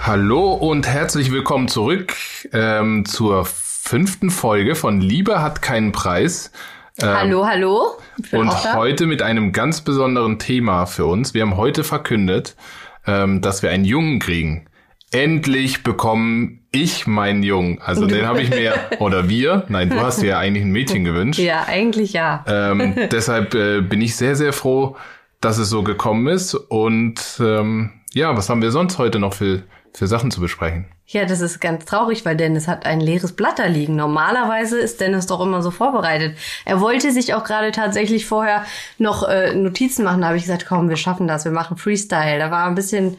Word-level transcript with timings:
Hallo 0.00 0.52
und 0.52 0.86
herzlich 0.86 1.32
willkommen 1.32 1.66
zurück 1.68 2.14
ähm, 2.52 3.04
zur 3.04 3.44
fünften 3.44 4.30
Folge 4.30 4.76
von 4.76 5.00
Liebe 5.00 5.42
hat 5.42 5.60
keinen 5.60 5.90
Preis. 5.92 6.52
Ähm, 7.00 7.08
hallo, 7.08 7.46
hallo. 7.46 7.98
Und 8.32 8.74
heute 8.74 9.06
mit 9.06 9.22
einem 9.22 9.52
ganz 9.52 9.80
besonderen 9.80 10.38
Thema 10.38 10.86
für 10.86 11.06
uns. 11.06 11.34
Wir 11.34 11.42
haben 11.42 11.56
heute 11.56 11.84
verkündet, 11.84 12.56
ähm, 13.08 13.40
dass 13.40 13.62
wir 13.62 13.70
einen 13.70 13.84
Jungen 13.84 14.20
kriegen. 14.20 14.66
Endlich 15.10 15.82
bekommen 15.82 16.66
ich 16.70 17.06
meinen 17.06 17.42
Jungen. 17.42 17.80
Also 17.80 18.06
den 18.06 18.26
habe 18.26 18.42
ich 18.42 18.50
mir, 18.50 18.74
oder 18.98 19.28
wir, 19.28 19.64
nein, 19.68 19.88
du 19.88 19.98
hast 20.00 20.20
dir 20.20 20.28
ja 20.28 20.38
eigentlich 20.38 20.64
ein 20.64 20.70
Mädchen 20.70 21.04
gewünscht. 21.04 21.40
Ja, 21.40 21.64
eigentlich 21.66 22.12
ja. 22.12 22.44
Ähm, 22.46 22.94
deshalb 23.10 23.54
äh, 23.54 23.80
bin 23.80 24.02
ich 24.02 24.16
sehr, 24.16 24.36
sehr 24.36 24.52
froh, 24.52 24.96
dass 25.40 25.56
es 25.56 25.70
so 25.70 25.82
gekommen 25.82 26.28
ist. 26.28 26.54
Und 26.54 27.20
ähm, 27.40 27.90
ja, 28.12 28.36
was 28.36 28.50
haben 28.50 28.60
wir 28.60 28.70
sonst 28.70 28.98
heute 28.98 29.18
noch 29.18 29.32
für, 29.32 29.62
für 29.98 30.06
Sachen 30.06 30.30
zu 30.30 30.40
besprechen? 30.40 30.86
Ja, 31.06 31.24
das 31.24 31.40
ist 31.40 31.60
ganz 31.60 31.84
traurig, 31.84 32.24
weil 32.24 32.36
Dennis 32.36 32.68
hat 32.68 32.86
ein 32.86 33.00
leeres 33.00 33.32
Blatt 33.32 33.58
da 33.58 33.66
liegen. 33.66 33.96
Normalerweise 33.96 34.78
ist 34.78 35.00
Dennis 35.00 35.26
doch 35.26 35.40
immer 35.40 35.60
so 35.60 35.70
vorbereitet. 35.70 36.36
Er 36.64 36.80
wollte 36.80 37.10
sich 37.10 37.34
auch 37.34 37.44
gerade 37.44 37.72
tatsächlich 37.72 38.26
vorher 38.26 38.64
noch 38.98 39.26
äh, 39.28 39.54
Notizen 39.54 40.04
machen. 40.04 40.20
Da 40.20 40.28
habe 40.28 40.36
ich 40.36 40.44
gesagt, 40.44 40.66
komm, 40.68 40.88
wir 40.88 40.96
schaffen 40.96 41.26
das, 41.26 41.44
wir 41.44 41.52
machen 41.52 41.76
Freestyle. 41.76 42.38
Da 42.38 42.50
war 42.52 42.66
ein 42.66 42.76
bisschen 42.76 43.16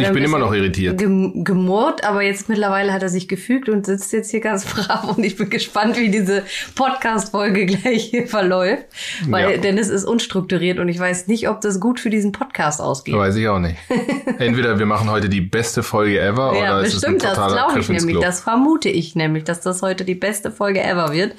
ich 0.00 0.12
bin 0.12 0.24
immer 0.24 0.38
noch 0.38 0.52
irritiert. 0.52 0.98
gemurrt, 0.98 2.04
aber 2.04 2.22
jetzt 2.22 2.48
mittlerweile 2.48 2.92
hat 2.92 3.02
er 3.02 3.08
sich 3.08 3.28
gefügt 3.28 3.68
und 3.68 3.84
sitzt 3.84 4.12
jetzt 4.12 4.30
hier 4.30 4.40
ganz 4.40 4.64
brav 4.74 5.16
und 5.16 5.24
ich 5.24 5.36
bin 5.36 5.50
gespannt, 5.50 5.98
wie 5.98 6.10
diese 6.10 6.42
Podcast-Folge 6.74 7.66
gleich 7.66 8.04
hier 8.04 8.26
verläuft. 8.26 8.84
Weil 9.28 9.52
ja. 9.52 9.56
Dennis 9.58 9.88
ist 9.88 10.04
unstrukturiert 10.04 10.78
und 10.78 10.88
ich 10.88 10.98
weiß 10.98 11.26
nicht, 11.26 11.48
ob 11.48 11.60
das 11.60 11.80
gut 11.80 12.00
für 12.00 12.10
diesen 12.10 12.32
Podcast 12.32 12.80
ausgeht. 12.80 13.14
Weiß 13.14 13.36
ich 13.36 13.48
auch 13.48 13.58
nicht. 13.58 13.76
Entweder 14.38 14.78
wir 14.78 14.86
machen 14.86 15.10
heute 15.10 15.28
die 15.28 15.42
beste 15.42 15.82
Folge 15.82 16.20
ever 16.20 16.54
ja, 16.54 16.76
oder 16.76 16.86
es 16.86 16.94
ist 16.94 17.04
ein 17.04 17.18
totaler 17.18 17.36
das 17.36 17.52
glaube 17.52 17.80
ich 17.80 17.88
nämlich. 17.88 18.18
Das 18.20 18.40
vermute 18.40 18.88
ich 18.88 19.14
nämlich, 19.14 19.44
dass 19.44 19.60
das 19.60 19.82
heute 19.82 20.04
die 20.04 20.14
beste 20.14 20.50
Folge 20.50 20.82
ever 20.82 21.12
wird. 21.12 21.34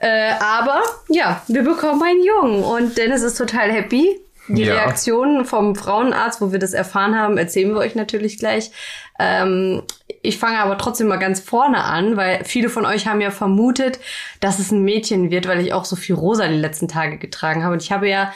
Äh, 0.00 0.32
aber 0.40 0.80
ja, 1.08 1.42
wir 1.46 1.62
bekommen 1.62 2.02
einen 2.02 2.24
Jungen 2.24 2.64
und 2.64 2.96
Dennis 2.96 3.22
ist 3.22 3.36
total 3.36 3.70
happy. 3.70 4.18
Die 4.56 4.64
ja. 4.64 4.74
Reaktionen 4.74 5.44
vom 5.44 5.76
Frauenarzt, 5.76 6.40
wo 6.40 6.50
wir 6.52 6.58
das 6.58 6.72
erfahren 6.72 7.16
haben, 7.16 7.38
erzählen 7.38 7.70
wir 7.72 7.78
euch 7.78 7.94
natürlich 7.94 8.38
gleich. 8.38 8.70
Ähm, 9.18 9.82
ich 10.22 10.38
fange 10.38 10.58
aber 10.58 10.76
trotzdem 10.76 11.08
mal 11.08 11.18
ganz 11.18 11.40
vorne 11.40 11.84
an, 11.84 12.16
weil 12.16 12.44
viele 12.44 12.68
von 12.68 12.84
euch 12.84 13.06
haben 13.06 13.20
ja 13.20 13.30
vermutet, 13.30 14.00
dass 14.40 14.58
es 14.58 14.70
ein 14.70 14.82
Mädchen 14.82 15.30
wird, 15.30 15.46
weil 15.46 15.60
ich 15.60 15.72
auch 15.72 15.84
so 15.84 15.96
viel 15.96 16.14
rosa 16.14 16.48
die 16.48 16.54
letzten 16.54 16.88
Tage 16.88 17.18
getragen 17.18 17.62
habe. 17.62 17.74
Und 17.74 17.82
ich 17.82 17.92
habe 17.92 18.08
ja 18.08 18.32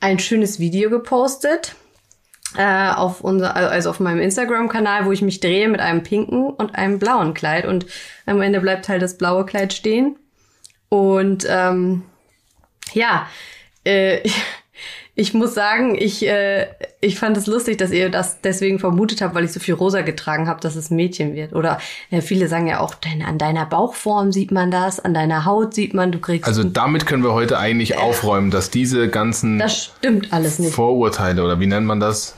ein 0.00 0.18
schönes 0.18 0.58
Video 0.58 0.88
gepostet 0.88 1.74
äh, 2.56 2.90
auf 2.90 3.20
unser, 3.20 3.54
also 3.54 3.90
auf 3.90 4.00
meinem 4.00 4.20
Instagram-Kanal, 4.20 5.04
wo 5.04 5.12
ich 5.12 5.22
mich 5.22 5.40
drehe 5.40 5.68
mit 5.68 5.80
einem 5.80 6.02
pinken 6.02 6.46
und 6.46 6.74
einem 6.74 6.98
blauen 6.98 7.34
Kleid. 7.34 7.66
Und 7.66 7.86
am 8.26 8.40
Ende 8.40 8.60
bleibt 8.60 8.88
halt 8.88 9.02
das 9.02 9.18
blaue 9.18 9.44
Kleid 9.44 9.72
stehen. 9.72 10.16
Und 10.88 11.46
ähm, 11.48 12.02
ja, 12.92 13.28
äh, 13.84 14.28
ich 15.20 15.34
muss 15.34 15.52
sagen, 15.52 15.96
ich, 15.98 16.26
äh, 16.26 16.66
ich 17.02 17.18
fand 17.18 17.36
es 17.36 17.46
lustig, 17.46 17.76
dass 17.76 17.90
ihr 17.90 18.08
das 18.08 18.40
deswegen 18.40 18.78
vermutet 18.78 19.20
habt, 19.20 19.34
weil 19.34 19.44
ich 19.44 19.52
so 19.52 19.60
viel 19.60 19.74
rosa 19.74 20.00
getragen 20.00 20.48
habe, 20.48 20.62
dass 20.62 20.76
es 20.76 20.88
Mädchen 20.88 21.34
wird. 21.34 21.52
Oder 21.52 21.78
ja, 22.08 22.22
viele 22.22 22.48
sagen 22.48 22.66
ja 22.66 22.80
auch, 22.80 22.94
dein, 22.94 23.20
an 23.20 23.36
deiner 23.36 23.66
Bauchform 23.66 24.32
sieht 24.32 24.50
man 24.50 24.70
das, 24.70 24.98
an 24.98 25.12
deiner 25.12 25.44
Haut 25.44 25.74
sieht 25.74 25.92
man, 25.92 26.10
du 26.10 26.20
kriegst. 26.20 26.48
Also 26.48 26.64
damit 26.64 27.04
können 27.04 27.22
wir 27.22 27.34
heute 27.34 27.58
eigentlich 27.58 27.92
äh, 27.92 27.96
aufräumen, 27.96 28.50
dass 28.50 28.70
diese 28.70 29.08
ganzen 29.08 29.58
das 29.58 29.92
stimmt 29.98 30.32
alles 30.32 30.58
nicht. 30.58 30.72
Vorurteile 30.72 31.44
oder 31.44 31.60
wie 31.60 31.66
nennt 31.66 31.86
man 31.86 32.00
das? 32.00 32.34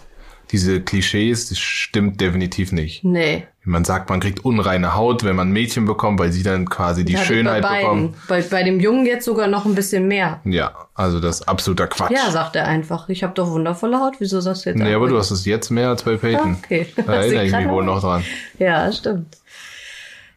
Diese 0.52 0.80
Klischees, 0.82 1.48
das 1.48 1.58
stimmt 1.58 2.20
definitiv 2.20 2.72
nicht. 2.72 3.04
Nee. 3.04 3.46
Man 3.64 3.84
sagt, 3.84 4.10
man 4.10 4.20
kriegt 4.20 4.44
unreine 4.44 4.94
Haut, 4.96 5.24
wenn 5.24 5.36
man 5.36 5.48
ein 5.48 5.52
Mädchen 5.52 5.86
bekommt, 5.86 6.18
weil 6.18 6.32
sie 6.32 6.42
dann 6.42 6.68
quasi 6.68 7.04
die 7.04 7.16
Schönheit 7.16 7.62
bei 7.62 7.80
bekommen. 7.80 8.14
Bei, 8.28 8.42
bei 8.42 8.62
dem 8.64 8.80
Jungen 8.80 9.06
jetzt 9.06 9.24
sogar 9.24 9.46
noch 9.46 9.64
ein 9.64 9.74
bisschen 9.74 10.08
mehr. 10.08 10.40
Ja, 10.44 10.88
also 10.94 11.20
das 11.20 11.40
ist 11.40 11.48
absoluter 11.48 11.86
Quatsch. 11.86 12.10
Ja, 12.10 12.30
sagt 12.30 12.56
er 12.56 12.66
einfach. 12.66 13.08
Ich 13.08 13.22
habe 13.22 13.34
doch 13.34 13.50
wundervolle 13.50 14.00
Haut. 14.00 14.16
Wieso 14.18 14.40
sagst 14.40 14.66
du 14.66 14.70
jetzt 14.70 14.78
Nee, 14.78 14.92
aber 14.92 15.08
du 15.08 15.16
hast 15.16 15.30
es 15.30 15.46
jetzt 15.46 15.70
mehr 15.70 15.88
als 15.88 16.02
bei 16.02 16.16
Peyton. 16.16 16.56
Okay. 16.62 16.86
Da 16.96 17.02
erinnere 17.14 17.46
ich 17.46 17.52
mich 17.52 17.68
wohl 17.68 17.84
noch 17.84 18.00
dran. 18.00 18.24
Ja, 18.58 18.90
stimmt. 18.92 19.36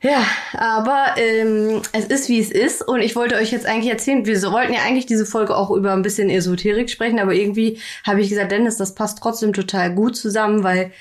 Ja, 0.05 0.23
aber 0.53 1.16
ähm, 1.17 1.81
es 1.91 2.05
ist 2.05 2.29
wie 2.29 2.39
es 2.39 2.51
ist. 2.51 2.88
Und 2.88 3.01
ich 3.01 3.16
wollte 3.16 3.38
euch 3.38 3.51
jetzt 3.51 3.66
eigentlich 3.66 3.91
erzählen, 3.91 4.23
wir 4.27 4.39
wollten 4.51 4.71
ja 4.71 4.81
eigentlich 4.81 5.07
diese 5.07 5.25
Folge 5.25 5.57
auch 5.57 5.71
über 5.71 5.93
ein 5.93 6.03
bisschen 6.03 6.29
Esoterik 6.29 6.91
sprechen, 6.91 7.17
aber 7.17 7.33
irgendwie 7.33 7.79
habe 8.05 8.21
ich 8.21 8.29
gesagt, 8.29 8.51
Dennis, 8.51 8.77
das 8.77 8.93
passt 8.93 9.17
trotzdem 9.17 9.51
total 9.51 9.95
gut 9.95 10.16
zusammen, 10.16 10.63
weil 10.63 10.91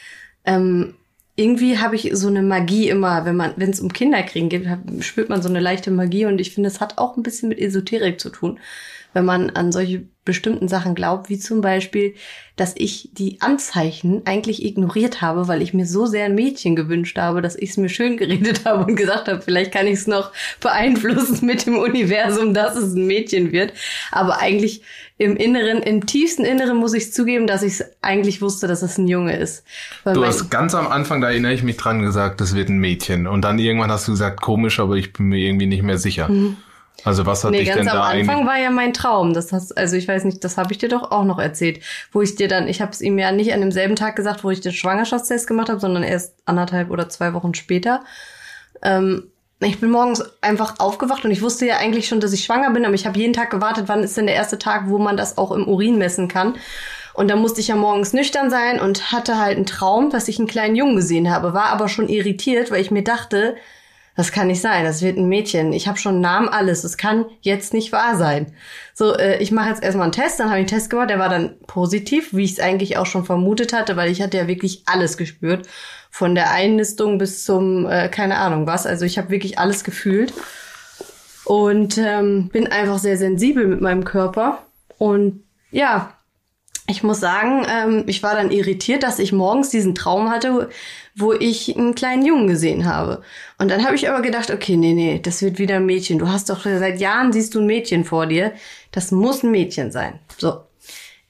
ähm, 0.46 0.94
irgendwie 1.36 1.76
habe 1.78 1.96
ich 1.96 2.12
so 2.14 2.28
eine 2.28 2.40
Magie 2.40 2.88
immer, 2.88 3.26
wenn 3.26 3.36
man, 3.36 3.52
wenn 3.56 3.68
es 3.68 3.80
um 3.80 3.92
Kinderkriegen 3.92 4.48
geht, 4.48 4.66
spürt 5.04 5.28
man 5.28 5.42
so 5.42 5.50
eine 5.50 5.60
leichte 5.60 5.90
Magie. 5.90 6.24
Und 6.24 6.40
ich 6.40 6.54
finde, 6.54 6.68
es 6.68 6.80
hat 6.80 6.96
auch 6.96 7.18
ein 7.18 7.22
bisschen 7.22 7.50
mit 7.50 7.58
Esoterik 7.58 8.18
zu 8.18 8.30
tun, 8.30 8.58
wenn 9.12 9.26
man 9.26 9.50
an 9.50 9.70
solche 9.70 10.08
bestimmten 10.24 10.68
Sachen 10.68 10.94
glaubt, 10.94 11.28
wie 11.28 11.38
zum 11.38 11.60
Beispiel, 11.60 12.14
dass 12.56 12.74
ich 12.76 13.10
die 13.12 13.40
Anzeichen 13.40 14.22
eigentlich 14.24 14.64
ignoriert 14.64 15.20
habe, 15.20 15.48
weil 15.48 15.60
ich 15.60 15.74
mir 15.74 15.86
so 15.86 16.06
sehr 16.06 16.26
ein 16.26 16.34
Mädchen 16.34 16.76
gewünscht 16.76 17.18
habe, 17.18 17.42
dass 17.42 17.56
ich 17.56 17.70
es 17.70 17.76
mir 17.76 17.88
schön 17.88 18.16
geredet 18.16 18.64
habe 18.64 18.84
und 18.84 18.96
gesagt 18.96 19.28
habe, 19.28 19.42
vielleicht 19.42 19.72
kann 19.72 19.86
ich 19.86 19.94
es 19.94 20.06
noch 20.06 20.32
beeinflussen 20.60 21.44
mit 21.44 21.66
dem 21.66 21.76
Universum, 21.76 22.54
dass 22.54 22.76
es 22.76 22.94
ein 22.94 23.06
Mädchen 23.06 23.52
wird. 23.52 23.72
Aber 24.12 24.40
eigentlich 24.40 24.82
im 25.18 25.36
Inneren, 25.36 25.82
im 25.82 26.06
tiefsten 26.06 26.44
Inneren 26.44 26.76
muss 26.76 26.94
ich 26.94 27.12
zugeben, 27.12 27.46
dass 27.46 27.62
ich 27.62 27.74
es 27.74 27.84
eigentlich 28.00 28.40
wusste, 28.40 28.66
dass 28.66 28.82
es 28.82 28.98
ein 28.98 29.06
Junge 29.06 29.36
ist. 29.36 29.64
Weil 30.02 30.14
du 30.14 30.24
hast 30.24 30.50
ganz 30.50 30.74
am 30.74 30.88
Anfang, 30.88 31.20
da 31.20 31.30
erinnere 31.30 31.52
ich 31.52 31.62
mich 31.62 31.76
dran, 31.76 32.02
gesagt, 32.02 32.40
das 32.40 32.54
wird 32.54 32.68
ein 32.68 32.78
Mädchen. 32.78 33.26
Und 33.26 33.42
dann 33.42 33.58
irgendwann 33.58 33.90
hast 33.90 34.08
du 34.08 34.12
gesagt, 34.12 34.40
komisch, 34.40 34.80
aber 34.80 34.94
ich 34.94 35.12
bin 35.12 35.26
mir 35.26 35.38
irgendwie 35.38 35.66
nicht 35.66 35.82
mehr 35.82 35.98
sicher. 35.98 36.28
Mhm. 36.28 36.56
Also 37.02 37.26
was 37.26 37.44
hat 37.44 37.50
nee, 37.50 37.58
dich 37.58 37.72
denn 37.72 37.86
da 37.86 37.92
am 37.92 38.18
Anfang 38.18 38.46
war 38.46 38.58
ja 38.58 38.70
mein 38.70 38.94
Traum. 38.94 39.34
Das 39.34 39.52
hast, 39.52 39.76
also 39.76 39.96
ich 39.96 40.06
weiß 40.06 40.24
nicht, 40.24 40.44
das 40.44 40.56
habe 40.56 40.72
ich 40.72 40.78
dir 40.78 40.88
doch 40.88 41.10
auch 41.10 41.24
noch 41.24 41.38
erzählt, 41.38 41.80
wo 42.12 42.22
ich 42.22 42.36
dir 42.36 42.48
dann, 42.48 42.68
ich 42.68 42.80
habe 42.80 42.92
es 42.92 43.00
ihm 43.00 43.18
ja 43.18 43.32
nicht 43.32 43.52
an 43.52 43.60
demselben 43.60 43.96
Tag 43.96 44.16
gesagt, 44.16 44.44
wo 44.44 44.50
ich 44.50 44.60
den 44.60 44.72
Schwangerschaftstest 44.72 45.46
gemacht 45.46 45.68
habe, 45.68 45.80
sondern 45.80 46.02
erst 46.02 46.34
anderthalb 46.46 46.90
oder 46.90 47.08
zwei 47.08 47.34
Wochen 47.34 47.54
später. 47.54 48.04
Ähm, 48.82 49.30
ich 49.60 49.80
bin 49.80 49.90
morgens 49.90 50.22
einfach 50.40 50.78
aufgewacht 50.78 51.24
und 51.24 51.30
ich 51.30 51.42
wusste 51.42 51.66
ja 51.66 51.76
eigentlich 51.78 52.08
schon, 52.08 52.20
dass 52.20 52.32
ich 52.32 52.44
schwanger 52.44 52.70
bin, 52.70 52.84
aber 52.84 52.94
ich 52.94 53.06
habe 53.06 53.18
jeden 53.18 53.32
Tag 53.32 53.50
gewartet, 53.50 53.84
wann 53.86 54.02
ist 54.02 54.16
denn 54.16 54.26
der 54.26 54.34
erste 54.34 54.58
Tag, 54.58 54.88
wo 54.88 54.98
man 54.98 55.16
das 55.16 55.38
auch 55.38 55.52
im 55.52 55.66
Urin 55.66 55.98
messen 55.98 56.28
kann. 56.28 56.54
Und 57.14 57.28
dann 57.30 57.38
musste 57.38 57.60
ich 57.60 57.68
ja 57.68 57.76
morgens 57.76 58.12
nüchtern 58.12 58.50
sein 58.50 58.80
und 58.80 59.12
hatte 59.12 59.38
halt 59.38 59.56
einen 59.56 59.66
Traum, 59.66 60.10
dass 60.10 60.26
ich 60.28 60.38
einen 60.38 60.48
kleinen 60.48 60.74
Jungen 60.74 60.96
gesehen 60.96 61.30
habe, 61.30 61.54
war 61.54 61.66
aber 61.66 61.88
schon 61.88 62.08
irritiert, 62.08 62.70
weil 62.70 62.80
ich 62.80 62.90
mir 62.90 63.04
dachte, 63.04 63.56
das 64.16 64.30
kann 64.30 64.46
nicht 64.46 64.60
sein, 64.60 64.84
das 64.84 65.02
wird 65.02 65.16
ein 65.16 65.28
Mädchen. 65.28 65.72
Ich 65.72 65.88
habe 65.88 65.98
schon 65.98 66.20
Namen, 66.20 66.48
alles. 66.48 66.82
Das 66.82 66.96
kann 66.96 67.26
jetzt 67.40 67.74
nicht 67.74 67.90
wahr 67.90 68.16
sein. 68.16 68.52
So, 68.94 69.14
äh, 69.14 69.42
ich 69.42 69.50
mache 69.50 69.70
jetzt 69.70 69.82
erstmal 69.82 70.04
einen 70.04 70.12
Test, 70.12 70.38
dann 70.38 70.50
habe 70.50 70.60
ich 70.60 70.72
einen 70.72 70.78
Test 70.78 70.90
gemacht, 70.90 71.10
der 71.10 71.18
war 71.18 71.28
dann 71.28 71.56
positiv, 71.66 72.32
wie 72.32 72.44
ich 72.44 72.52
es 72.52 72.60
eigentlich 72.60 72.96
auch 72.96 73.06
schon 73.06 73.24
vermutet 73.24 73.72
hatte, 73.72 73.96
weil 73.96 74.10
ich 74.10 74.22
hatte 74.22 74.36
ja 74.36 74.46
wirklich 74.46 74.82
alles 74.86 75.16
gespürt. 75.16 75.66
Von 76.10 76.36
der 76.36 76.52
Einnistung 76.52 77.18
bis 77.18 77.44
zum, 77.44 77.86
äh, 77.86 78.08
keine 78.08 78.38
Ahnung 78.38 78.68
was. 78.68 78.86
Also 78.86 79.04
ich 79.04 79.18
habe 79.18 79.30
wirklich 79.30 79.58
alles 79.58 79.82
gefühlt. 79.82 80.32
Und 81.44 81.98
ähm, 81.98 82.48
bin 82.50 82.68
einfach 82.68 82.98
sehr 82.98 83.18
sensibel 83.18 83.66
mit 83.66 83.80
meinem 83.80 84.04
Körper. 84.04 84.62
Und 84.96 85.42
ja, 85.70 86.14
ich 86.86 87.02
muss 87.02 87.20
sagen, 87.20 87.66
ähm, 87.68 88.04
ich 88.06 88.22
war 88.22 88.34
dann 88.34 88.50
irritiert, 88.50 89.02
dass 89.02 89.18
ich 89.18 89.32
morgens 89.32 89.70
diesen 89.70 89.94
Traum 89.94 90.30
hatte, 90.30 90.68
wo 91.16 91.32
ich 91.32 91.76
einen 91.76 91.94
kleinen 91.94 92.26
Jungen 92.26 92.48
gesehen 92.48 92.86
habe. 92.86 93.22
Und 93.58 93.70
dann 93.70 93.84
habe 93.84 93.94
ich 93.94 94.08
aber 94.08 94.20
gedacht, 94.20 94.50
okay, 94.50 94.76
nee, 94.76 94.94
nee, 94.94 95.20
das 95.22 95.42
wird 95.42 95.58
wieder 95.58 95.76
ein 95.76 95.86
Mädchen. 95.86 96.18
Du 96.18 96.28
hast 96.28 96.50
doch 96.50 96.64
seit 96.64 97.00
Jahren 97.00 97.32
siehst 97.32 97.54
du 97.54 97.60
ein 97.60 97.66
Mädchen 97.66 98.04
vor 98.04 98.26
dir. 98.26 98.52
Das 98.90 99.12
muss 99.12 99.42
ein 99.42 99.50
Mädchen 99.50 99.92
sein. 99.92 100.18
So. 100.36 100.60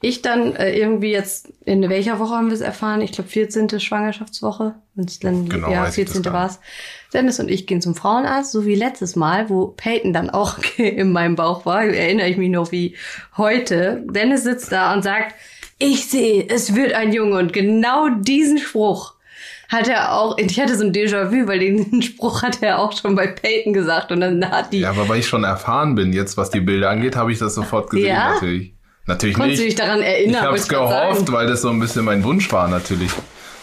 Ich 0.00 0.20
dann 0.20 0.54
äh, 0.56 0.76
irgendwie 0.76 1.12
jetzt, 1.12 1.50
in 1.64 1.88
welcher 1.88 2.18
Woche 2.18 2.34
haben 2.34 2.48
wir 2.48 2.54
es 2.54 2.60
erfahren? 2.60 3.00
Ich 3.00 3.12
glaube 3.12 3.30
14. 3.30 3.80
Schwangerschaftswoche. 3.80 4.74
Wenn's 4.94 5.18
dann, 5.18 5.48
genau, 5.48 5.70
ja, 5.70 5.86
14. 5.86 6.24
war 6.26 6.46
es. 6.46 6.60
Dennis 7.14 7.40
und 7.40 7.50
ich 7.50 7.66
gehen 7.66 7.80
zum 7.80 7.94
Frauenarzt, 7.94 8.52
so 8.52 8.66
wie 8.66 8.74
letztes 8.74 9.16
Mal, 9.16 9.48
wo 9.48 9.68
Peyton 9.68 10.12
dann 10.12 10.28
auch 10.28 10.58
in 10.76 11.12
meinem 11.12 11.36
Bauch 11.36 11.64
war. 11.64 11.84
Erinnere 11.84 12.28
ich 12.28 12.36
mich 12.36 12.50
noch 12.50 12.70
wie 12.70 12.96
heute. 13.36 14.04
Dennis 14.06 14.44
sitzt 14.44 14.72
da 14.72 14.92
und 14.92 15.02
sagt, 15.02 15.34
ich 15.78 16.06
sehe, 16.06 16.46
es 16.48 16.74
wird 16.74 16.92
ein 16.92 17.12
Junge. 17.12 17.38
Und 17.38 17.52
genau 17.52 18.08
diesen 18.08 18.58
Spruch 18.58 19.14
hat 19.68 19.88
er 19.88 20.12
auch, 20.18 20.38
ich 20.38 20.60
hatte 20.60 20.76
so 20.76 20.84
ein 20.84 20.92
Déjà-vu, 20.92 21.46
weil 21.46 21.58
den 21.58 22.02
Spruch 22.02 22.42
hat 22.42 22.62
er 22.62 22.78
auch 22.78 22.92
schon 22.96 23.14
bei 23.14 23.26
Peyton 23.26 23.72
gesagt 23.72 24.12
und 24.12 24.20
dann 24.20 24.48
hat 24.50 24.72
die. 24.72 24.80
Ja, 24.80 24.90
aber 24.90 25.08
weil 25.08 25.20
ich 25.20 25.26
schon 25.26 25.44
erfahren 25.44 25.94
bin 25.94 26.12
jetzt, 26.12 26.36
was 26.36 26.50
die 26.50 26.60
Bilder 26.60 26.90
angeht, 26.90 27.16
habe 27.16 27.32
ich 27.32 27.38
das 27.38 27.54
sofort 27.54 27.90
gesehen 27.90 28.08
ja? 28.08 28.34
natürlich. 28.34 28.74
Natürlich 29.06 29.36
Konntest 29.36 29.62
nicht. 29.62 29.72
du 29.76 29.76
dich 29.76 29.86
daran 29.86 30.02
erinnern? 30.02 30.36
Ich 30.40 30.46
habe 30.46 30.56
es 30.56 30.68
gehofft, 30.68 31.30
weil 31.30 31.46
das 31.46 31.60
so 31.60 31.68
ein 31.68 31.78
bisschen 31.78 32.04
mein 32.04 32.24
Wunsch 32.24 32.50
war 32.52 32.68
natürlich. 32.68 33.10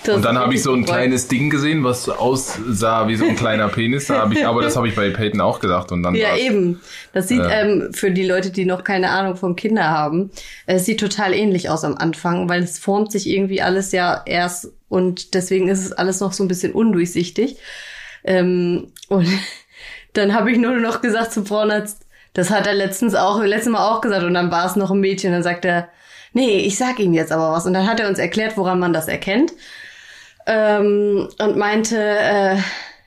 Das 0.04 0.16
und 0.16 0.26
dann 0.26 0.38
habe 0.38 0.54
ich 0.56 0.64
so 0.64 0.74
ein 0.74 0.84
kleines 0.84 1.28
Ding 1.28 1.52
gesehen, 1.52 1.84
was 1.84 2.10
aussah 2.10 3.08
wie 3.08 3.16
so 3.16 3.26
ein 3.26 3.36
kleiner 3.36 3.68
Penis. 3.68 4.08
Da 4.08 4.22
hab 4.22 4.32
ich, 4.32 4.46
aber 4.46 4.64
das 4.64 4.76
habe 4.76 4.88
ich 4.88 4.96
bei 4.96 5.12
Peyton 5.12 5.42
auch 5.42 5.60
gedacht. 5.60 5.92
Und 5.92 6.02
dann 6.02 6.16
Ja, 6.16 6.36
eben. 6.36 6.80
Das 7.14 7.28
sieht 7.28 7.42
Äh. 7.42 7.62
ähm, 7.62 7.94
für 7.94 8.10
die 8.10 8.26
Leute, 8.26 8.50
die 8.50 8.66
noch 8.66 8.84
keine 8.84 9.12
Ahnung 9.12 9.36
vom 9.36 9.56
Kinder 9.56 9.90
haben, 9.90 10.32
es 10.66 10.86
sieht 10.86 11.00
total 11.00 11.34
ähnlich 11.34 11.70
aus 11.70 11.84
am 11.84 11.96
Anfang, 11.96 12.50
weil 12.50 12.64
es 12.64 12.80
formt 12.80 13.12
sich 13.12 13.28
irgendwie 13.28 13.62
alles 13.62 13.92
ja 13.92 14.22
erst 14.26 14.72
und 14.92 15.36
deswegen 15.36 15.70
ist 15.70 15.86
es 15.86 15.94
alles 15.94 16.20
noch 16.20 16.34
so 16.34 16.44
ein 16.44 16.50
bisschen 16.50 16.74
undurchsichtig. 16.74 17.56
Ähm, 18.26 18.92
und 19.08 19.26
dann 20.14 20.34
habe 20.34 20.52
ich 20.52 20.58
nur 20.58 20.76
noch 20.76 21.02
gesagt 21.02 21.32
zum 21.32 21.46
Frauenarzt, 21.46 22.06
das 22.34 22.50
hat 22.50 22.68
er 22.68 22.74
letztens 22.74 23.16
auch, 23.16 23.42
letztes 23.42 23.72
Mal 23.72 23.90
auch 23.90 24.02
gesagt 24.02 24.24
und 24.24 24.34
dann 24.34 24.52
war 24.52 24.66
es 24.66 24.76
noch 24.76 24.92
ein 24.92 25.00
Mädchen. 25.00 25.32
Dann 25.32 25.44
sagt 25.44 25.64
er, 25.64 25.88
nee, 26.34 26.60
ich 26.60 26.78
sag 26.78 27.00
Ihnen 27.00 27.14
jetzt 27.14 27.32
aber 27.32 27.54
was. 27.54 27.66
Und 27.66 27.74
dann 27.74 27.88
hat 27.88 28.02
er 28.02 28.10
uns 28.10 28.20
erklärt, 28.20 28.58
woran 28.58 28.80
man 28.80 28.92
das 28.92 29.08
erkennt. 29.08 29.54
Ähm, 30.46 31.30
und 31.40 31.56
meinte, 31.56 31.98
äh, 31.98 32.58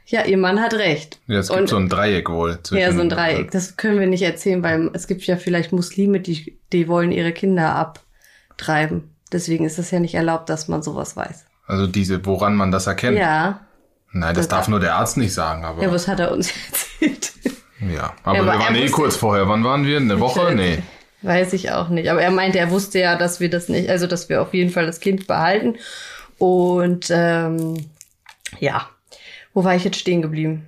ja, 0.06 0.24
ihr 0.24 0.38
Mann 0.38 0.62
hat 0.62 0.72
recht. 0.72 1.18
Ja, 1.26 1.40
es 1.40 1.48
gibt 1.48 1.60
und, 1.60 1.68
so 1.68 1.76
ein 1.76 1.90
Dreieck 1.90 2.30
wohl. 2.30 2.60
Zwischen, 2.62 2.80
ja, 2.80 2.92
so 2.92 3.00
ein 3.02 3.10
Dreieck. 3.10 3.50
Das 3.50 3.76
können 3.76 4.00
wir 4.00 4.06
nicht 4.06 4.22
erzählen, 4.22 4.62
weil 4.62 4.90
es 4.94 5.06
gibt 5.06 5.26
ja 5.26 5.36
vielleicht 5.36 5.70
Muslime, 5.70 6.20
die, 6.20 6.58
die 6.72 6.88
wollen 6.88 7.12
ihre 7.12 7.32
Kinder 7.32 7.74
abtreiben. 7.74 9.10
Deswegen 9.32 9.66
ist 9.66 9.78
es 9.78 9.90
ja 9.90 10.00
nicht 10.00 10.14
erlaubt, 10.14 10.48
dass 10.48 10.68
man 10.68 10.82
sowas 10.82 11.14
weiß. 11.14 11.44
Also 11.66 11.86
diese, 11.86 12.24
woran 12.26 12.56
man 12.56 12.70
das 12.70 12.86
erkennt. 12.86 13.18
Ja. 13.18 13.60
Nein, 14.12 14.34
das 14.34 14.46
Das- 14.46 14.56
darf 14.58 14.68
nur 14.68 14.80
der 14.80 14.96
Arzt 14.96 15.16
nicht 15.16 15.32
sagen, 15.34 15.64
aber 15.64 15.82
Ja, 15.82 15.88
ja. 15.88 15.94
was 15.94 16.06
hat 16.08 16.20
er 16.20 16.32
uns 16.32 16.50
erzählt? 17.00 17.32
Aber 17.80 17.90
Ja, 17.92 18.12
wir 18.24 18.40
aber 18.42 18.46
waren 18.58 18.74
eh 18.76 18.88
kurz 18.88 19.16
vorher. 19.16 19.48
Wann 19.48 19.64
waren 19.64 19.84
wir? 19.84 19.96
Eine 19.98 20.20
Woche? 20.20 20.52
Nee. 20.54 20.82
Weiß 21.22 21.54
ich 21.54 21.70
auch 21.72 21.88
nicht. 21.88 22.10
Aber 22.10 22.20
er 22.20 22.30
meinte, 22.30 22.58
er 22.58 22.70
wusste 22.70 22.98
ja, 22.98 23.16
dass 23.16 23.40
wir 23.40 23.48
das 23.48 23.70
nicht, 23.70 23.88
also 23.88 24.06
dass 24.06 24.28
wir 24.28 24.42
auf 24.42 24.52
jeden 24.52 24.70
Fall 24.70 24.84
das 24.84 25.00
Kind 25.00 25.26
behalten. 25.26 25.76
Und 26.36 27.06
ähm, 27.10 27.86
ja, 28.60 28.86
wo 29.54 29.64
war 29.64 29.74
ich 29.74 29.84
jetzt 29.84 29.96
stehen 29.98 30.20
geblieben? 30.20 30.66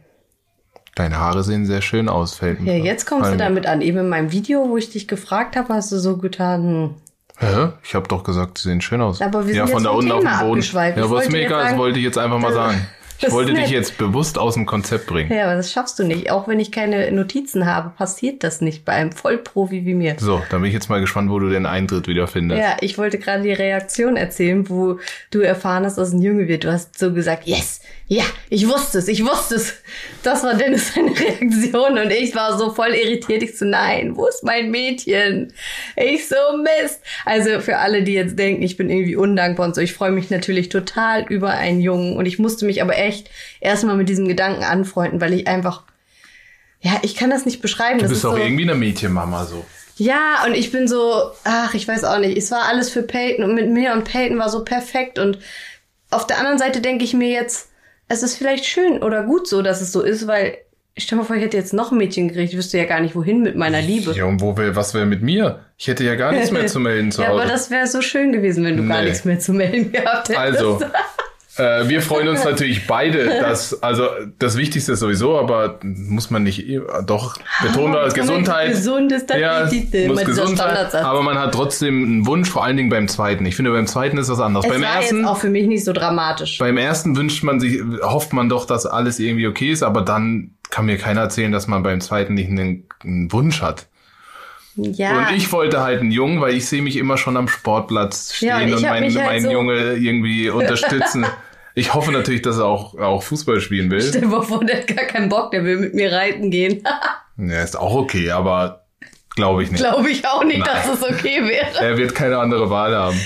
Deine 0.95 1.19
Haare 1.19 1.45
sehen 1.45 1.67
sehr 1.67 1.83
schön 1.83 2.09
aus, 2.09 2.35
fällt 2.37 2.61
mir. 2.63 2.79
Ja, 2.79 2.83
jetzt 2.85 3.05
kommst 3.05 3.31
du 3.31 3.37
damit 3.37 3.67
an. 3.67 3.83
Eben 3.83 3.99
in 3.99 4.09
meinem 4.09 4.33
Video, 4.33 4.67
wo 4.71 4.79
ich 4.79 4.89
dich 4.89 5.07
gefragt 5.07 5.57
habe, 5.57 5.75
hast 5.75 5.93
du 5.93 5.99
so 5.99 6.17
getan, 6.17 6.63
hm, 6.63 6.95
Hä? 7.39 7.69
Ich 7.83 7.95
habe 7.95 8.09
doch 8.09 8.25
gesagt, 8.25 8.59
sie 8.59 8.69
sehen 8.71 8.81
schön 8.81 9.01
aus. 9.01 9.21
Aber 9.21 9.47
wir 9.47 9.55
ja, 9.55 9.67
sind 9.67 9.75
von 9.75 9.83
jetzt 9.83 9.93
da 9.93 9.97
unten 9.97 10.13
auf 10.13 10.25
dem 10.25 10.49
Boden. 10.49 10.63
Ja, 10.97 11.05
aber 11.05 11.23
ist 11.23 11.31
mir 11.31 11.45
egal, 11.45 11.65
das 11.65 11.77
wollte 11.77 11.99
ich 11.99 12.05
jetzt 12.05 12.19
einfach 12.19 12.39
mal 12.39 12.53
sagen. 12.53 12.87
Ich 13.21 13.31
wollte 13.31 13.55
dich 13.55 13.71
jetzt 13.71 13.99
bewusst 13.99 14.39
aus 14.39 14.55
dem 14.55 14.67
Konzept 14.67 15.07
bringen. 15.07 15.33
Ja, 15.33 15.45
aber 15.45 15.57
das 15.57 15.73
schaffst 15.73 15.99
du 15.99 16.05
nicht. 16.05 16.31
Auch 16.31 16.49
wenn 16.49 16.61
ich 16.61 16.71
keine 16.71 17.11
Notizen 17.13 17.67
habe, 17.67 17.91
passiert 17.91 18.45
das 18.45 18.61
nicht 18.61 18.85
bei 18.85 18.93
einem 18.93 19.13
Vollprofi 19.13 19.85
wie 19.85 19.95
mir. 19.95 20.17
So, 20.19 20.43
dann 20.51 20.61
bin 20.61 20.69
ich 20.69 20.75
jetzt 20.75 20.89
mal 20.89 21.01
gespannt, 21.01 21.31
wo 21.31 21.39
du 21.39 21.49
den 21.49 21.67
Eintritt 21.67 22.09
wieder 22.09 22.27
findest. 22.27 22.61
Ja, 22.61 22.77
ich 22.81 22.99
wollte 22.99 23.19
gerade 23.19 23.43
die 23.43 23.53
Reaktion 23.53 24.17
erzählen, 24.17 24.69
wo 24.69 24.99
du 25.31 25.41
erfahren 25.41 25.85
hast, 25.85 25.99
dass 25.99 26.13
ein 26.13 26.23
Junge 26.23 26.49
wird. 26.49 26.65
Du 26.65 26.73
hast 26.73 26.99
so 26.99 27.13
gesagt, 27.13 27.47
yes, 27.47 27.81
ja, 28.09 28.23
ich 28.51 28.69
wusste 28.69 28.99
es, 28.99 29.09
ich 29.09 29.25
wusste 29.25 29.57
es. 29.57 29.75
Das 30.23 30.45
war 30.45 30.55
Dennis 30.55 30.93
seine 30.95 31.11
Reaktion 31.11 31.99
und 31.99 32.13
ich 32.13 32.37
war 32.37 32.57
so 32.57 32.71
voll 32.71 32.95
irritiert. 32.95 33.43
Ich 33.43 33.59
so, 33.59 33.65
nein, 33.65 34.17
wo 34.17 34.27
ist 34.27 34.45
mein 34.45 34.71
Mädchen? 34.71 35.53
Ich 35.97 36.29
so, 36.29 36.37
Mist. 36.57 37.01
Also 37.25 37.61
für 37.61 37.79
alle, 37.79 38.05
die 38.05 38.13
jetzt 38.13 38.39
denken, 38.39 38.63
ich 38.63 38.77
bin 38.77 38.91
irgendwie 38.91 39.17
undankbar 39.17 39.67
und 39.67 39.75
so, 39.75 39.81
ich 39.81 39.93
freue 39.93 40.13
mich 40.13 40.31
natürlich 40.31 40.69
total 40.69 41.25
über 41.29 41.51
einen 41.51 41.81
Jungen 41.81 42.17
und 42.17 42.27
ich 42.27 42.39
musste 42.39 42.65
mich 42.65 42.81
aber 42.81 42.95
echt 43.07 43.31
erstmal 43.61 43.97
mit 43.97 44.09
diesem 44.09 44.29
Gedanken 44.29 44.65
anfreunden, 44.65 45.21
weil 45.21 45.33
ich 45.33 45.47
einfach, 45.49 45.85
ja, 46.81 46.93
ich 47.03 47.17
kann 47.17 47.31
das 47.31 47.47
nicht 47.47 47.63
beschreiben. 47.63 47.99
Du 47.99 48.03
das 48.03 48.11
bist 48.11 48.21
ist 48.21 48.25
auch 48.27 48.33
so, 48.37 48.43
irgendwie 48.43 48.65
eine 48.65 48.75
Mädchenmama 48.75 49.45
so. 49.47 49.65
ja, 49.97 50.45
und 50.47 50.55
ich 50.55 50.71
bin 50.73 50.87
so, 50.89 51.31
ach, 51.45 51.75
ich 51.75 51.89
weiß 51.89 52.05
auch 52.05 52.19
nicht. 52.19 52.37
Es 52.37 52.51
war 52.51 52.65
alles 52.69 52.91
für 52.91 53.03
Peyton 53.03 53.45
und 53.45 53.55
mit 53.55 53.71
mir 53.71 53.93
und 53.93 54.05
Peyton 54.05 54.39
war 54.39 54.51
so 54.51 54.65
perfekt. 54.65 55.19
Und 55.19 55.39
auf 56.11 56.27
der 56.27 56.39
anderen 56.39 56.59
Seite 56.59 56.81
denke 56.81 57.05
ich 57.05 57.15
mir 57.15 57.31
jetzt, 57.31 57.71
es 58.09 58.23
ist 58.23 58.37
vielleicht 58.37 58.67
schön 58.67 59.03
oder 59.03 59.23
gut 59.25 59.49
so, 59.49 59.63
dass 59.63 59.81
es 59.81 59.91
so 59.91 60.03
ist, 60.03 60.27
weil 60.29 60.59
stell 60.99 61.19
mal 61.19 61.25
vor, 61.25 61.35
ich 61.37 61.43
hätte 61.43 61.57
jetzt 61.57 61.73
noch 61.75 61.91
ein 61.93 61.99
Mädchen 61.99 62.29
gekriegt. 62.29 62.53
Ich 62.53 62.57
wüsste 62.57 62.79
ja 62.79 62.85
gar 62.85 63.01
nicht, 63.01 63.15
wohin 63.17 63.43
mit 63.43 63.57
meiner 63.57 63.83
Liebe. 63.83 64.13
Ja, 64.13 64.25
und 64.27 64.41
wo 64.41 64.57
will, 64.57 64.77
was 64.77 64.95
wäre 64.95 65.05
mit 65.07 65.23
mir? 65.23 65.61
Ich 65.77 65.89
hätte 65.89 66.05
ja 66.05 66.15
gar 66.15 66.33
nichts 66.33 66.51
mehr 66.53 66.67
zu 66.69 66.79
melden 66.79 67.11
zu 67.11 67.23
ja, 67.23 67.29
Hause. 67.29 67.43
aber 67.43 67.51
das 67.51 67.71
wäre 67.71 67.87
so 67.87 68.01
schön 68.01 68.33
gewesen, 68.33 68.65
wenn 68.65 68.77
du 68.77 68.87
gar 68.87 69.03
Nee. 69.03 69.09
nichts 69.09 69.25
mehr 69.25 69.39
zu 69.41 69.53
melden 69.53 69.91
gehabt 69.93 70.29
hättest. 70.29 70.39
Also, 70.39 70.81
äh, 71.59 71.89
wir 71.89 72.03
freuen 72.03 72.29
uns 72.29 72.45
natürlich 72.45 72.87
beide, 72.87 73.27
dass, 73.41 73.83
also 73.83 74.09
das 74.39 74.57
Wichtigste 74.57 74.93
ist 74.93 75.01
sowieso, 75.01 75.39
aber 75.39 75.79
muss 75.83 76.31
man 76.31 76.43
nicht, 76.43 76.65
doch, 77.07 77.37
betonen 77.63 77.95
wir 77.95 78.09
Gesundheit. 78.09 78.71
Gesund 78.73 79.11
ist 79.13 79.31
das 79.31 79.39
ja, 79.39 79.65
Wichtigste. 79.71 80.09
muss 80.09 80.25
gesund 80.25 80.59
sein, 80.59 80.77
aber 80.93 81.23
man 81.23 81.39
hat 81.39 81.53
trotzdem 81.55 82.03
einen 82.05 82.27
Wunsch, 82.27 82.51
vor 82.51 82.65
allen 82.65 82.77
Dingen 82.77 82.91
beim 82.91 83.09
zweiten. 83.09 83.47
Ich 83.47 83.57
finde, 83.57 83.71
beim 83.73 83.87
zweiten 83.87 84.19
ist 84.19 84.29
was 84.29 84.41
anderes. 84.41 84.67
es 84.67 84.73
beim 84.73 84.83
war 84.83 84.97
ersten, 84.97 85.19
jetzt 85.19 85.27
auch 85.27 85.39
für 85.39 85.49
mich 85.51 85.67
nicht 85.67 85.85
so 85.85 85.93
dramatisch. 85.93 86.59
beim 86.59 86.77
ersten 86.77 87.17
wünscht 87.17 87.43
man 87.43 87.59
sich, 87.61 87.81
hofft 88.03 88.33
man 88.33 88.49
doch, 88.49 88.67
dass 88.67 88.85
alles 88.87 89.19
irgendwie 89.19 89.47
okay 89.47 89.71
ist, 89.71 89.83
aber 89.83 90.03
dann 90.03 90.51
kann 90.71 90.87
mir 90.87 90.99
keiner 90.99 91.23
erzählen, 91.23 91.53
dass 91.53 91.67
man 91.69 91.83
beim 91.83 92.01
zweiten 92.01 92.35
nicht 92.35 92.51
einen, 92.51 92.87
einen 93.03 93.33
Wunsch 93.33 93.63
hat. 93.63 93.87
Ja. 94.77 95.21
Und 95.31 95.37
ich 95.37 95.51
wollte 95.53 95.81
halt 95.83 96.01
einen 96.01 96.11
Jungen, 96.11 96.41
weil 96.43 96.55
ich 96.55 96.67
sehe 96.69 96.83
mich 96.83 96.97
immer 96.97 97.17
schon 97.17 97.37
am 97.39 97.49
Sportplatz 97.49 98.35
stehen 98.35 98.49
Ja, 98.51 98.59
und 98.59 98.75
und 98.75 98.83
meinen 98.83 99.15
halt 99.17 99.27
meinen 99.27 99.45
so- 99.45 99.51
Junge 99.51 99.95
irgendwie 99.95 100.51
unterstützen. 100.51 101.25
Ich 101.77 101.95
hoffe 101.95 102.11
natürlich, 102.11 102.43
dass 102.43 102.57
er 102.59 102.65
auch, 102.65 102.99
auch 102.99 103.23
Fußball 103.23 103.61
spielen 103.61 103.91
will. 103.91 104.01
Stell 104.01 104.23
dir 104.23 104.27
mal 104.29 104.43
vor, 104.43 104.65
der 104.65 104.79
hat 104.79 104.87
gar 104.89 105.05
keinen 105.05 105.29
Bock, 105.29 105.51
der 105.51 105.63
will 105.63 105.77
mit 105.77 105.95
mir 105.95 106.11
reiten 106.13 106.51
gehen. 106.51 106.83
Ja, 107.39 107.63
ist 107.63 107.77
auch 107.79 107.95
okay, 107.95 108.31
aber 108.31 108.87
glaube 109.35 109.63
ich 109.63 109.71
nicht. 109.71 109.83
Glaube 109.83 110.09
ich 110.09 110.27
auch 110.27 110.43
nicht, 110.43 110.61
Nein. 110.61 110.71
dass 110.75 110.89
es 110.89 111.03
okay 111.03 111.47
wäre. 111.47 111.85
Er 111.85 111.99
wird 111.99 112.15
keine 112.15 112.39
andere 112.39 112.71
Wahl 112.71 112.97
haben. 112.97 113.21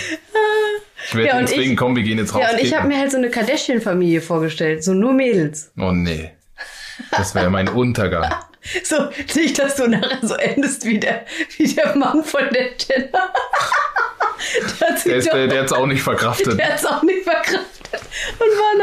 Ich 1.06 1.14
werde 1.14 1.28
Ja, 1.28 1.38
ihn 1.40 1.46
zwingen, 1.46 1.76
komm, 1.76 1.94
wir 1.94 2.02
gehen 2.02 2.18
jetzt 2.18 2.34
raus. 2.34 2.42
Ja, 2.42 2.50
und 2.56 2.60
ich 2.60 2.76
habe 2.76 2.88
mir 2.88 2.98
halt 2.98 3.12
so 3.12 3.18
eine 3.18 3.30
Kardashian-Familie 3.30 4.20
vorgestellt, 4.20 4.82
so 4.82 4.94
nur 4.94 5.12
Mädels. 5.12 5.70
Oh 5.78 5.92
nee. 5.92 6.32
Das 7.12 7.36
wäre 7.36 7.50
mein 7.50 7.68
Untergang. 7.68 8.34
So, 8.84 8.96
nicht, 9.36 9.58
dass 9.58 9.76
du 9.76 9.86
nachher 9.88 10.18
so 10.20 10.34
endest 10.34 10.84
wie 10.84 11.00
der, 11.00 11.24
wie 11.56 11.72
der 11.72 11.96
Mann 11.96 12.22
von 12.22 12.42
der 12.52 12.72
Jenna. 12.76 13.32
der 14.80 14.88
hat 14.88 15.06
ist, 15.06 15.28
doch, 15.28 15.32
der, 15.34 15.46
der 15.48 15.62
hat's 15.62 15.72
auch 15.72 15.86
nicht 15.86 16.02
verkraftet. 16.02 16.58
der 16.58 16.72
hat's 16.72 16.86
auch 16.86 17.02
nicht 17.02 17.22
verkraftet 17.22 17.66
und 18.38 18.40
war 18.40 18.78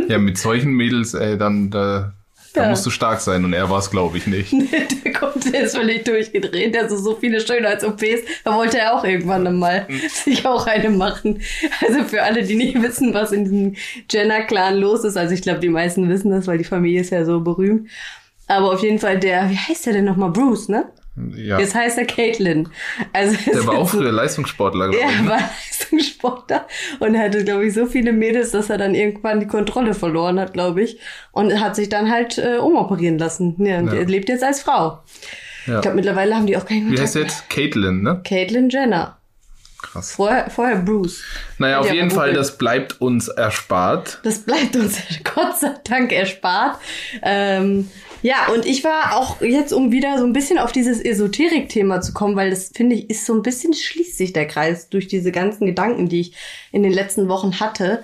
nachher, 0.00 0.10
Ja, 0.10 0.18
mit 0.18 0.38
solchen 0.38 0.72
Mädels, 0.72 1.14
ey, 1.14 1.36
dann 1.38 1.70
da, 1.70 2.12
da 2.54 2.64
Ja. 2.64 2.70
musst 2.70 2.84
du 2.86 2.90
stark 2.90 3.20
sein 3.20 3.44
und 3.44 3.52
er 3.52 3.68
war 3.70 3.78
es, 3.78 3.90
glaube 3.90 4.18
ich, 4.18 4.26
nicht. 4.26 4.52
der 5.04 5.12
kommt, 5.12 5.52
der 5.52 5.62
ist 5.62 5.76
völlig 5.76 6.04
durchgedreht, 6.04 6.74
der 6.74 6.82
hat 6.84 6.90
so, 6.90 6.96
so 6.96 7.14
viele 7.16 7.40
Schönheits-OPs, 7.40 8.22
da 8.44 8.54
wollte 8.54 8.78
er 8.78 8.94
auch 8.94 9.04
irgendwann 9.04 9.58
mal 9.58 9.86
sich 10.24 10.44
auch 10.46 10.66
eine 10.66 10.90
machen. 10.90 11.40
Also 11.86 12.04
für 12.04 12.22
alle, 12.22 12.42
die 12.42 12.54
nicht 12.56 12.80
wissen, 12.82 13.14
was 13.14 13.32
in 13.32 13.44
diesem 13.44 13.76
Jenner-Clan 14.10 14.76
los 14.78 15.04
ist, 15.04 15.16
also 15.16 15.34
ich 15.34 15.42
glaube, 15.42 15.60
die 15.60 15.68
meisten 15.68 16.08
wissen 16.08 16.30
das, 16.30 16.46
weil 16.46 16.58
die 16.58 16.64
Familie 16.64 17.00
ist 17.02 17.10
ja 17.10 17.24
so 17.24 17.40
berühmt. 17.40 17.88
Aber 18.48 18.72
auf 18.72 18.82
jeden 18.82 18.98
Fall 18.98 19.18
der, 19.18 19.50
wie 19.50 19.56
heißt 19.58 19.86
der 19.86 19.92
denn 19.92 20.06
nochmal? 20.06 20.30
Bruce, 20.30 20.68
ne? 20.70 20.90
Ja. 21.36 21.58
Jetzt 21.58 21.74
heißt 21.74 21.98
er 21.98 22.04
Caitlin. 22.06 22.68
Also 23.12 23.36
Der 23.52 23.66
war 23.66 23.78
auch 23.78 23.88
früher 23.88 24.12
Leistungssportler, 24.12 24.88
glaube 24.90 24.96
ich. 25.10 25.16
er 25.16 25.22
ne? 25.22 25.28
war 25.30 25.38
Leistungssportler 25.38 26.66
und 27.00 27.18
hatte, 27.18 27.44
glaube 27.44 27.66
ich, 27.66 27.74
so 27.74 27.86
viele 27.86 28.12
Mädels, 28.12 28.50
dass 28.52 28.70
er 28.70 28.78
dann 28.78 28.94
irgendwann 28.94 29.40
die 29.40 29.46
Kontrolle 29.46 29.94
verloren 29.94 30.38
hat, 30.38 30.52
glaube 30.52 30.82
ich. 30.82 30.98
Und 31.32 31.60
hat 31.60 31.76
sich 31.76 31.88
dann 31.88 32.10
halt 32.10 32.38
äh, 32.38 32.56
umoperieren 32.58 33.18
lassen. 33.18 33.54
Ja, 33.58 33.78
und 33.78 33.88
Ja. 33.88 33.94
er 33.94 34.04
lebt 34.06 34.28
jetzt 34.28 34.44
als 34.44 34.62
Frau. 34.62 35.00
Ja. 35.66 35.76
Ich 35.76 35.82
glaube, 35.82 35.96
mittlerweile 35.96 36.34
haben 36.34 36.46
die 36.46 36.56
auch 36.56 36.64
keinen 36.64 36.84
Wie 36.86 36.96
Kontakt 36.96 37.02
heißt 37.02 37.14
der 37.16 37.22
jetzt? 37.22 37.50
Caitlin, 37.50 38.02
ne? 38.02 38.12
mehr. 38.14 38.22
Caitlyn 38.24 38.68
Jenner. 38.70 39.14
Krass. 39.80 40.12
Vorher, 40.12 40.50
vorher 40.50 40.76
Bruce. 40.76 41.22
Naja, 41.58 41.78
auf 41.78 41.92
jeden 41.92 42.10
Fall, 42.10 42.32
das 42.32 42.58
bleibt 42.58 43.00
uns 43.00 43.28
erspart. 43.28 44.18
Das 44.24 44.40
bleibt 44.40 44.74
uns 44.74 44.98
Gott 45.34 45.56
sei 45.58 45.72
Dank 45.84 46.12
erspart. 46.12 46.78
Ähm, 47.22 47.88
ja, 48.22 48.48
und 48.52 48.66
ich 48.66 48.84
war 48.84 49.16
auch 49.16 49.40
jetzt, 49.40 49.72
um 49.72 49.92
wieder 49.92 50.18
so 50.18 50.24
ein 50.24 50.32
bisschen 50.32 50.58
auf 50.58 50.72
dieses 50.72 51.00
Esoterik-Thema 51.00 52.00
zu 52.00 52.12
kommen, 52.12 52.36
weil 52.36 52.50
das 52.50 52.70
finde 52.74 52.96
ich 52.96 53.10
ist 53.10 53.26
so 53.26 53.34
ein 53.34 53.42
bisschen 53.42 53.74
schließt 53.74 54.18
sich 54.18 54.32
der 54.32 54.46
Kreis 54.46 54.88
durch 54.88 55.06
diese 55.06 55.32
ganzen 55.32 55.66
Gedanken, 55.66 56.08
die 56.08 56.20
ich 56.20 56.32
in 56.72 56.82
den 56.82 56.92
letzten 56.92 57.28
Wochen 57.28 57.60
hatte. 57.60 58.02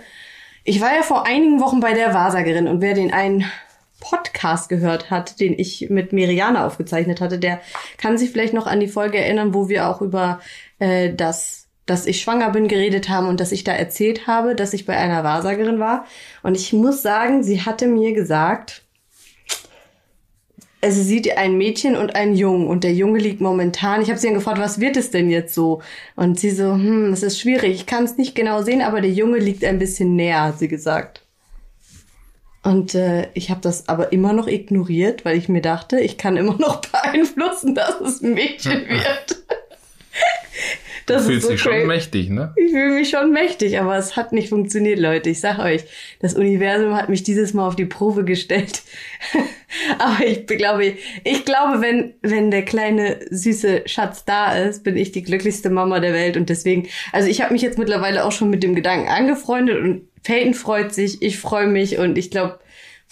Ich 0.64 0.80
war 0.80 0.94
ja 0.94 1.02
vor 1.02 1.26
einigen 1.26 1.60
Wochen 1.60 1.80
bei 1.80 1.92
der 1.94 2.14
Wahrsagerin 2.14 2.68
und 2.68 2.80
wer 2.80 2.94
den 2.94 3.12
einen 3.12 3.44
Podcast 4.00 4.68
gehört 4.68 5.10
hat, 5.10 5.40
den 5.40 5.58
ich 5.58 5.88
mit 5.90 6.12
Meriana 6.12 6.66
aufgezeichnet 6.66 7.20
hatte, 7.20 7.38
der 7.38 7.60
kann 7.96 8.18
sich 8.18 8.30
vielleicht 8.30 8.54
noch 8.54 8.66
an 8.66 8.80
die 8.80 8.88
Folge 8.88 9.18
erinnern, 9.18 9.54
wo 9.54 9.68
wir 9.68 9.88
auch 9.88 10.00
über 10.00 10.40
äh, 10.78 11.12
das 11.12 11.64
dass 11.86 12.06
ich 12.06 12.22
schwanger 12.22 12.50
bin, 12.50 12.66
geredet 12.66 13.08
haben 13.08 13.28
und 13.28 13.40
dass 13.40 13.52
ich 13.52 13.62
da 13.62 13.72
erzählt 13.72 14.26
habe, 14.26 14.54
dass 14.54 14.72
ich 14.72 14.86
bei 14.86 14.96
einer 14.96 15.22
Wahrsagerin 15.22 15.78
war. 15.78 16.06
Und 16.42 16.56
ich 16.56 16.72
muss 16.72 17.02
sagen, 17.02 17.42
sie 17.42 17.60
hatte 17.60 17.86
mir 17.86 18.14
gesagt, 18.14 18.83
also 20.84 21.00
sie 21.00 21.08
sieht 21.08 21.36
ein 21.38 21.56
Mädchen 21.56 21.96
und 21.96 22.14
einen 22.14 22.36
Jungen 22.36 22.66
und 22.66 22.84
der 22.84 22.92
Junge 22.92 23.18
liegt 23.18 23.40
momentan. 23.40 24.02
Ich 24.02 24.10
habe 24.10 24.18
sie 24.18 24.26
dann 24.26 24.34
gefragt, 24.34 24.58
was 24.58 24.80
wird 24.80 24.98
es 24.98 25.10
denn 25.10 25.30
jetzt 25.30 25.54
so? 25.54 25.80
Und 26.14 26.38
sie 26.38 26.50
so, 26.50 26.74
hm, 26.74 27.10
es 27.10 27.22
ist 27.22 27.40
schwierig, 27.40 27.74
ich 27.74 27.86
kann 27.86 28.04
es 28.04 28.18
nicht 28.18 28.34
genau 28.34 28.60
sehen, 28.60 28.82
aber 28.82 29.00
der 29.00 29.10
Junge 29.10 29.38
liegt 29.38 29.64
ein 29.64 29.78
bisschen 29.78 30.14
näher, 30.14 30.42
hat 30.42 30.58
sie 30.58 30.68
gesagt. 30.68 31.22
Und 32.62 32.94
äh, 32.94 33.28
ich 33.32 33.48
habe 33.50 33.62
das 33.62 33.88
aber 33.88 34.12
immer 34.12 34.34
noch 34.34 34.46
ignoriert, 34.46 35.24
weil 35.24 35.38
ich 35.38 35.48
mir 35.48 35.62
dachte, 35.62 35.98
ich 36.00 36.18
kann 36.18 36.36
immer 36.36 36.58
noch 36.58 36.80
beeinflussen, 36.92 37.74
dass 37.74 38.00
es 38.02 38.22
ein 38.22 38.34
Mädchen 38.34 38.86
wird. 38.88 39.42
Das 41.06 41.22
du 41.22 41.28
fühlst 41.28 41.46
so 41.46 41.52
dich 41.52 41.60
schon 41.60 41.86
mächtig, 41.86 42.30
ne? 42.30 42.52
Ich 42.56 42.70
fühle 42.70 42.94
mich 42.94 43.10
schon 43.10 43.30
mächtig, 43.30 43.78
aber 43.78 43.96
es 43.96 44.16
hat 44.16 44.32
nicht 44.32 44.48
funktioniert, 44.48 44.98
Leute. 44.98 45.30
Ich 45.30 45.40
sag 45.40 45.58
euch, 45.58 45.84
das 46.20 46.34
Universum 46.34 46.94
hat 46.94 47.08
mich 47.08 47.22
dieses 47.22 47.52
Mal 47.52 47.66
auf 47.66 47.76
die 47.76 47.84
Probe 47.84 48.24
gestellt. 48.24 48.82
aber 49.98 50.26
ich 50.26 50.46
glaube, 50.46 50.94
ich 51.24 51.44
glaube, 51.44 51.82
wenn, 51.82 52.14
wenn 52.22 52.50
der 52.50 52.64
kleine 52.64 53.20
süße 53.30 53.82
Schatz 53.86 54.24
da 54.24 54.56
ist, 54.56 54.82
bin 54.82 54.96
ich 54.96 55.12
die 55.12 55.22
glücklichste 55.22 55.70
Mama 55.70 56.00
der 56.00 56.12
Welt 56.12 56.36
und 56.36 56.48
deswegen, 56.48 56.88
also 57.12 57.28
ich 57.28 57.42
habe 57.42 57.52
mich 57.52 57.62
jetzt 57.62 57.78
mittlerweile 57.78 58.24
auch 58.24 58.32
schon 58.32 58.50
mit 58.50 58.62
dem 58.62 58.74
Gedanken 58.74 59.08
angefreundet 59.08 59.78
und 59.78 60.08
Peyton 60.22 60.54
freut 60.54 60.94
sich, 60.94 61.22
ich 61.22 61.38
freue 61.38 61.66
mich 61.66 61.98
und 61.98 62.16
ich 62.16 62.30
glaube, 62.30 62.58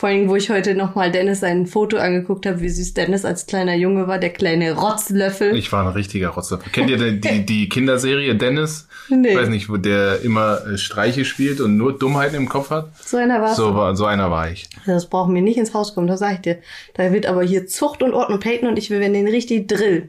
vor 0.03 0.09
allem, 0.09 0.29
wo 0.29 0.35
ich 0.35 0.51
heute 0.51 0.75
nochmal 0.75 1.13
Dennis 1.13 1.39
sein 1.39 1.65
Foto 1.65 1.97
angeguckt 1.97 2.45
habe, 2.45 2.61
wie 2.61 2.69
süß 2.69 2.93
Dennis 2.95 3.25
als 3.25 3.47
kleiner 3.47 3.77
Junge 3.77 4.09
war, 4.09 4.19
der 4.19 4.31
kleine 4.31 4.73
Rotzlöffel. 4.73 5.57
Ich 5.57 5.71
war 5.71 5.87
ein 5.87 5.93
richtiger 5.93 6.31
Rotzlöffel. 6.31 6.73
Kennt 6.73 6.91
ihr 6.91 6.97
die, 6.97 7.21
die, 7.21 7.47
die 7.47 7.69
Kinderserie 7.69 8.35
Dennis? 8.35 8.89
Nee. 9.09 9.29
Ich 9.29 9.37
weiß 9.37 9.49
nicht, 9.49 9.69
wo 9.69 9.77
der 9.77 10.21
immer 10.23 10.67
äh, 10.67 10.77
Streiche 10.77 11.25
spielt 11.25 11.61
und 11.61 11.77
nur 11.77 11.97
Dummheiten 11.97 12.35
im 12.35 12.49
Kopf 12.49 12.71
hat. 12.71 12.91
So 13.01 13.17
einer 13.17 13.41
war 13.41 13.55
so, 13.55 13.77
war, 13.77 13.95
so 13.95 14.07
einer 14.07 14.29
war 14.29 14.51
ich. 14.51 14.69
Das 14.87 15.09
brauchen 15.09 15.37
wir 15.37 15.43
nicht 15.43 15.57
ins 15.57 15.73
Haus 15.73 15.95
kommen, 15.95 16.09
das 16.09 16.19
sag 16.19 16.33
ich 16.33 16.41
dir. 16.41 16.59
Da 16.95 17.13
wird 17.13 17.27
aber 17.27 17.45
hier 17.45 17.69
Zucht 17.69 18.03
und 18.03 18.13
Ordnung. 18.13 18.41
Peyton 18.41 18.71
und 18.71 18.81
ich, 18.81 18.91
wir 18.91 18.99
werden 18.99 19.15
den 19.15 19.29
richtig 19.29 19.69
drill. 19.69 20.09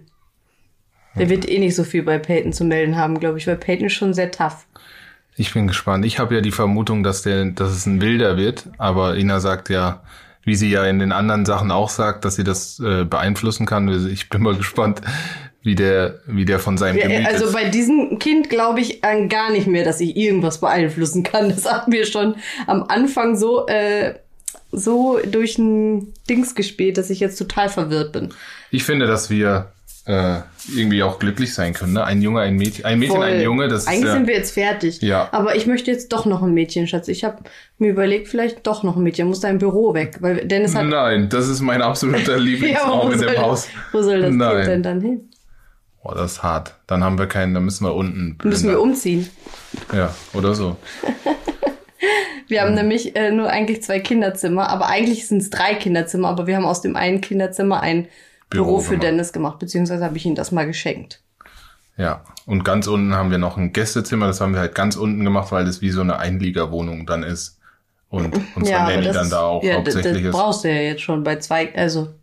Der 1.16 1.30
wird 1.30 1.48
eh 1.48 1.60
nicht 1.60 1.76
so 1.76 1.84
viel 1.84 2.02
bei 2.02 2.18
Peyton 2.18 2.52
zu 2.52 2.64
melden 2.64 2.98
haben, 2.98 3.20
glaube 3.20 3.38
ich, 3.38 3.46
weil 3.46 3.58
Peyton 3.58 3.86
ist 3.86 3.94
schon 3.94 4.16
sehr 4.16 4.32
tough. 4.32 4.66
Ich 5.36 5.54
bin 5.54 5.68
gespannt. 5.68 6.06
Ich 6.06 6.20
habe 6.20 6.36
ja 6.36 6.42
die 6.42 6.52
Vermutung, 6.52 7.04
dass 7.04 7.24
der, 7.24 7.46
dass 7.46 7.72
es 7.72 7.86
ein 7.86 8.02
Wilder 8.02 8.38
wird, 8.38 8.70
aber 8.78 9.16
Ina 9.18 9.40
sagt 9.40 9.70
ja, 9.70 10.04
wie 10.44 10.56
sie 10.56 10.70
ja 10.70 10.86
in 10.86 11.00
den 11.00 11.12
anderen 11.12 11.46
Sachen 11.46 11.72
auch 11.72 11.90
sagt, 11.90 12.26
dass 12.26 12.36
sie 12.36 12.44
das 12.44 12.80
äh, 12.80 13.06
beeinflussen 13.06 13.66
kann. 13.66 13.88
Also 13.90 14.08
ich 14.08 14.30
bin 14.30 14.44
mal 14.44 14.56
gespannt, 14.56 15.02
wie 15.64 15.76
der, 15.76 16.20
wie 16.28 16.46
der 16.46 16.60
von 16.60 16.78
seinem 16.78 17.00
Gemüt 17.00 17.26
Also 17.26 17.46
ist. 17.46 17.54
bei 17.54 17.70
diesem 17.70 18.20
Kind 18.20 18.50
glaube 18.50 18.82
ich 18.82 19.02
gar 19.02 19.52
nicht 19.52 19.68
mehr, 19.68 19.86
dass 19.86 20.02
ich 20.02 20.16
irgendwas 20.18 20.60
beeinflussen 20.60 21.24
kann. 21.24 21.50
Das 21.50 21.66
hat 21.72 21.88
mir 21.88 22.06
schon 22.06 22.36
am 22.68 22.84
Anfang 22.84 23.38
so, 23.38 23.66
äh, 23.68 24.16
so 24.72 25.20
durch 25.26 25.58
ein 25.58 26.14
Dings 26.30 26.56
gespielt, 26.56 26.98
dass 26.98 27.10
ich 27.10 27.20
jetzt 27.20 27.38
total 27.38 27.70
verwirrt 27.70 28.12
bin. 28.12 28.34
Ich 28.72 28.84
finde, 28.84 29.08
dass 29.08 29.30
wir 29.30 29.72
äh, 30.06 30.40
irgendwie 30.76 31.02
auch 31.04 31.18
glücklich 31.18 31.54
sein 31.54 31.74
können. 31.74 31.94
Ne? 31.94 32.04
Ein 32.04 32.22
Junge, 32.22 32.42
ein 32.42 32.56
Mädchen, 32.58 32.86
ein 32.86 33.00
Mädchen, 33.00 33.16
Voll. 33.16 33.26
ein 33.26 33.42
Junge. 33.42 33.68
Das 33.70 33.88
Eigentlich 33.88 34.06
ist, 34.06 34.12
sind 34.12 34.28
wir 34.28 34.36
jetzt 34.36 34.52
fertig. 34.52 35.02
Ja. 35.02 35.30
Aber 35.32 35.56
ich 35.56 35.66
möchte 35.66 35.92
jetzt 35.92 36.12
doch 36.12 36.26
noch 36.26 36.44
ein 36.44 36.54
Mädchen, 36.54 36.88
Schatz. 36.88 37.08
Ich 37.08 37.24
habe 37.24 37.38
mir 37.78 37.90
überlegt, 37.92 38.28
vielleicht 38.28 38.68
doch 38.68 38.84
noch 38.84 38.98
ein 38.98 39.04
Mädchen. 39.04 39.28
Muss 39.28 39.40
dein 39.40 39.60
Büro 39.60 39.94
weg, 39.94 40.18
weil 40.20 40.46
Dennis 40.46 40.76
hat. 40.76 40.86
Nein, 40.86 41.30
das 41.30 41.48
ist 41.48 41.62
mein 41.62 41.82
absoluter 41.82 42.38
Lieblingsraum 42.38 43.12
ja, 43.12 43.14
in 43.14 43.22
dem 43.22 43.42
Haus. 43.42 43.70
Wo 43.92 44.02
soll 44.02 44.22
das 44.22 44.34
Nein. 44.34 44.56
Kind 44.56 44.68
denn 44.68 44.84
dann 44.84 45.02
hin? 45.02 45.30
Boah, 46.04 46.16
das 46.16 46.34
ist 46.34 46.44
hart. 46.44 46.76
Dann 46.88 47.02
haben 47.02 47.18
wir 47.18 47.28
keinen, 47.28 47.54
dann 47.54 47.64
müssen 47.64 47.86
wir 47.86 47.96
unten. 47.96 48.38
Müssen 48.44 48.70
wir 48.70 48.82
umziehen. 48.82 49.30
Ja, 49.94 50.14
oder 50.34 50.54
so. 50.54 50.76
wir 52.50 52.62
haben 52.62 52.72
mhm. 52.72 52.76
nämlich 52.76 53.16
äh, 53.16 53.32
nur 53.32 53.50
eigentlich 53.50 53.84
zwei 53.84 54.02
Kinderzimmer, 54.02 54.70
aber 54.70 54.88
eigentlich 54.88 55.28
sind 55.28 55.42
es 55.42 55.50
drei 55.50 55.76
Kinderzimmer, 55.76 56.28
aber 56.28 56.46
wir 56.46 56.58
haben 56.58 56.66
aus 56.66 56.82
dem 56.82 56.98
einen 56.98 57.22
Kinderzimmer 57.22 57.80
ein 57.80 58.10
Büro, 58.54 58.66
Büro 58.66 58.80
für 58.80 58.90
gemacht. 58.92 59.04
Dennis 59.04 59.34
gemacht, 59.34 59.60
beziehungsweise 59.60 60.04
habe 60.04 60.18
ich 60.18 60.26
ihm 60.26 60.36
das 60.36 60.52
mal 60.52 60.66
geschenkt. 60.66 61.22
Ja, 61.98 62.24
und 62.46 62.64
ganz 62.64 62.88
unten 62.88 63.14
haben 63.16 63.30
wir 63.30 63.38
noch 63.38 63.58
ein 63.58 63.72
Gästezimmer, 63.72 64.28
das 64.28 64.42
haben 64.42 64.54
wir 64.54 64.62
halt 64.62 64.74
ganz 64.74 64.96
unten 64.96 65.24
gemacht, 65.24 65.52
weil 65.52 65.66
das 65.66 65.82
wie 65.82 65.92
so 65.92 66.02
eine 66.02 66.18
Einliegerwohnung 66.18 67.06
dann 67.06 67.24
ist. 67.24 67.60
Und 68.10 68.36
unsere 68.56 68.78
ja, 68.78 68.88
Nanny 68.88 69.12
dann 69.12 69.30
da 69.30 69.42
auch 69.42 69.64
ja, 69.64 69.76
hauptsächlich 69.76 70.24
das, 70.24 70.24
das 70.24 70.32
brauchst 70.32 70.64
du 70.64 70.70
ja 70.70 70.82
jetzt 70.82 71.02
schon 71.02 71.24
bei 71.24 71.36
zwei, 71.38 71.74
also 71.76 72.14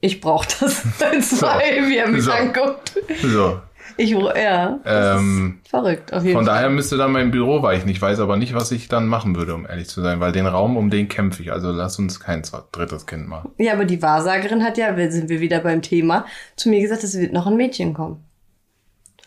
ich 0.00 0.20
brauche 0.20 0.46
das 0.60 0.82
bei 0.98 1.20
zwei, 1.20 1.82
so. 1.82 1.88
wie 1.88 1.96
er 1.96 2.08
mich 2.08 2.24
so. 2.24 2.32
anguckt. 2.32 2.92
So, 3.22 3.60
ich, 3.96 4.10
ja, 4.10 4.80
ähm, 4.84 5.60
verrückt. 5.68 6.12
Auf 6.12 6.22
jeden 6.22 6.36
von 6.36 6.46
Fall. 6.46 6.54
daher 6.54 6.70
müsste 6.70 6.96
dann 6.96 7.12
mein 7.12 7.30
Büro 7.30 7.62
weichen. 7.62 7.88
Ich 7.88 8.00
weiß 8.00 8.20
aber 8.20 8.36
nicht, 8.36 8.54
was 8.54 8.72
ich 8.72 8.88
dann 8.88 9.06
machen 9.06 9.36
würde, 9.36 9.54
um 9.54 9.66
ehrlich 9.66 9.88
zu 9.88 10.02
sein, 10.02 10.20
weil 10.20 10.32
den 10.32 10.46
Raum, 10.46 10.76
um 10.76 10.90
den 10.90 11.08
kämpfe 11.08 11.42
ich. 11.42 11.52
Also 11.52 11.72
lass 11.72 11.98
uns 11.98 12.20
kein 12.20 12.42
drittes 12.72 13.06
Kind 13.06 13.28
machen. 13.28 13.50
Ja, 13.58 13.72
aber 13.72 13.84
die 13.84 14.02
Wahrsagerin 14.02 14.64
hat 14.64 14.78
ja, 14.78 14.94
sind 15.10 15.28
wir 15.28 15.40
wieder 15.40 15.60
beim 15.60 15.82
Thema, 15.82 16.26
zu 16.56 16.68
mir 16.68 16.80
gesagt, 16.80 17.04
es 17.04 17.18
wird 17.18 17.32
noch 17.32 17.46
ein 17.46 17.56
Mädchen 17.56 17.94
kommen. 17.94 18.26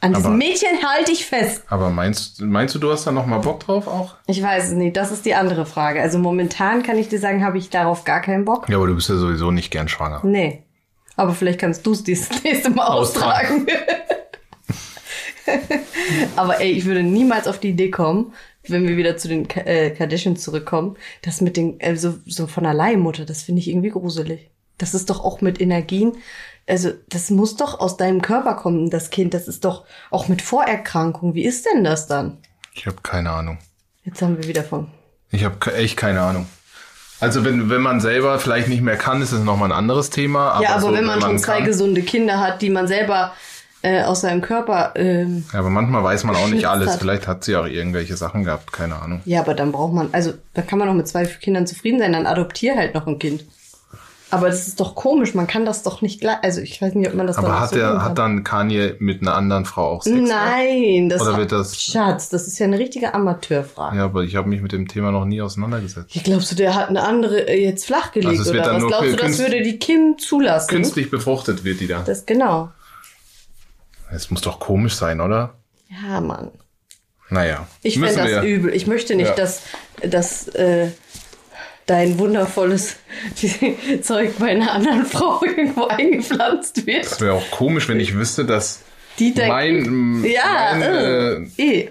An 0.01 0.13
diesem 0.13 0.27
aber, 0.27 0.37
Mädchen 0.37 0.69
halte 0.83 1.11
ich 1.11 1.25
fest. 1.25 1.63
Aber 1.67 1.89
meinst, 1.89 2.41
meinst 2.41 2.73
du, 2.73 2.79
du 2.79 2.91
hast 2.91 3.05
da 3.05 3.11
noch 3.11 3.25
mal 3.25 3.39
Bock 3.39 3.59
drauf 3.59 3.87
auch? 3.87 4.15
Ich 4.27 4.41
weiß 4.41 4.67
es 4.67 4.71
nicht. 4.71 4.95
Das 4.95 5.11
ist 5.11 5.25
die 5.25 5.35
andere 5.35 5.65
Frage. 5.65 6.01
Also 6.01 6.19
momentan 6.19 6.83
kann 6.83 6.97
ich 6.97 7.09
dir 7.09 7.19
sagen, 7.19 7.43
habe 7.43 7.57
ich 7.57 7.69
darauf 7.69 8.05
gar 8.05 8.21
keinen 8.21 8.45
Bock. 8.45 8.69
Ja, 8.69 8.77
aber 8.77 8.87
du 8.87 8.95
bist 8.95 9.09
ja 9.09 9.15
sowieso 9.15 9.51
nicht 9.51 9.71
gern 9.71 9.89
schwanger. 9.89 10.21
Nee. 10.23 10.63
Aber 11.17 11.33
vielleicht 11.33 11.59
kannst 11.59 11.85
du 11.85 11.91
es 11.91 12.03
das 12.05 12.29
nächste 12.43 12.69
Mal 12.69 12.87
austragen. 12.87 13.65
austragen. 13.67 13.67
Aber 16.35 16.59
ey, 16.59 16.71
ich 16.71 16.85
würde 16.85 17.03
niemals 17.03 17.47
auf 17.47 17.59
die 17.59 17.69
Idee 17.69 17.91
kommen, 17.91 18.33
wenn 18.67 18.87
wir 18.87 18.97
wieder 18.97 19.17
zu 19.17 19.27
den 19.27 19.49
äh, 19.49 19.91
Kardashians 19.91 20.43
zurückkommen, 20.43 20.95
das 21.21 21.41
mit 21.41 21.57
den, 21.57 21.79
äh, 21.79 21.95
so, 21.95 22.15
so 22.25 22.47
von 22.47 22.63
der 22.63 22.73
Leihmutter, 22.73 23.25
das 23.25 23.43
finde 23.43 23.59
ich 23.59 23.69
irgendwie 23.69 23.89
gruselig. 23.89 24.49
Das 24.77 24.93
ist 24.93 25.09
doch 25.09 25.23
auch 25.23 25.41
mit 25.41 25.59
Energien, 25.59 26.13
also 26.69 26.91
das 27.09 27.31
muss 27.31 27.55
doch 27.55 27.79
aus 27.79 27.97
deinem 27.97 28.21
Körper 28.21 28.53
kommen, 28.53 28.89
das 28.89 29.09
Kind. 29.09 29.33
Das 29.33 29.47
ist 29.47 29.65
doch 29.65 29.85
auch 30.11 30.27
mit 30.27 30.41
Vorerkrankung. 30.41 31.33
Wie 31.33 31.43
ist 31.43 31.65
denn 31.65 31.83
das 31.83 32.07
dann? 32.07 32.37
Ich 32.73 32.85
habe 32.85 32.97
keine 33.01 33.31
Ahnung. 33.31 33.57
Jetzt 34.03 34.21
haben 34.21 34.37
wir 34.37 34.47
wieder 34.47 34.63
von. 34.63 34.87
Ich 35.31 35.43
habe 35.43 35.73
echt 35.73 35.97
keine 35.97 36.21
Ahnung. 36.21 36.45
Also 37.19 37.43
wenn, 37.43 37.69
wenn 37.69 37.81
man 37.81 37.99
selber 37.99 38.39
vielleicht 38.39 38.69
nicht 38.69 38.81
mehr 38.81 38.95
kann, 38.95 39.21
ist 39.21 39.31
es 39.31 39.43
nochmal 39.43 39.69
ein 39.69 39.77
anderes 39.77 40.09
Thema. 40.09 40.51
Aber 40.51 40.63
ja, 40.63 40.69
aber 40.71 40.81
so, 40.81 40.87
wenn 40.87 41.05
man, 41.05 41.15
wenn 41.15 41.21
man 41.21 41.21
schon 41.21 41.39
zwei 41.39 41.57
kann, 41.57 41.65
gesunde 41.65 42.01
Kinder 42.01 42.39
hat, 42.39 42.61
die 42.61 42.69
man 42.69 42.87
selber 42.87 43.33
äh, 43.81 44.03
aus 44.03 44.21
seinem 44.21 44.41
Körper. 44.41 44.93
Ähm, 44.95 45.45
ja, 45.53 45.59
aber 45.59 45.69
manchmal 45.69 46.03
weiß 46.03 46.23
man 46.23 46.35
auch 46.35 46.47
nicht 46.47 46.65
alles. 46.65 46.91
Hat. 46.91 46.99
Vielleicht 46.99 47.27
hat 47.27 47.43
sie 47.43 47.55
auch 47.55 47.65
irgendwelche 47.65 48.17
Sachen 48.17 48.43
gehabt, 48.43 48.73
keine 48.73 49.01
Ahnung. 49.01 49.21
Ja, 49.25 49.41
aber 49.41 49.53
dann 49.53 49.71
braucht 49.71 49.93
man, 49.93 50.09
also 50.11 50.33
da 50.53 50.61
kann 50.61 50.79
man 50.79 50.87
doch 50.87 50.95
mit 50.95 51.07
zwei 51.07 51.25
Kindern 51.25 51.67
zufrieden 51.67 51.99
sein, 51.99 52.13
dann 52.13 52.25
adoptier 52.25 52.75
halt 52.75 52.93
noch 52.93 53.07
ein 53.07 53.19
Kind. 53.19 53.45
Aber 54.31 54.47
das 54.47 54.67
ist 54.67 54.79
doch 54.79 54.93
komisch, 54.93 55.33
man 55.33 55.47
kann 55.47 55.65
das 55.65 55.81
doch 55.81 56.01
nicht 56.01 56.21
gleich. 56.21 56.37
Also 56.43 56.61
ich 56.61 56.79
weiß 56.81 56.93
nicht, 56.93 57.07
ob 57.07 57.15
man 57.15 57.25
das 57.25 57.37
Aber 57.37 57.59
hat 57.59 57.69
so 57.69 57.77
der, 57.77 58.03
hat 58.03 58.17
dann 58.17 58.43
Kanye 58.43 58.95
mit 58.99 59.21
einer 59.21 59.33
anderen 59.33 59.65
Frau 59.65 59.89
auch 59.89 60.03
Sex? 60.03 60.15
Nein, 60.15 61.09
das 61.09 61.21
Oder 61.21 61.37
wird 61.37 61.51
das 61.51 61.81
Schatz, 61.81 62.29
das 62.29 62.47
ist 62.47 62.59
ja 62.59 62.67
eine 62.67 62.77
richtige 62.77 63.13
Amateurfrage. 63.15 63.97
Ja, 63.97 64.05
aber 64.05 64.23
ich 64.23 64.35
habe 64.35 64.47
mich 64.47 64.61
mit 64.61 64.71
dem 64.71 64.87
Thema 64.87 65.11
noch 65.11 65.25
nie 65.25 65.41
auseinandergesetzt. 65.41 66.15
Ich 66.15 66.23
glaubst 66.23 66.51
du, 66.51 66.55
der 66.55 66.75
hat 66.75 66.89
eine 66.89 67.03
andere 67.03 67.47
äh, 67.47 67.63
jetzt 67.63 67.87
flachgelegt 67.87 68.37
also 68.37 68.51
oder 68.51 68.75
was 68.75 68.85
glaubst 68.85 69.13
du, 69.13 69.15
das 69.15 69.39
würde 69.39 69.63
die 69.63 69.79
Kim 69.79 70.17
zulassen? 70.19 70.69
Künstlich 70.69 71.09
befruchtet 71.09 71.63
wird 71.63 71.79
die 71.79 71.87
da. 71.87 72.03
Das 72.05 72.25
genau. 72.27 72.69
Es 74.11 74.31
muss 74.31 74.41
doch 74.41 74.59
komisch 74.59 74.95
sein, 74.95 75.21
oder? 75.21 75.55
Ja, 75.89 76.21
Mann. 76.21 76.51
Naja. 77.29 77.67
Ich 77.83 77.99
fände 77.99 78.15
das 78.15 78.31
ja. 78.31 78.43
übel. 78.43 78.73
Ich 78.73 78.87
möchte 78.87 79.15
nicht, 79.15 79.29
ja. 79.29 79.35
dass, 79.35 79.61
dass 80.01 80.47
äh, 80.49 80.89
dein 81.85 82.17
wundervolles 82.19 82.97
Zeug 84.01 84.37
bei 84.39 84.51
einer 84.51 84.71
anderen 84.71 85.05
Frau 85.05 85.43
irgendwo 85.43 85.85
eingepflanzt 85.85 86.85
wird. 86.85 87.05
Das 87.05 87.21
wäre 87.21 87.33
auch 87.33 87.51
komisch, 87.51 87.87
wenn 87.87 87.99
ich 87.99 88.15
wüsste, 88.15 88.45
dass 88.45 88.81
Die 89.19 89.33
mein, 89.35 90.23
ja, 90.23 90.75
mein, 90.75 91.51
äh, 91.57 91.61
äh, 91.63 91.89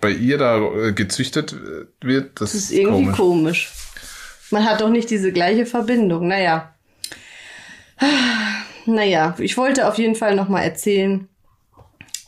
bei 0.00 0.10
ihr 0.10 0.38
da 0.38 0.58
äh, 0.58 0.92
gezüchtet 0.92 1.54
wird. 2.00 2.40
Das, 2.40 2.52
das 2.52 2.62
ist 2.62 2.72
irgendwie 2.72 3.12
komisch. 3.12 3.16
komisch. 3.16 3.72
Man 4.50 4.64
hat 4.64 4.80
doch 4.80 4.88
nicht 4.88 5.10
diese 5.10 5.32
gleiche 5.32 5.66
Verbindung. 5.66 6.26
Naja. 6.26 6.74
Naja, 8.86 9.34
ich 9.38 9.56
wollte 9.56 9.88
auf 9.88 9.98
jeden 9.98 10.14
Fall 10.14 10.34
nochmal 10.34 10.64
erzählen. 10.64 11.28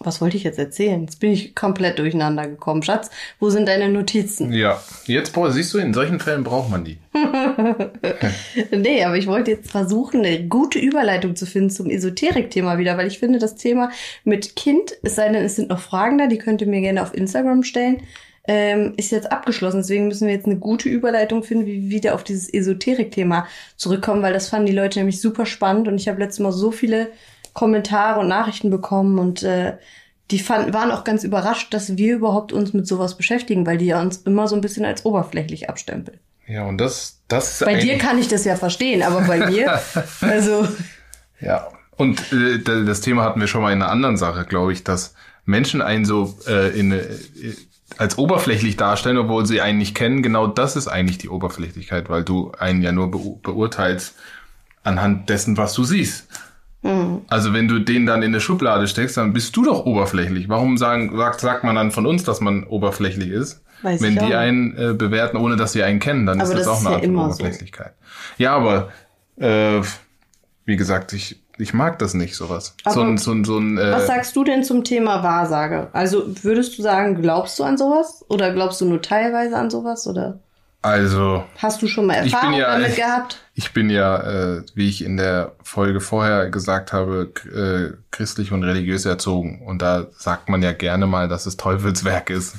Was 0.05 0.21
wollte 0.21 0.37
ich 0.37 0.43
jetzt 0.43 0.59
erzählen? 0.59 1.03
Jetzt 1.03 1.21
bin 1.21 1.31
ich 1.31 1.55
komplett 1.55 1.99
durcheinander 1.99 2.49
gekommen. 2.49 2.83
Schatz, 2.83 3.11
wo 3.39 3.51
sind 3.51 3.69
deine 3.69 3.89
Notizen? 3.89 4.53
Ja, 4.53 4.83
jetzt 5.07 5.33
siehst 5.51 5.75
du, 5.75 5.79
in 5.79 5.95
solchen 5.95 6.19
Fällen 6.19 6.43
braucht 6.43 6.71
man 6.71 6.85
die. 6.85 6.99
nee, 8.77 9.05
aber 9.05 9.17
ich 9.17 9.27
wollte 9.29 9.53
jetzt 9.53 9.71
versuchen, 9.71 10.25
eine 10.25 10.49
gute 10.49 10.79
Überleitung 10.79 11.37
zu 11.37 11.47
finden 11.47 11.71
zum 11.71 11.89
Esoterik-Thema 11.89 12.79
wieder, 12.79 12.97
weil 12.97 13.07
ich 13.07 13.21
finde, 13.21 13.39
das 13.39 13.55
Thema 13.55 13.91
mit 14.25 14.57
Kind, 14.57 14.93
es 15.03 15.15
sei 15.15 15.29
denn, 15.29 15.45
es 15.45 15.57
sind 15.57 15.69
noch 15.69 15.81
Fragen 15.81 16.19
da, 16.19 16.27
die 16.27 16.39
könnt 16.39 16.61
ihr 16.61 16.67
mir 16.67 16.81
gerne 16.81 17.03
auf 17.03 17.15
Instagram 17.15 17.63
stellen, 17.63 18.03
ähm, 18.45 18.95
ist 18.97 19.13
jetzt 19.13 19.31
abgeschlossen. 19.31 19.79
Deswegen 19.79 20.09
müssen 20.09 20.27
wir 20.27 20.35
jetzt 20.35 20.47
eine 20.47 20.57
gute 20.57 20.89
Überleitung 20.89 21.43
finden, 21.43 21.67
wie 21.67 21.83
wir 21.83 21.91
wieder 21.91 22.15
auf 22.15 22.25
dieses 22.25 22.53
Esoterik-Thema 22.53 23.47
zurückkommen, 23.77 24.23
weil 24.23 24.33
das 24.33 24.49
fanden 24.49 24.67
die 24.67 24.73
Leute 24.73 24.99
nämlich 24.99 25.21
super 25.21 25.47
spannend 25.47 25.89
und 25.89 25.97
ich 25.97 26.09
habe 26.09 26.21
letztes 26.21 26.41
Mal 26.41 26.53
so 26.53 26.71
viele 26.71 27.09
Kommentare 27.53 28.21
und 28.21 28.29
Nachrichten 28.29 28.71
bekommen 28.71 29.19
und 29.19 29.43
äh, 29.43 29.75
die 30.31 30.39
fanden, 30.39 30.73
waren 30.73 30.91
auch 30.91 31.05
ganz 31.05 31.25
überrascht, 31.25 31.75
dass 31.75 31.97
wir 31.97 32.15
überhaupt 32.15 32.53
uns 32.53 32.73
mit 32.73 32.87
sowas 32.87 33.17
beschäftigen, 33.17 33.67
weil 33.67 33.79
die 33.79 33.87
ja 33.87 34.01
uns 34.01 34.19
immer 34.19 34.49
so 34.49 34.55
ein 34.55 34.63
bisschen 34.63 34.85
als 34.85 35.05
oberflächlich 35.05 35.69
abstempeln. 35.69 36.19
Ja, 36.49 36.67
und 36.67 36.79
das, 36.79 37.21
das 37.29 37.61
ist 37.61 37.65
Bei 37.65 37.77
dir 37.77 37.99
kann 37.99 38.19
ich 38.19 38.29
das 38.29 38.45
ja 38.45 38.57
verstehen, 38.57 39.03
aber 39.03 39.21
bei 39.23 39.51
mir, 39.51 39.81
also. 40.21 40.67
Ja, 41.41 41.69
und 41.97 42.33
äh, 42.33 42.59
das 42.63 43.01
Thema 43.01 43.25
hatten 43.25 43.41
wir 43.41 43.47
schon 43.47 43.63
mal 43.63 43.73
in 43.73 43.83
einer 43.83 43.91
anderen 43.91 44.17
Sache, 44.17 44.45
glaube 44.45 44.73
ich, 44.73 44.83
dass 44.83 45.15
Menschen 45.45 45.83
einen 45.83 46.05
so 46.05 46.37
äh, 46.49 46.79
in, 46.79 46.93
äh, 46.93 47.05
als 47.99 48.19
oberflächlich 48.19 48.77
darstellen, 48.77 49.19
obwohl 49.19 49.47
sie 49.47 49.61
einen 49.61 49.79
nicht 49.79 49.95
kennen. 49.95 50.23
Genau 50.23 50.47
das 50.47 50.77
ist 50.77 50.89
eigentlich 50.89 51.19
die 51.19 51.29
Oberflächlichkeit, 51.29 52.09
weil 52.09 52.25
du 52.25 52.53
einen 52.59 52.83
ja 52.83 52.93
nur 52.93 53.11
be 53.11 53.19
beurteilst 53.43 54.15
anhand 54.83 55.29
dessen, 55.29 55.57
was 55.57 55.75
du 55.75 55.85
siehst. 55.85 56.29
Also 57.29 57.53
wenn 57.53 57.69
du 57.69 57.79
den 57.79 58.07
dann 58.07 58.23
in 58.23 58.31
eine 58.31 58.41
Schublade 58.41 58.89
steckst, 58.89 59.17
dann 59.17 59.33
bist 59.33 59.57
du 59.57 59.65
doch 59.65 59.87
oberflächlich. 59.87 60.49
Warum 60.49 60.77
sagen, 60.77 61.17
sagt, 61.17 61.41
sagt 61.41 61.63
man 61.63 61.77
dann 61.77 61.93
von 61.93 62.07
uns, 62.07 62.25
dass 62.25 62.41
man 62.41 62.65
oberflächlich 62.65 63.29
ist? 63.29 63.63
Weiß 63.83 64.03
wenn 64.03 64.15
die 64.15 64.21
auch 64.21 64.39
einen 64.39 64.77
äh, 64.77 64.95
bewerten, 64.95 65.37
ohne 65.37 65.57
dass 65.57 65.73
sie 65.73 65.83
einen 65.85 66.01
kennen, 66.01 66.27
dann 66.27 66.41
Aber 66.41 66.51
ist 66.51 66.59
das, 66.59 66.67
das 66.67 66.69
auch 66.69 66.81
ist 66.81 66.87
eine 66.87 66.91
ja 66.91 66.97
Art 66.97 67.05
immer 67.05 67.31
so. 67.31 67.41
Oberflächlichkeit. 67.41 67.95
Ja, 68.39 68.57
aber 68.57 68.91
äh, 69.37 69.81
wie 70.65 70.77
gesagt, 70.77 71.13
ich, 71.13 71.42
ich 71.59 71.75
mag 71.75 71.99
das 71.99 72.15
nicht, 72.15 72.35
sowas. 72.37 72.75
Aber 72.85 72.95
so 72.95 73.01
ein, 73.03 73.19
so 73.19 73.33
ein, 73.33 73.45
so 73.45 73.59
ein 73.59 73.79
äh, 73.79 73.93
Was 73.93 74.07
sagst 74.07 74.35
du 74.37 74.45
denn 74.45 74.65
zum 74.65 74.85
Thema 74.85 75.23
Wahrsage? 75.23 75.89
Also 75.93 76.25
würdest 76.43 76.79
du 76.79 76.83
sagen, 76.83 77.21
glaubst 77.21 77.59
du 77.59 77.65
an 77.65 77.77
sowas? 77.79 78.25
Oder 78.29 78.53
glaubst 78.53 78.81
du 78.81 78.87
nur 78.87 79.03
teilweise 79.03 79.57
an 79.57 79.71
sowas? 79.71 80.07
Oder 80.07 80.39
also 80.85 81.45
hast 81.59 81.81
du 81.81 81.87
schon 81.87 82.07
mal 82.07 82.15
Erfahrung 82.15 82.55
ja- 82.55 82.73
damit 82.73 82.89
ich- 82.91 82.97
gehabt? 83.05 83.39
Ich 83.55 83.73
bin 83.75 83.91
ja, 83.91 84.17
äh, 84.57 84.63
wie 84.75 84.89
ich 84.89 85.05
in 85.05 85.17
der 85.19 85.53
Folge 85.63 86.01
vorher 86.01 86.49
gesagt 86.49 86.93
habe, 86.95 87.31
äh, 87.55 87.97
christlich 88.11 88.51
und 88.51 88.65
religiös 88.65 89.05
erzogen. 89.05 89.63
Und 89.67 89.83
da 89.83 90.07
sagt 90.17 90.49
man 90.49 90.63
ja 90.63 90.73
gerne 90.73 91.07
mal, 91.07 91.29
dass 91.29 91.45
es 91.47 91.57
Teufelswerk 91.59 92.31
ist. 92.31 92.55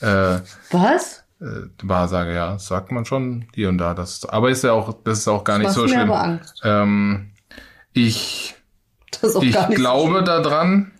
Äh, 0.00 0.38
Was? 0.70 1.22
äh, 1.40 1.44
Wahrsage, 1.82 2.34
ja, 2.34 2.54
das 2.54 2.66
sagt 2.66 2.90
man 2.92 3.04
schon 3.04 3.44
hier 3.54 3.68
und 3.68 3.76
da. 3.78 3.92
Das, 3.94 4.24
aber 4.28 4.48
ist 4.50 4.64
ja 4.64 4.72
auch, 4.72 4.94
das 5.04 5.18
ist 5.18 5.28
auch 5.28 5.44
gar 5.44 5.58
nicht 5.58 5.64
machst 5.66 5.76
so 5.76 5.82
mir 5.82 5.88
schlimm. 5.90 6.10
aber 6.10 6.22
Angst. 6.22 6.60
Ähm, 6.64 7.31
ich 7.92 8.54
ich 9.10 9.18
so 9.30 9.40
glaube 9.40 10.12
schlimm. 10.14 10.24
daran, 10.24 10.90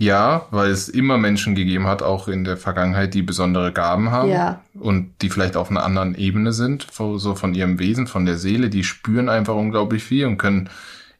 ja, 0.00 0.46
weil 0.52 0.70
es 0.70 0.88
immer 0.88 1.18
Menschen 1.18 1.54
gegeben 1.56 1.86
hat, 1.86 2.02
auch 2.02 2.28
in 2.28 2.44
der 2.44 2.56
Vergangenheit, 2.56 3.14
die 3.14 3.22
besondere 3.22 3.72
Gaben 3.72 4.10
haben 4.12 4.30
Ja. 4.30 4.62
und 4.78 5.12
die 5.22 5.28
vielleicht 5.30 5.56
auf 5.56 5.70
einer 5.70 5.82
anderen 5.84 6.14
Ebene 6.14 6.52
sind, 6.52 6.86
so 6.92 7.18
so 7.18 7.34
von 7.34 7.54
ihrem 7.54 7.78
Wesen, 7.80 8.06
von 8.06 8.24
der 8.24 8.38
Seele, 8.38 8.70
die 8.70 8.84
spüren 8.84 9.28
einfach 9.28 9.54
unglaublich 9.56 10.04
viel 10.04 10.26
und 10.26 10.38
können 10.38 10.70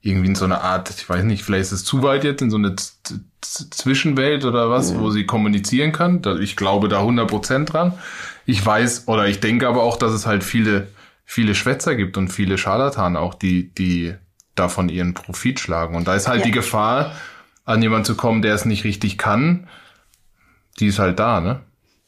irgendwie 0.01 0.29
in 0.29 0.37
so 0.37 0.45
eine 0.45 0.61
Art, 0.61 0.91
ich 0.91 1.09
weiß 1.09 1.25
nicht, 1.25 1.43
vielleicht 1.43 1.63
ist 1.65 1.73
es 1.73 1.85
zu 1.85 2.03
weit 2.05 2.23
jetzt, 2.23 2.41
in 2.41 2.51
so 2.51 2.57
eine 2.57 2.77
Z 2.77 2.95
Z 3.41 3.75
Zwischenwelt 3.75 4.45
oder 4.45 4.71
was, 4.71 4.93
Mhm. 4.93 5.01
wo 5.01 5.11
sie 5.11 5.27
kommunizieren 5.27 5.91
können. 5.93 6.23
Da- 6.23 6.37
Ich 6.39 6.55
glaube 6.57 6.89
da 6.89 7.01
100% 7.03 7.73
dran. 7.73 7.95
Ich 8.47 8.65
weiß 8.65 9.09
oder 9.09 9.27
ich 9.29 9.41
denke 9.41 9.67
aber 9.69 9.83
auch, 9.83 9.97
dass 9.97 10.13
es 10.13 10.27
halt 10.27 10.45
viele, 10.45 10.89
viele 11.25 11.55
Schwätzer 11.55 11.97
gibt 11.97 12.17
und 12.17 12.29
viele 12.29 12.59
Scharlatane 12.59 13.19
auch, 13.19 13.35
die, 13.35 13.73
die 13.75 14.15
davon 14.59 14.89
ihren 14.89 15.15
Profit 15.15 15.61
schlagen. 15.61 15.95
Und 15.97 16.09
da 16.09 16.15
ist 16.15 16.29
halt 16.29 16.41
Ja. 16.41 16.45
die 16.47 16.51
Gefahr, 16.53 17.13
an 17.65 17.83
jemanden 17.83 18.05
zu 18.05 18.17
kommen, 18.17 18.43
der 18.43 18.55
es 18.55 18.65
nicht 18.65 18.85
richtig 18.85 19.19
kann, 19.19 19.69
die 20.81 20.87
ist 20.87 20.99
halt 20.99 21.19
da, 21.19 21.41
ne? 21.41 21.61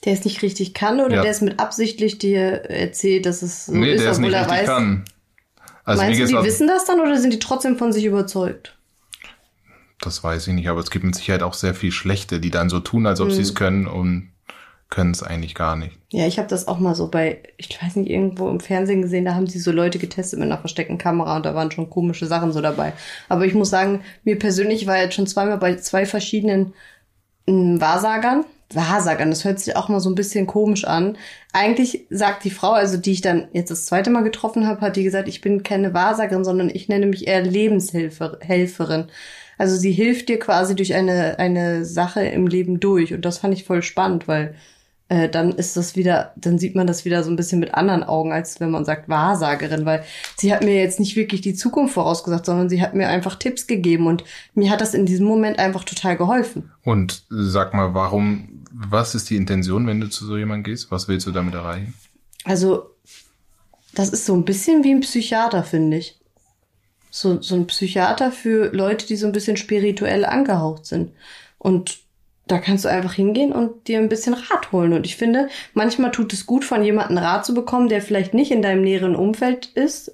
Der 0.04 0.14
es 0.14 0.24
nicht 0.24 0.40
richtig 0.42 0.72
kann 0.72 1.00
oder 1.00 1.16
Ja. 1.16 1.22
der 1.22 1.30
es 1.30 1.40
mit 1.42 1.60
absichtlich 1.60 2.18
dir 2.18 2.40
erzählt, 2.70 3.26
dass 3.26 3.42
es 3.42 3.66
so 3.66 3.74
nee, 3.74 3.92
ist, 3.92 4.02
der 4.02 4.12
es 4.12 4.16
obwohl 4.18 4.30
nicht 4.30 4.38
er 4.38 4.42
richtig 4.46 4.58
weiß. 4.60 4.66
kann. 4.66 5.04
Also 5.84 6.02
Meinst 6.02 6.20
du, 6.20 6.26
die 6.26 6.44
wissen 6.44 6.66
das 6.68 6.84
dann 6.86 7.00
oder 7.00 7.18
sind 7.18 7.32
die 7.32 7.38
trotzdem 7.38 7.76
von 7.76 7.92
sich 7.92 8.04
überzeugt? 8.04 8.76
Das 10.00 10.24
weiß 10.24 10.46
ich 10.46 10.54
nicht, 10.54 10.68
aber 10.68 10.80
es 10.80 10.90
gibt 10.90 11.04
mit 11.04 11.14
Sicherheit 11.14 11.42
auch 11.42 11.52
sehr 11.54 11.74
viel 11.74 11.92
Schlechte, 11.92 12.40
die 12.40 12.50
dann 12.50 12.70
so 12.70 12.80
tun, 12.80 13.06
als 13.06 13.20
ob 13.20 13.28
Mhm. 13.28 13.32
sie 13.32 13.42
es 13.42 13.54
können 13.54 13.86
und 13.86 14.30
können 14.90 15.12
es 15.12 15.22
eigentlich 15.22 15.54
gar 15.54 15.76
nicht. 15.76 15.96
Ja, 16.10 16.26
ich 16.26 16.38
habe 16.38 16.48
das 16.48 16.66
auch 16.66 16.80
mal 16.80 16.96
so 16.96 17.08
bei, 17.08 17.38
ich 17.56 17.80
weiß 17.80 17.96
nicht, 17.96 18.10
irgendwo 18.10 18.48
im 18.48 18.58
Fernsehen 18.58 19.02
gesehen, 19.02 19.24
da 19.24 19.34
haben 19.34 19.46
sie 19.46 19.60
so 19.60 19.70
Leute 19.70 19.98
getestet 19.98 20.40
mit 20.40 20.46
einer 20.46 20.58
versteckten 20.58 20.98
Kamera 20.98 21.36
und 21.36 21.46
da 21.46 21.54
waren 21.54 21.70
schon 21.70 21.88
komische 21.88 22.26
Sachen 22.26 22.52
so 22.52 22.60
dabei. 22.60 22.92
Aber 23.28 23.46
ich 23.46 23.54
muss 23.54 23.70
sagen, 23.70 24.00
mir 24.24 24.38
persönlich 24.38 24.88
war 24.88 24.98
jetzt 24.98 25.14
schon 25.14 25.28
zweimal 25.28 25.58
bei 25.58 25.76
zwei 25.76 26.06
verschiedenen 26.06 26.74
mm, 27.46 27.80
Wahrsagern. 27.80 28.44
Wahrsagern, 28.72 29.30
das 29.30 29.44
hört 29.44 29.58
sich 29.58 29.74
auch 29.76 29.88
mal 29.88 30.00
so 30.00 30.10
ein 30.10 30.14
bisschen 30.14 30.46
komisch 30.46 30.84
an. 30.84 31.16
Eigentlich 31.52 32.06
sagt 32.10 32.44
die 32.44 32.50
Frau, 32.50 32.72
also 32.72 32.96
die 32.96 33.12
ich 33.12 33.20
dann 33.20 33.48
jetzt 33.52 33.70
das 33.70 33.86
zweite 33.86 34.10
Mal 34.10 34.22
getroffen 34.22 34.66
habe, 34.66 34.80
hat 34.80 34.96
die 34.96 35.02
gesagt, 35.02 35.28
ich 35.28 35.40
bin 35.40 35.62
keine 35.62 35.92
Wahrsagerin, 35.92 36.44
sondern 36.44 36.70
ich 36.70 36.88
nenne 36.88 37.06
mich 37.06 37.26
eher 37.26 37.42
Lebenshelferin. 37.42 39.06
Also 39.58 39.76
sie 39.76 39.92
hilft 39.92 40.28
dir 40.28 40.38
quasi 40.38 40.74
durch 40.74 40.94
eine, 40.94 41.38
eine 41.38 41.84
Sache 41.84 42.22
im 42.24 42.46
Leben 42.46 42.80
durch. 42.80 43.12
Und 43.12 43.24
das 43.24 43.38
fand 43.38 43.54
ich 43.54 43.64
voll 43.64 43.82
spannend, 43.82 44.26
weil 44.28 44.54
äh, 45.10 45.28
dann 45.28 45.50
ist 45.50 45.76
das 45.76 45.96
wieder, 45.96 46.32
dann 46.36 46.56
sieht 46.60 46.76
man 46.76 46.86
das 46.86 47.04
wieder 47.04 47.24
so 47.24 47.30
ein 47.30 47.36
bisschen 47.36 47.58
mit 47.58 47.74
anderen 47.74 48.04
Augen, 48.04 48.32
als 48.32 48.60
wenn 48.60 48.70
man 48.70 48.84
sagt 48.84 49.08
Wahrsagerin, 49.08 49.84
weil 49.84 50.04
sie 50.36 50.54
hat 50.54 50.62
mir 50.62 50.76
jetzt 50.76 51.00
nicht 51.00 51.16
wirklich 51.16 51.40
die 51.40 51.54
Zukunft 51.54 51.94
vorausgesagt, 51.94 52.46
sondern 52.46 52.68
sie 52.68 52.80
hat 52.80 52.94
mir 52.94 53.08
einfach 53.08 53.34
Tipps 53.34 53.66
gegeben 53.66 54.06
und 54.06 54.22
mir 54.54 54.70
hat 54.70 54.80
das 54.80 54.94
in 54.94 55.06
diesem 55.06 55.26
Moment 55.26 55.58
einfach 55.58 55.82
total 55.82 56.16
geholfen. 56.16 56.70
Und 56.84 57.24
sag 57.28 57.74
mal, 57.74 57.92
warum, 57.92 58.62
was 58.72 59.16
ist 59.16 59.28
die 59.30 59.36
Intention, 59.36 59.84
wenn 59.88 60.00
du 60.00 60.08
zu 60.08 60.24
so 60.24 60.36
jemandem 60.36 60.62
gehst? 60.62 60.92
Was 60.92 61.08
willst 61.08 61.26
du 61.26 61.32
damit 61.32 61.54
erreichen? 61.54 61.92
Also, 62.44 62.94
das 63.92 64.10
ist 64.10 64.26
so 64.26 64.34
ein 64.34 64.44
bisschen 64.44 64.84
wie 64.84 64.94
ein 64.94 65.00
Psychiater, 65.00 65.64
finde 65.64 65.96
ich. 65.96 66.20
So, 67.10 67.42
so 67.42 67.56
ein 67.56 67.66
Psychiater 67.66 68.30
für 68.30 68.72
Leute, 68.72 69.08
die 69.08 69.16
so 69.16 69.26
ein 69.26 69.32
bisschen 69.32 69.56
spirituell 69.56 70.24
angehaucht 70.24 70.86
sind. 70.86 71.10
Und 71.58 71.98
da 72.50 72.58
kannst 72.58 72.84
du 72.84 72.88
einfach 72.88 73.12
hingehen 73.12 73.52
und 73.52 73.86
dir 73.86 73.98
ein 73.98 74.08
bisschen 74.08 74.34
Rat 74.34 74.72
holen. 74.72 74.92
Und 74.92 75.06
ich 75.06 75.16
finde, 75.16 75.48
manchmal 75.74 76.10
tut 76.10 76.32
es 76.32 76.46
gut, 76.46 76.64
von 76.64 76.82
jemandem 76.82 77.18
Rat 77.18 77.46
zu 77.46 77.54
bekommen, 77.54 77.88
der 77.88 78.02
vielleicht 78.02 78.34
nicht 78.34 78.50
in 78.50 78.62
deinem 78.62 78.82
näheren 78.82 79.14
Umfeld 79.14 79.66
ist 79.66 80.12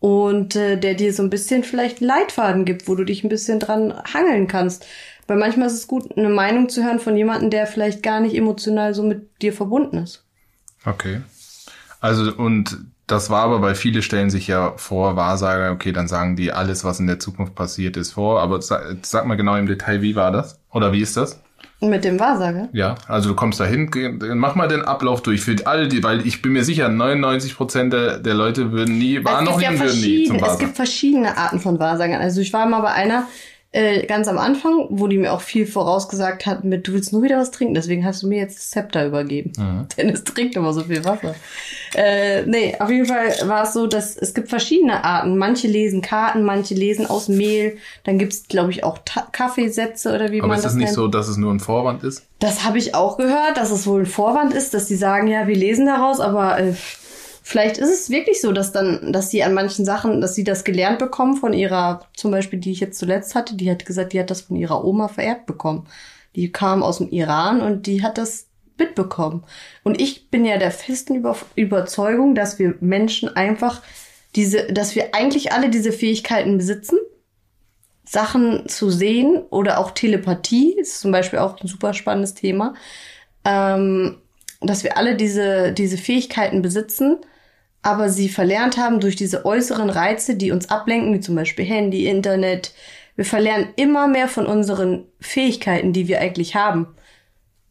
und 0.00 0.54
äh, 0.54 0.78
der 0.78 0.94
dir 0.94 1.12
so 1.12 1.22
ein 1.22 1.30
bisschen 1.30 1.64
vielleicht 1.64 2.00
Leitfaden 2.00 2.64
gibt, 2.64 2.86
wo 2.88 2.94
du 2.94 3.04
dich 3.04 3.24
ein 3.24 3.28
bisschen 3.28 3.58
dran 3.58 3.94
hangeln 4.12 4.46
kannst. 4.46 4.86
Weil 5.26 5.38
manchmal 5.38 5.66
ist 5.66 5.74
es 5.74 5.88
gut, 5.88 6.16
eine 6.16 6.28
Meinung 6.28 6.68
zu 6.68 6.84
hören 6.84 7.00
von 7.00 7.16
jemandem, 7.16 7.50
der 7.50 7.66
vielleicht 7.66 8.02
gar 8.02 8.20
nicht 8.20 8.36
emotional 8.36 8.94
so 8.94 9.02
mit 9.02 9.42
dir 9.42 9.52
verbunden 9.52 9.98
ist. 9.98 10.24
Okay. 10.84 11.22
Also, 12.00 12.34
und 12.34 12.78
das 13.06 13.30
war 13.30 13.42
aber, 13.42 13.62
weil 13.62 13.74
viele 13.74 14.02
stellen 14.02 14.30
sich 14.30 14.46
ja 14.46 14.74
vor, 14.76 15.16
Wahrsager, 15.16 15.72
okay, 15.72 15.92
dann 15.92 16.08
sagen 16.08 16.36
die, 16.36 16.52
alles, 16.52 16.84
was 16.84 17.00
in 17.00 17.06
der 17.06 17.18
Zukunft 17.18 17.54
passiert, 17.54 17.96
ist 17.96 18.12
vor. 18.12 18.40
Aber 18.40 18.60
sag, 18.62 18.98
sag 19.02 19.26
mal 19.26 19.36
genau 19.36 19.56
im 19.56 19.66
Detail, 19.66 20.02
wie 20.02 20.14
war 20.14 20.30
das? 20.30 20.60
Oder 20.70 20.92
wie 20.92 21.00
ist 21.00 21.16
das? 21.16 21.43
Mit 21.88 22.04
dem 22.04 22.18
Wahrsager? 22.20 22.68
Ja, 22.72 22.94
also 23.08 23.30
du 23.30 23.34
kommst 23.34 23.60
dahin, 23.60 23.90
geh- 23.90 24.08
mach 24.34 24.54
mal 24.54 24.68
den 24.68 24.82
Ablauf 24.82 25.22
durch 25.22 25.40
für 25.42 25.56
all 25.66 25.88
die, 25.88 26.02
weil 26.02 26.26
ich 26.26 26.42
bin 26.42 26.52
mir 26.52 26.64
sicher, 26.64 26.88
99 26.88 27.56
Prozent 27.56 27.92
der, 27.92 28.18
der 28.18 28.34
Leute 28.34 28.72
würden 28.72 28.98
nie, 28.98 29.24
waren 29.24 29.44
noch 29.44 29.58
nie 29.58 29.66
und 29.68 29.80
würden 29.80 30.00
nie 30.00 30.24
zum 30.24 30.36
es 30.36 30.42
Wahrsager. 30.42 30.64
gibt 30.64 30.76
verschiedene 30.76 31.36
Arten 31.36 31.60
von 31.60 31.78
Wahrsagern. 31.78 32.20
Also 32.20 32.40
ich 32.40 32.52
war 32.52 32.66
mal 32.66 32.80
bei 32.80 32.92
einer 32.92 33.24
äh, 33.74 34.06
ganz 34.06 34.28
am 34.28 34.38
Anfang, 34.38 34.86
wo 34.90 35.08
die 35.08 35.18
mir 35.18 35.32
auch 35.32 35.40
viel 35.40 35.66
vorausgesagt 35.66 36.46
hat 36.46 36.62
mit, 36.62 36.86
du 36.86 36.92
willst 36.92 37.12
nur 37.12 37.24
wieder 37.24 37.38
was 37.38 37.50
trinken, 37.50 37.74
deswegen 37.74 38.04
hast 38.04 38.22
du 38.22 38.28
mir 38.28 38.38
jetzt 38.38 38.56
das 38.56 38.70
Zepter 38.70 39.04
übergeben. 39.04 39.50
Mhm. 39.58 39.86
Denn 39.96 40.10
es 40.10 40.22
trinkt 40.22 40.54
immer 40.54 40.72
so 40.72 40.82
viel 40.82 41.04
Wasser. 41.04 41.34
Äh, 41.92 42.42
nee, 42.46 42.76
auf 42.78 42.88
jeden 42.88 43.06
Fall 43.06 43.34
war 43.48 43.64
es 43.64 43.72
so, 43.72 43.88
dass 43.88 44.16
es 44.16 44.32
gibt 44.32 44.48
verschiedene 44.48 45.02
Arten. 45.02 45.36
Manche 45.38 45.66
lesen 45.66 46.02
Karten, 46.02 46.44
manche 46.44 46.74
lesen 46.74 47.06
aus 47.06 47.26
Mehl. 47.26 47.76
Dann 48.04 48.16
gibt's, 48.18 48.44
glaube 48.46 48.70
ich, 48.70 48.84
auch 48.84 48.98
Ta 49.04 49.26
Kaffeesätze 49.32 50.14
oder 50.14 50.30
wie 50.30 50.38
Aber 50.38 50.48
man 50.48 50.56
ist 50.58 50.64
das 50.64 50.72
es 50.72 50.78
nicht 50.78 50.86
nennt. 50.86 50.94
so, 50.94 51.08
dass 51.08 51.26
es 51.26 51.36
nur 51.36 51.52
ein 51.52 51.58
Vorwand 51.58 52.04
ist? 52.04 52.22
Das 52.38 52.64
habe 52.64 52.78
ich 52.78 52.94
auch 52.94 53.16
gehört, 53.16 53.56
dass 53.56 53.72
es 53.72 53.88
wohl 53.88 54.02
ein 54.02 54.06
Vorwand 54.06 54.54
ist, 54.54 54.72
dass 54.72 54.86
die 54.86 54.94
sagen, 54.94 55.26
ja, 55.26 55.48
wir 55.48 55.56
lesen 55.56 55.86
daraus, 55.86 56.20
aber 56.20 56.60
äh, 56.60 56.74
vielleicht 57.44 57.76
ist 57.76 57.90
es 57.90 58.10
wirklich 58.10 58.40
so, 58.40 58.50
dass 58.52 58.72
dann, 58.72 59.12
dass 59.12 59.30
sie 59.30 59.44
an 59.44 59.52
manchen 59.52 59.84
Sachen, 59.84 60.22
dass 60.22 60.34
sie 60.34 60.44
das 60.44 60.64
gelernt 60.64 60.98
bekommen 60.98 61.36
von 61.36 61.52
ihrer, 61.52 62.08
zum 62.16 62.30
Beispiel, 62.30 62.58
die 62.58 62.72
ich 62.72 62.80
jetzt 62.80 62.98
zuletzt 62.98 63.34
hatte, 63.34 63.54
die 63.54 63.70
hat 63.70 63.84
gesagt, 63.84 64.14
die 64.14 64.18
hat 64.18 64.30
das 64.30 64.40
von 64.40 64.56
ihrer 64.56 64.82
Oma 64.82 65.08
vererbt 65.08 65.44
bekommen. 65.44 65.86
Die 66.34 66.50
kam 66.50 66.82
aus 66.82 66.98
dem 66.98 67.10
Iran 67.10 67.60
und 67.60 67.86
die 67.86 68.02
hat 68.02 68.16
das 68.16 68.48
mitbekommen. 68.78 69.44
Und 69.84 70.00
ich 70.00 70.30
bin 70.30 70.46
ja 70.46 70.56
der 70.56 70.70
festen 70.70 71.16
Über 71.16 71.36
Überzeugung, 71.54 72.34
dass 72.34 72.58
wir 72.58 72.76
Menschen 72.80 73.28
einfach 73.36 73.82
diese, 74.34 74.72
dass 74.72 74.96
wir 74.96 75.14
eigentlich 75.14 75.52
alle 75.52 75.68
diese 75.68 75.92
Fähigkeiten 75.92 76.56
besitzen, 76.56 76.98
Sachen 78.06 78.68
zu 78.68 78.90
sehen 78.90 79.42
oder 79.50 79.78
auch 79.78 79.90
Telepathie 79.90 80.72
ist 80.72 80.98
zum 80.98 81.12
Beispiel 81.12 81.38
auch 81.38 81.60
ein 81.60 81.68
super 81.68 81.92
spannendes 81.92 82.34
Thema, 82.34 82.74
ähm, 83.44 84.16
dass 84.60 84.82
wir 84.82 84.96
alle 84.96 85.14
diese, 85.14 85.72
diese 85.72 85.98
Fähigkeiten 85.98 86.62
besitzen, 86.62 87.18
aber 87.84 88.08
sie 88.08 88.28
verlernt 88.28 88.76
haben 88.76 88.98
durch 89.00 89.14
diese 89.16 89.44
äußeren 89.44 89.90
Reize, 89.90 90.36
die 90.36 90.50
uns 90.50 90.70
ablenken, 90.70 91.12
wie 91.14 91.20
zum 91.20 91.34
Beispiel 91.34 91.64
Handy, 91.64 92.06
Internet. 92.06 92.72
Wir 93.16 93.24
verlernen 93.24 93.68
immer 93.76 94.08
mehr 94.08 94.26
von 94.26 94.46
unseren 94.46 95.04
Fähigkeiten, 95.20 95.92
die 95.92 96.08
wir 96.08 96.20
eigentlich 96.20 96.56
haben. 96.56 96.88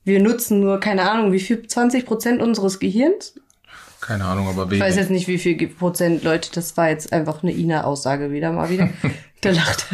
Wir 0.06 0.22
nutzen 0.22 0.60
nur, 0.60 0.80
keine 0.80 1.10
Ahnung, 1.10 1.32
wie 1.32 1.40
viel, 1.40 1.66
20 1.66 2.06
Prozent 2.06 2.42
unseres 2.42 2.80
Gehirns? 2.80 3.36
Keine 4.02 4.26
Ahnung, 4.26 4.48
aber 4.50 4.64
Ich 4.72 4.80
weiß 4.80 4.96
wenig. 4.96 4.96
jetzt 4.98 5.10
nicht, 5.12 5.28
wie 5.28 5.38
viel 5.38 5.68
Prozent 5.68 6.24
Leute, 6.24 6.50
das 6.54 6.76
war 6.78 6.90
jetzt 6.90 7.12
einfach 7.14 7.42
eine 7.42 7.54
Ina-Aussage 7.54 8.32
wieder 8.32 8.52
mal 8.52 8.70
wieder. 8.70 8.90
Der 9.44 9.54
lacht. 9.54 9.86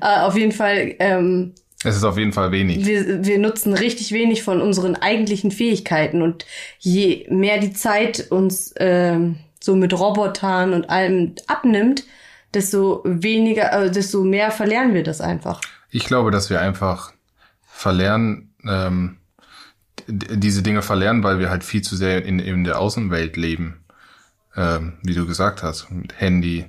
Äh, 0.00 0.20
auf 0.20 0.36
jeden 0.36 0.52
Fall, 0.52 0.94
ähm, 0.98 1.52
Es 1.82 1.96
ist 1.96 2.04
auf 2.04 2.16
jeden 2.18 2.32
Fall 2.32 2.52
wenig. 2.52 2.84
wir, 2.86 3.24
wir 3.24 3.38
nutzen 3.38 3.72
richtig 3.74 4.12
wenig 4.12 4.42
von 4.42 4.60
unseren 4.60 4.96
eigentlichen 4.96 5.50
Fähigkeiten 5.50 6.22
und 6.22 6.44
je 6.78 7.26
mehr 7.30 7.58
die 7.58 7.72
Zeit 7.72 8.30
uns 8.30 8.74
ähm, 8.78 9.36
so 9.60 9.76
mit 9.76 9.92
Robotern 9.92 10.72
und 10.74 10.88
allem 10.90 11.34
abnimmt, 11.46 12.04
desto 12.54 13.02
weniger, 13.04 13.72
äh, 13.72 13.90
desto 13.90 14.22
mehr 14.24 14.50
verlernen 14.50 14.94
wir 14.94 15.02
das 15.02 15.20
einfach. 15.20 15.60
Ich 15.90 16.04
glaube, 16.04 16.30
dass 16.30 16.50
wir 16.50 16.60
einfach 16.60 17.12
verlernen, 17.66 18.54
ähm, 18.66 19.18
diese 20.06 20.62
Dinge 20.62 20.82
verlernen, 20.82 21.22
weil 21.22 21.38
wir 21.38 21.50
halt 21.50 21.64
viel 21.64 21.82
zu 21.82 21.96
sehr 21.96 22.24
in, 22.24 22.38
in 22.38 22.64
der 22.64 22.78
Außenwelt 22.78 23.36
leben. 23.36 23.84
Ähm, 24.56 24.94
wie 25.02 25.14
du 25.14 25.26
gesagt 25.26 25.62
hast, 25.62 25.90
mit 25.90 26.18
Handy, 26.20 26.66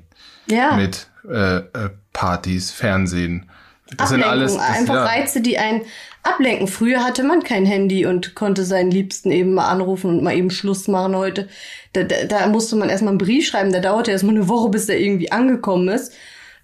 Ja. 0.47 0.75
mit 0.75 1.07
äh, 1.27 1.57
äh, 1.57 1.89
Partys, 2.13 2.71
Fernsehen. 2.71 3.49
Das 3.97 4.11
Ablenkung, 4.11 4.23
sind 4.23 4.23
alles 4.23 4.53
das, 4.55 4.61
einfach 4.69 4.95
ja, 4.95 5.05
Reize, 5.05 5.41
die 5.41 5.57
einen 5.57 5.81
ablenken. 6.23 6.67
Früher 6.67 7.03
hatte 7.03 7.23
man 7.23 7.43
kein 7.43 7.65
Handy 7.65 8.05
und 8.05 8.35
konnte 8.35 8.63
seinen 8.65 8.91
Liebsten 8.91 9.31
eben 9.31 9.53
mal 9.53 9.67
anrufen 9.69 10.09
und 10.09 10.23
mal 10.23 10.35
eben 10.35 10.51
Schluss 10.51 10.87
machen. 10.87 11.15
Heute, 11.15 11.47
da, 11.93 12.03
da, 12.03 12.25
da 12.25 12.47
musste 12.47 12.75
man 12.75 12.89
erstmal 12.89 13.11
einen 13.11 13.17
Brief 13.17 13.47
schreiben, 13.47 13.71
der 13.71 13.81
dauerte 13.81 14.11
erstmal 14.11 14.35
eine 14.35 14.47
Woche, 14.47 14.69
bis 14.69 14.85
der 14.85 14.99
irgendwie 14.99 15.31
angekommen 15.31 15.87
ist. 15.87 16.13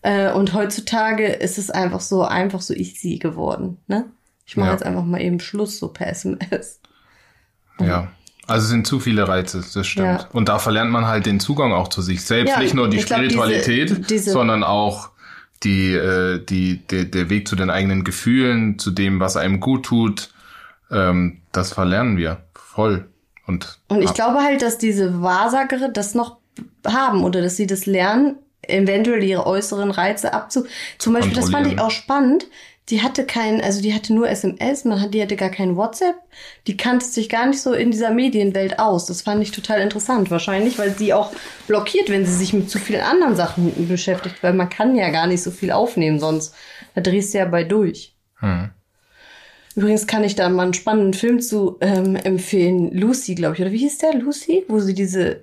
Äh, 0.03 0.31
und 0.33 0.53
heutzutage 0.53 1.25
ist 1.27 1.57
es 1.57 1.71
einfach 1.71 2.01
so, 2.01 2.23
einfach 2.23 2.61
so 2.61 2.73
easy 2.75 3.17
geworden. 3.17 3.77
Ne? 3.87 4.05
Ich 4.45 4.55
mache 4.55 4.67
Ja. 4.67 4.73
jetzt 4.73 4.83
einfach 4.85 5.03
mal 5.05 5.19
eben 5.21 5.39
Schluss, 5.39 5.79
so 5.79 5.87
per 5.87 6.07
SMS. 6.07 6.79
ja. 7.79 8.09
Also 8.47 8.65
es 8.65 8.69
sind 8.69 8.85
zu 8.85 8.99
viele 8.99 9.27
Reize, 9.27 9.63
das 9.73 9.87
stimmt. 9.87 10.05
Ja. 10.21 10.29
Und 10.31 10.49
da 10.49 10.59
verlernt 10.59 10.91
man 10.91 11.07
halt 11.07 11.25
den 11.25 11.39
Zugang 11.39 11.73
auch 11.73 11.87
zu 11.87 12.03
sich 12.03 12.23
selbst. 12.23 12.55
Nicht 12.59 12.75
nur 12.75 12.87
die 12.87 12.97
ich 12.97 13.07
glaub, 13.07 13.21
diese- 13.21 13.31
Spiritualität, 13.31 14.07
diese- 14.11 14.29
sondern 14.29 14.63
auch 14.63 15.09
die, 15.63 15.93
äh, 15.93 16.43
die, 16.43 16.85
der, 16.87 17.05
der 17.05 17.29
Weg 17.29 17.47
zu 17.47 17.55
den 17.55 17.69
eigenen 17.69 18.03
Gefühlen, 18.03 18.77
zu 18.79 18.91
dem, 18.91 19.19
was 19.19 19.37
einem 19.37 19.59
gut 19.59 19.85
tut. 19.85 20.29
Ähm, 20.91 21.41
das 21.51 21.73
verlernen 21.73 22.17
wir 22.17 22.43
voll. 22.53 23.07
Und, 23.47 23.79
Und 23.87 24.01
ich 24.01 24.13
glaube 24.13 24.43
halt, 24.43 24.61
dass 24.61 24.77
diese 24.77 25.21
Wahrsagerin 25.21 25.93
das 25.93 26.15
noch 26.15 26.37
haben 26.85 27.23
oder 27.23 27.41
dass 27.41 27.57
sie 27.57 27.67
das 27.67 27.85
lernen, 27.85 28.37
eventuell 28.67 29.23
ihre 29.23 29.45
äußeren 29.45 29.91
Reize 29.91 30.33
abzu. 30.33 30.65
Zum 30.97 31.13
Beispiel, 31.13 31.35
das 31.35 31.49
fand 31.49 31.67
ich 31.67 31.79
auch 31.79 31.91
spannend. 31.91 32.47
Die 32.89 33.01
hatte 33.01 33.25
kein, 33.25 33.61
also 33.61 33.81
die 33.81 33.95
hatte 33.95 34.13
nur 34.13 34.29
SMS, 34.29 34.85
man 34.85 35.01
hat, 35.01 35.13
die 35.13 35.21
hatte 35.21 35.35
gar 35.35 35.49
kein 35.49 35.75
WhatsApp. 35.75 36.15
Die 36.67 36.77
kannte 36.77 37.05
sich 37.05 37.29
gar 37.29 37.47
nicht 37.47 37.59
so 37.59 37.73
in 37.73 37.89
dieser 37.89 38.11
Medienwelt 38.11 38.77
aus. 38.77 39.07
Das 39.07 39.23
fand 39.23 39.41
ich 39.41 39.51
total 39.51 39.81
interessant. 39.81 40.29
Wahrscheinlich, 40.29 40.77
weil 40.77 40.95
sie 40.95 41.11
auch 41.11 41.31
blockiert, 41.65 42.09
wenn 42.09 42.27
sie 42.27 42.33
sich 42.33 42.53
mit 42.53 42.69
zu 42.69 42.77
vielen 42.77 43.01
anderen 43.01 43.35
Sachen 43.35 43.87
beschäftigt, 43.87 44.43
weil 44.43 44.53
man 44.53 44.69
kann 44.69 44.95
ja 44.95 45.09
gar 45.09 45.25
nicht 45.25 45.41
so 45.41 45.49
viel 45.49 45.71
aufnehmen, 45.71 46.19
sonst 46.19 46.53
da 46.93 47.01
drehst 47.01 47.33
du 47.33 47.39
ja 47.39 47.45
bei 47.45 47.63
durch. 47.63 48.15
Hm. 48.39 48.69
Übrigens 49.75 50.07
kann 50.07 50.23
ich 50.23 50.35
da 50.35 50.47
mal 50.47 50.63
einen 50.63 50.73
spannenden 50.73 51.13
Film 51.13 51.41
zu 51.41 51.77
ähm, 51.81 52.15
empfehlen. 52.15 52.91
Lucy, 52.93 53.35
glaube 53.35 53.55
ich, 53.55 53.61
oder 53.61 53.71
wie 53.71 53.79
hieß 53.79 53.97
der? 53.97 54.13
Lucy? 54.13 54.63
Wo 54.67 54.79
sie 54.79 54.93
diese, 54.93 55.41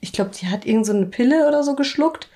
ich 0.00 0.12
glaube, 0.12 0.30
die 0.40 0.46
hat 0.46 0.64
irgend 0.64 0.86
so 0.86 0.92
eine 0.92 1.06
Pille 1.06 1.46
oder 1.46 1.62
so 1.62 1.74
geschluckt. 1.74 2.30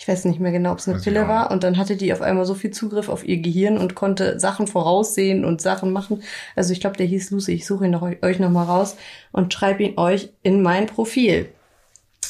Ich 0.00 0.08
weiß 0.08 0.24
nicht 0.24 0.40
mehr 0.40 0.50
genau, 0.50 0.72
ob 0.72 0.78
es 0.78 0.88
eine 0.88 0.96
Weiß 0.96 1.04
Pille 1.04 1.28
war. 1.28 1.50
Und 1.50 1.62
dann 1.62 1.76
hatte 1.76 1.94
die 1.94 2.10
auf 2.14 2.22
einmal 2.22 2.46
so 2.46 2.54
viel 2.54 2.70
Zugriff 2.70 3.10
auf 3.10 3.22
ihr 3.22 3.36
Gehirn 3.36 3.76
und 3.76 3.94
konnte 3.94 4.40
Sachen 4.40 4.66
voraussehen 4.66 5.44
und 5.44 5.60
Sachen 5.60 5.92
machen. 5.92 6.22
Also 6.56 6.72
ich 6.72 6.80
glaube, 6.80 6.96
der 6.96 7.04
hieß 7.04 7.30
Lucy. 7.32 7.52
Ich 7.52 7.66
suche 7.66 7.84
ihn 7.84 7.90
noch, 7.90 8.00
euch 8.00 8.38
noch 8.38 8.48
mal 8.48 8.64
raus 8.64 8.96
und 9.30 9.52
schreibe 9.52 9.82
ihn 9.82 9.98
euch 9.98 10.30
in 10.42 10.62
mein 10.62 10.86
Profil. 10.86 11.50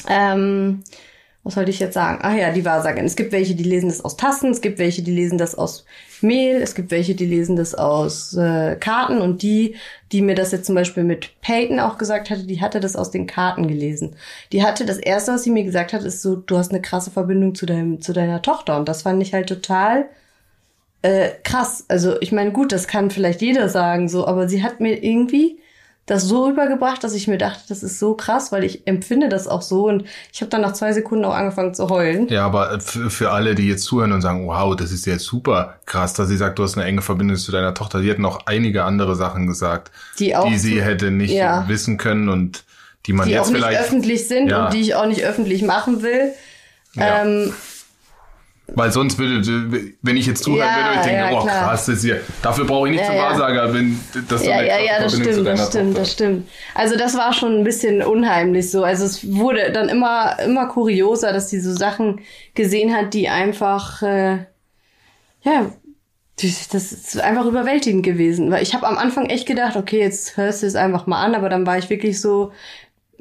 Ähm, 0.09 0.83
was 1.43 1.53
sollte 1.53 1.71
ich 1.71 1.79
jetzt 1.79 1.93
sagen? 1.93 2.19
Ach 2.23 2.35
ja, 2.35 2.51
die 2.51 2.65
Wahrsagerin. 2.65 3.05
Es 3.05 3.15
gibt 3.15 3.31
welche, 3.31 3.55
die 3.55 3.63
lesen 3.63 3.87
das 3.87 4.03
aus 4.03 4.17
Tassen, 4.17 4.51
es 4.51 4.59
gibt 4.59 4.77
welche, 4.77 5.01
die 5.01 5.15
lesen 5.15 5.37
das 5.37 5.55
aus 5.55 5.85
Mehl, 6.23 6.61
es 6.61 6.75
gibt 6.75 6.91
welche, 6.91 7.15
die 7.15 7.25
lesen 7.25 7.55
das 7.55 7.75
aus 7.75 8.35
äh, 8.35 8.75
Karten 8.75 9.19
und 9.19 9.41
die, 9.41 9.75
die 10.11 10.21
mir 10.21 10.35
das 10.35 10.51
jetzt 10.51 10.65
zum 10.65 10.75
Beispiel 10.75 11.03
mit 11.03 11.41
Peyton 11.41 11.79
auch 11.79 11.97
gesagt 11.97 12.29
hatte, 12.29 12.43
die 12.43 12.61
hatte 12.61 12.79
das 12.79 12.95
aus 12.95 13.11
den 13.11 13.27
Karten 13.27 13.67
gelesen. 13.67 14.15
Die 14.51 14.63
hatte 14.63 14.85
das 14.85 14.97
erste, 14.97 15.33
was 15.33 15.43
sie 15.43 15.51
mir 15.51 15.63
gesagt 15.63 15.93
hat, 15.93 16.03
ist 16.03 16.21
so, 16.21 16.35
du 16.35 16.57
hast 16.57 16.71
eine 16.71 16.81
krasse 16.81 17.11
Verbindung 17.11 17.55
zu 17.55 17.65
deinem, 17.65 18.01
zu 18.01 18.13
deiner 18.13 18.41
Tochter 18.41 18.77
und 18.77 18.87
das 18.87 19.03
fand 19.03 19.21
ich 19.21 19.33
halt 19.33 19.47
total 19.47 20.09
äh, 21.01 21.29
krass. 21.43 21.85
Also 21.87 22.19
ich 22.21 22.31
meine, 22.31 22.51
gut, 22.51 22.71
das 22.71 22.87
kann 22.87 23.11
vielleicht 23.11 23.41
jeder 23.41 23.69
sagen, 23.69 24.09
so, 24.09 24.27
aber 24.27 24.47
sie 24.47 24.63
hat 24.63 24.79
mir 24.79 25.03
irgendwie 25.03 25.59
das 26.11 26.23
so 26.23 26.45
rübergebracht, 26.45 27.01
dass 27.05 27.13
ich 27.13 27.29
mir 27.29 27.37
dachte, 27.37 27.61
das 27.69 27.83
ist 27.83 27.97
so 27.97 28.15
krass, 28.15 28.51
weil 28.51 28.65
ich 28.65 28.85
empfinde 28.85 29.29
das 29.29 29.47
auch 29.47 29.61
so 29.61 29.87
und 29.87 30.03
ich 30.33 30.41
habe 30.41 30.49
dann 30.49 30.59
nach 30.59 30.73
zwei 30.73 30.91
Sekunden 30.91 31.23
auch 31.23 31.33
angefangen 31.33 31.73
zu 31.73 31.89
heulen. 31.89 32.27
Ja, 32.27 32.45
aber 32.45 32.81
für, 32.81 33.31
alle, 33.31 33.55
die 33.55 33.69
jetzt 33.69 33.83
zuhören 33.85 34.11
und 34.11 34.21
sagen, 34.21 34.45
wow, 34.45 34.75
das 34.75 34.91
ist 34.91 35.05
jetzt 35.05 35.23
super 35.23 35.75
krass, 35.85 36.13
dass 36.13 36.27
sie 36.27 36.35
sagt, 36.35 36.59
du 36.59 36.63
hast 36.63 36.77
eine 36.77 36.85
enge 36.85 37.01
Verbindung 37.01 37.37
zu 37.37 37.53
deiner 37.53 37.73
Tochter. 37.73 38.01
Die 38.01 38.11
hat 38.11 38.19
noch 38.19 38.45
einige 38.45 38.83
andere 38.83 39.15
Sachen 39.15 39.47
gesagt, 39.47 39.91
Die 40.19 40.35
auch 40.35 40.47
die 40.49 40.57
sie 40.57 40.81
hätte 40.81 41.11
nicht 41.11 41.31
Ja. 41.31 41.63
wissen 41.69 41.97
können 41.97 42.27
und 42.27 42.65
die 43.05 43.13
man 43.13 43.27
die 43.27 43.33
jetzt 43.33 43.47
auch 43.47 43.51
nicht 43.51 43.63
vielleicht, 43.63 43.79
öffentlich 43.81 44.27
sind 44.27 44.49
Ja. 44.49 44.65
und 44.65 44.73
die 44.73 44.81
ich 44.81 44.95
auch 44.95 45.05
nicht 45.05 45.23
öffentlich 45.23 45.61
machen 45.63 46.03
will. 46.03 46.33
Ja. 46.93 47.23
Ähm, 47.23 47.53
weil 48.67 48.91
sonst 48.91 49.17
würde, 49.19 49.93
wenn 50.01 50.17
ich 50.17 50.25
jetzt 50.27 50.43
zuhören 50.43 50.69
Ja, 50.69 50.75
würde, 50.75 50.95
ich 50.95 51.01
denken, 51.01 51.31
ja, 51.31 51.31
oh 51.31 51.41
klar. 51.41 51.63
krass, 51.65 51.85
das 51.87 52.01
hier, 52.01 52.21
dafür 52.41 52.65
brauche 52.65 52.87
ich 52.87 52.93
nicht 52.93 53.01
Ja, 53.01 53.07
zum 53.07 53.15
ja. 53.15 53.23
Wahrsager, 53.23 53.73
wenn 53.73 53.99
das 54.29 54.45
so 54.45 54.49
ja, 54.49 54.57
eine 54.57 54.67
ja, 54.67 54.79
ja, 54.79 54.99
das 55.01 55.17
stimmt, 55.17 55.45
das 55.45 55.67
stimmt, 55.67 55.95
Tochter 55.95 55.99
das 55.99 56.11
stimmt. 56.13 56.49
Also 56.73 56.95
das 56.97 57.15
war 57.17 57.33
schon 57.33 57.59
ein 57.59 57.63
bisschen 57.63 58.01
unheimlich 58.01 58.71
so. 58.71 58.83
Also 58.83 59.05
es 59.05 59.29
wurde 59.35 59.71
dann 59.73 59.89
immer, 59.89 60.39
immer 60.39 60.67
kurioser, 60.67 61.33
dass 61.33 61.49
sie 61.49 61.59
so 61.59 61.73
Sachen 61.73 62.21
gesehen 62.53 62.95
hat, 62.95 63.13
die 63.13 63.27
einfach, 63.29 64.01
äh, 64.03 64.45
ja, 65.43 65.71
das 66.37 66.91
ist 66.91 67.19
einfach 67.19 67.45
überwältigend 67.45 68.03
gewesen. 68.03 68.51
Weil 68.51 68.63
ich 68.63 68.73
habe 68.73 68.87
am 68.87 68.97
Anfang 68.97 69.27
echt 69.27 69.47
gedacht, 69.47 69.75
okay, 69.75 69.99
jetzt 69.99 70.37
hörst 70.37 70.63
du 70.63 70.67
es 70.67 70.75
einfach 70.75 71.07
mal 71.07 71.23
an, 71.23 71.35
aber 71.35 71.49
dann 71.49 71.65
war 71.67 71.77
ich 71.77 71.89
wirklich 71.89 72.19
so 72.21 72.51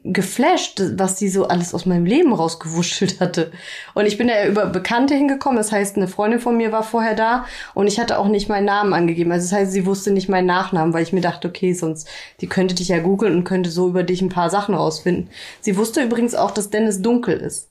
geflasht, 0.05 0.81
was 0.97 1.19
sie 1.19 1.29
so 1.29 1.47
alles 1.47 1.75
aus 1.75 1.87
meinem 1.87 2.07
Leben 2.07 2.33
rausgewuschelt 2.33 3.21
hatte. 3.21 3.53
Und 3.95 4.07
ich 4.07 4.19
bin 4.19 4.29
da 4.29 4.35
ja 4.35 4.49
über 4.49 4.67
Bekannte 4.67 5.15
hingekommen. 5.15 5.57
Das 5.57 5.73
heißt, 5.73 5.97
eine 5.97 6.09
Freundin 6.09 6.41
von 6.41 6.57
mir 6.57 6.73
war 6.73 6.83
vorher 6.83 7.15
da 7.15 7.47
und 7.75 7.87
ich 7.87 8.01
hatte 8.01 8.19
auch 8.19 8.29
nicht 8.29 8.49
meinen 8.49 8.65
Namen 8.65 8.93
angegeben. 8.93 9.33
Also 9.33 9.49
das 9.49 9.59
heißt, 9.59 9.73
sie 9.73 9.87
wusste 9.87 10.11
nicht 10.11 10.29
meinen 10.29 10.47
Nachnamen, 10.47 10.95
weil 10.95 11.03
ich 11.03 11.13
mir 11.13 11.21
dachte, 11.21 11.49
okay, 11.49 11.73
sonst, 11.73 12.09
die 12.41 12.47
könnte 12.47 12.75
dich 12.75 12.89
ja 12.89 12.99
googeln 12.99 13.37
und 13.37 13.45
könnte 13.45 13.71
so 13.71 13.89
über 13.89 14.03
dich 14.03 14.23
ein 14.23 14.29
paar 14.29 14.51
Sachen 14.51 14.75
rausfinden. 14.75 15.31
Sie 15.61 15.77
wusste 15.77 16.03
übrigens 16.03 16.35
auch, 16.35 16.51
dass 16.51 16.71
Dennis 16.71 17.03
dunkel 17.03 17.37
ist. 17.39 17.69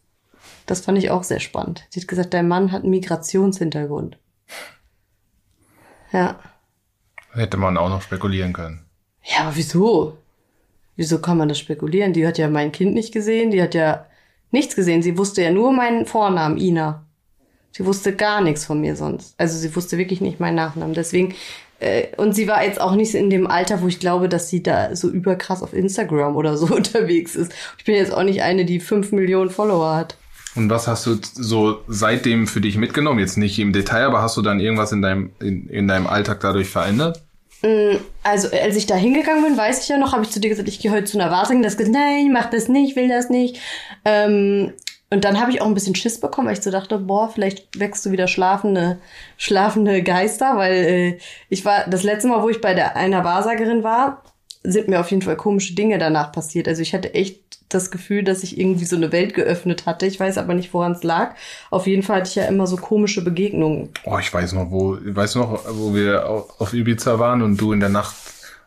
Das 0.66 0.82
fand 0.82 0.98
ich 1.00 1.10
auch 1.10 1.24
sehr 1.24 1.40
spannend. 1.40 1.86
Sie 1.90 2.00
hat 2.00 2.08
gesagt, 2.08 2.34
dein 2.34 2.48
Mann 2.48 2.72
hat 2.72 2.84
einen 2.84 2.92
Migrationshintergrund. 2.92 4.18
Ja. 6.12 6.40
Hätte 7.32 7.58
man 7.58 7.78
auch 7.78 7.90
noch 7.90 8.02
spekulieren 8.02 8.54
können. 8.54 8.86
Ja, 9.24 9.42
aber 9.42 9.56
wieso? 9.56 10.18
Wieso 11.00 11.20
kann 11.20 11.38
man 11.38 11.48
das 11.48 11.58
spekulieren? 11.58 12.12
Die 12.12 12.28
hat 12.28 12.38
ja 12.38 12.50
mein 12.50 12.74
Kind 12.74 12.94
nicht 12.94 13.14
gesehen, 13.14 13.52
die 13.52 13.62
hat 13.62 13.74
ja 13.74 14.06
nichts 14.52 14.76
gesehen. 14.76 15.02
Sie 15.02 15.18
wusste 15.18 15.42
ja 15.42 15.50
nur 15.50 15.72
meinen 15.72 16.06
Vornamen, 16.06 16.58
Ina. 16.58 17.06
Sie 17.72 17.86
wusste 17.86 18.14
gar 18.14 18.42
nichts 18.42 18.66
von 18.66 18.82
mir 18.82 18.98
sonst. 18.98 19.34
Also 19.38 19.58
sie 19.58 19.74
wusste 19.74 19.98
wirklich 19.98 20.20
nicht 20.20 20.42
meinen 20.42 20.56
Nachnamen. 20.56 20.94
Deswegen, 20.94 21.36
äh, 21.80 22.08
und 22.18 22.34
sie 22.34 22.50
war 22.50 22.66
jetzt 22.66 22.82
auch 22.82 22.96
nicht 22.96 23.16
in 23.16 23.30
dem 23.30 23.48
Alter, 23.48 23.82
wo 23.82 23.88
ich 23.88 24.02
glaube, 24.02 24.28
dass 24.28 24.50
sie 24.50 24.62
da 24.62 24.94
so 24.94 25.08
überkrass 25.08 25.64
auf 25.64 25.74
Instagram 25.74 26.36
oder 26.36 26.58
so 26.58 26.66
unterwegs 26.76 27.34
ist. 27.38 27.54
Ich 27.78 27.86
bin 27.86 27.96
jetzt 27.96 28.14
auch 28.14 28.24
nicht 28.24 28.42
eine, 28.42 28.66
die 28.66 28.82
fünf 28.82 29.14
Millionen 29.14 29.52
Follower 29.52 29.96
hat. 29.96 30.18
Und 30.56 30.70
was 30.70 30.90
hast 30.90 31.06
du 31.06 31.18
so 31.22 31.80
seitdem 31.88 32.46
für 32.46 32.60
dich 32.60 32.76
mitgenommen? 32.76 33.20
Jetzt 33.20 33.38
nicht 33.38 33.58
im 33.60 33.72
Detail, 33.72 34.04
aber 34.04 34.22
hast 34.22 34.36
du 34.36 34.42
dann 34.42 34.60
irgendwas 34.60 34.92
in 34.92 35.02
deinem, 35.02 35.32
in, 35.40 35.70
in 35.70 35.88
deinem 35.88 36.08
Alltag 36.08 36.42
dadurch 36.42 36.70
verändert? 36.70 37.24
Also, 38.24 38.50
als 38.52 38.76
ich 38.78 38.86
da 38.86 38.96
hingegangen 38.96 39.44
bin, 39.44 39.58
weiß 39.58 39.84
ich 39.84 39.90
ja 39.90 39.98
noch, 39.98 40.14
habe 40.14 40.24
ich 40.24 40.30
zu 40.30 40.40
dir 40.40 40.50
gesagt, 40.50 40.70
ich 40.70 40.80
gehe 40.80 40.92
heute 40.92 41.06
zu 41.06 41.20
einer 41.20 41.32
Wahrsagerin. 41.32 41.64
Das 41.64 41.78
gesagt, 41.78 41.96
nein, 41.96 42.32
mach 42.32 42.50
das 42.50 42.70
nicht, 42.70 42.96
will 42.96 43.10
das 43.10 43.30
nicht. 43.30 43.60
Ähm, 44.06 44.74
und 45.10 45.26
dann 45.26 45.40
habe 45.40 45.52
ich 45.52 45.62
auch 45.62 45.66
ein 45.66 45.74
bisschen 45.74 45.96
Schiss 45.96 46.20
bekommen, 46.20 46.48
weil 46.48 46.54
ich 46.54 46.62
so 46.62 46.72
dachte, 46.72 47.00
boah, 47.00 47.30
vielleicht 47.30 47.80
wächst 47.80 48.06
du 48.06 48.12
wieder 48.12 48.28
schlafende, 48.28 49.00
schlafende 49.38 50.04
Geister, 50.04 50.56
weil 50.56 50.74
äh, 50.74 51.18
ich 51.50 51.66
war, 51.66 51.88
das 51.90 52.04
letzte 52.04 52.28
Mal, 52.28 52.44
wo 52.44 52.50
ich 52.50 52.62
bei 52.62 52.76
der, 52.76 52.96
einer 52.96 53.24
Wahrsagerin 53.24 53.84
war, 53.84 54.24
sind 54.64 54.88
mir 54.88 55.00
auf 55.00 55.10
jeden 55.10 55.24
Fall 55.24 55.36
komische 55.36 55.74
Dinge 55.74 55.98
danach 55.98 56.32
passiert. 56.32 56.68
Also 56.68 56.82
ich 56.82 56.94
hatte 56.94 57.14
echt 57.14 57.49
das 57.70 57.92
Gefühl, 57.92 58.24
dass 58.24 58.44
ich 58.44 58.60
irgendwie 58.60 58.86
so 58.86 58.96
eine 58.96 59.12
Welt 59.12 59.34
geöffnet 59.36 59.86
hatte. 59.86 60.06
Ich 60.06 60.20
weiß 60.20 60.38
aber 60.38 60.54
nicht, 60.56 60.74
woran 60.74 60.94
es 60.94 61.04
lag. 61.04 61.36
Auf 61.70 61.88
jeden 61.88 62.04
Fall 62.04 62.18
hatte 62.18 62.30
ich 62.30 62.36
ja 62.36 62.46
immer 62.46 62.68
so 62.68 62.76
komische 62.78 63.24
Begegnungen. 63.24 63.90
Oh, 64.06 64.18
ich 64.20 64.34
weiß 64.34 64.54
noch, 64.54 64.72
wo, 64.72 64.98
weißt 65.02 65.36
du 65.36 65.40
noch, 65.40 65.64
wo 65.70 65.94
wir 65.94 66.28
au- 66.30 66.50
auf 66.58 66.74
Ibiza 66.74 67.20
waren 67.20 67.42
und 67.42 67.58
du 67.58 67.72
in 67.72 67.80
der 67.80 67.90
Nacht 67.90 68.16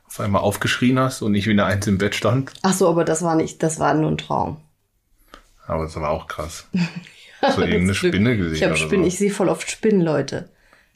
auf 0.07 0.21
einmal 0.21 0.43
aufgeschrien 0.43 0.99
hast 0.99 1.23
und 1.23 1.35
ich 1.35 1.47
wie 1.47 1.51
eine 1.53 1.65
Eins 1.65 1.87
im 1.87 1.99
Bett 1.99 2.15
stand? 2.15 2.53
Ach 2.62 2.75
so, 2.75 2.88
aber 2.88 3.05
das 3.05 3.23
war 3.23 3.35
nicht, 3.35 3.62
das 3.62 3.79
war 3.81 3.93
nur 3.95 4.11
ein 4.11 4.19
Traum. 4.19 4.59
Aber 5.67 5.85
das 5.85 5.97
war 5.97 6.11
auch 6.11 6.27
krass. 6.27 6.67
Hast 7.41 7.59
du 7.59 7.62
irgendeine. 7.62 7.95
Spinne 7.95 8.37
gesehen? 8.37 8.55
Ich 8.55 8.65
oder 8.65 8.77
Spinnen, 8.77 9.05
so? 9.05 9.09
ich 9.09 9.19
sehe 9.19 9.31
voll 9.31 9.49
oft 9.49 9.69
Spinnen, 9.69 10.01
Leute. 10.01 10.49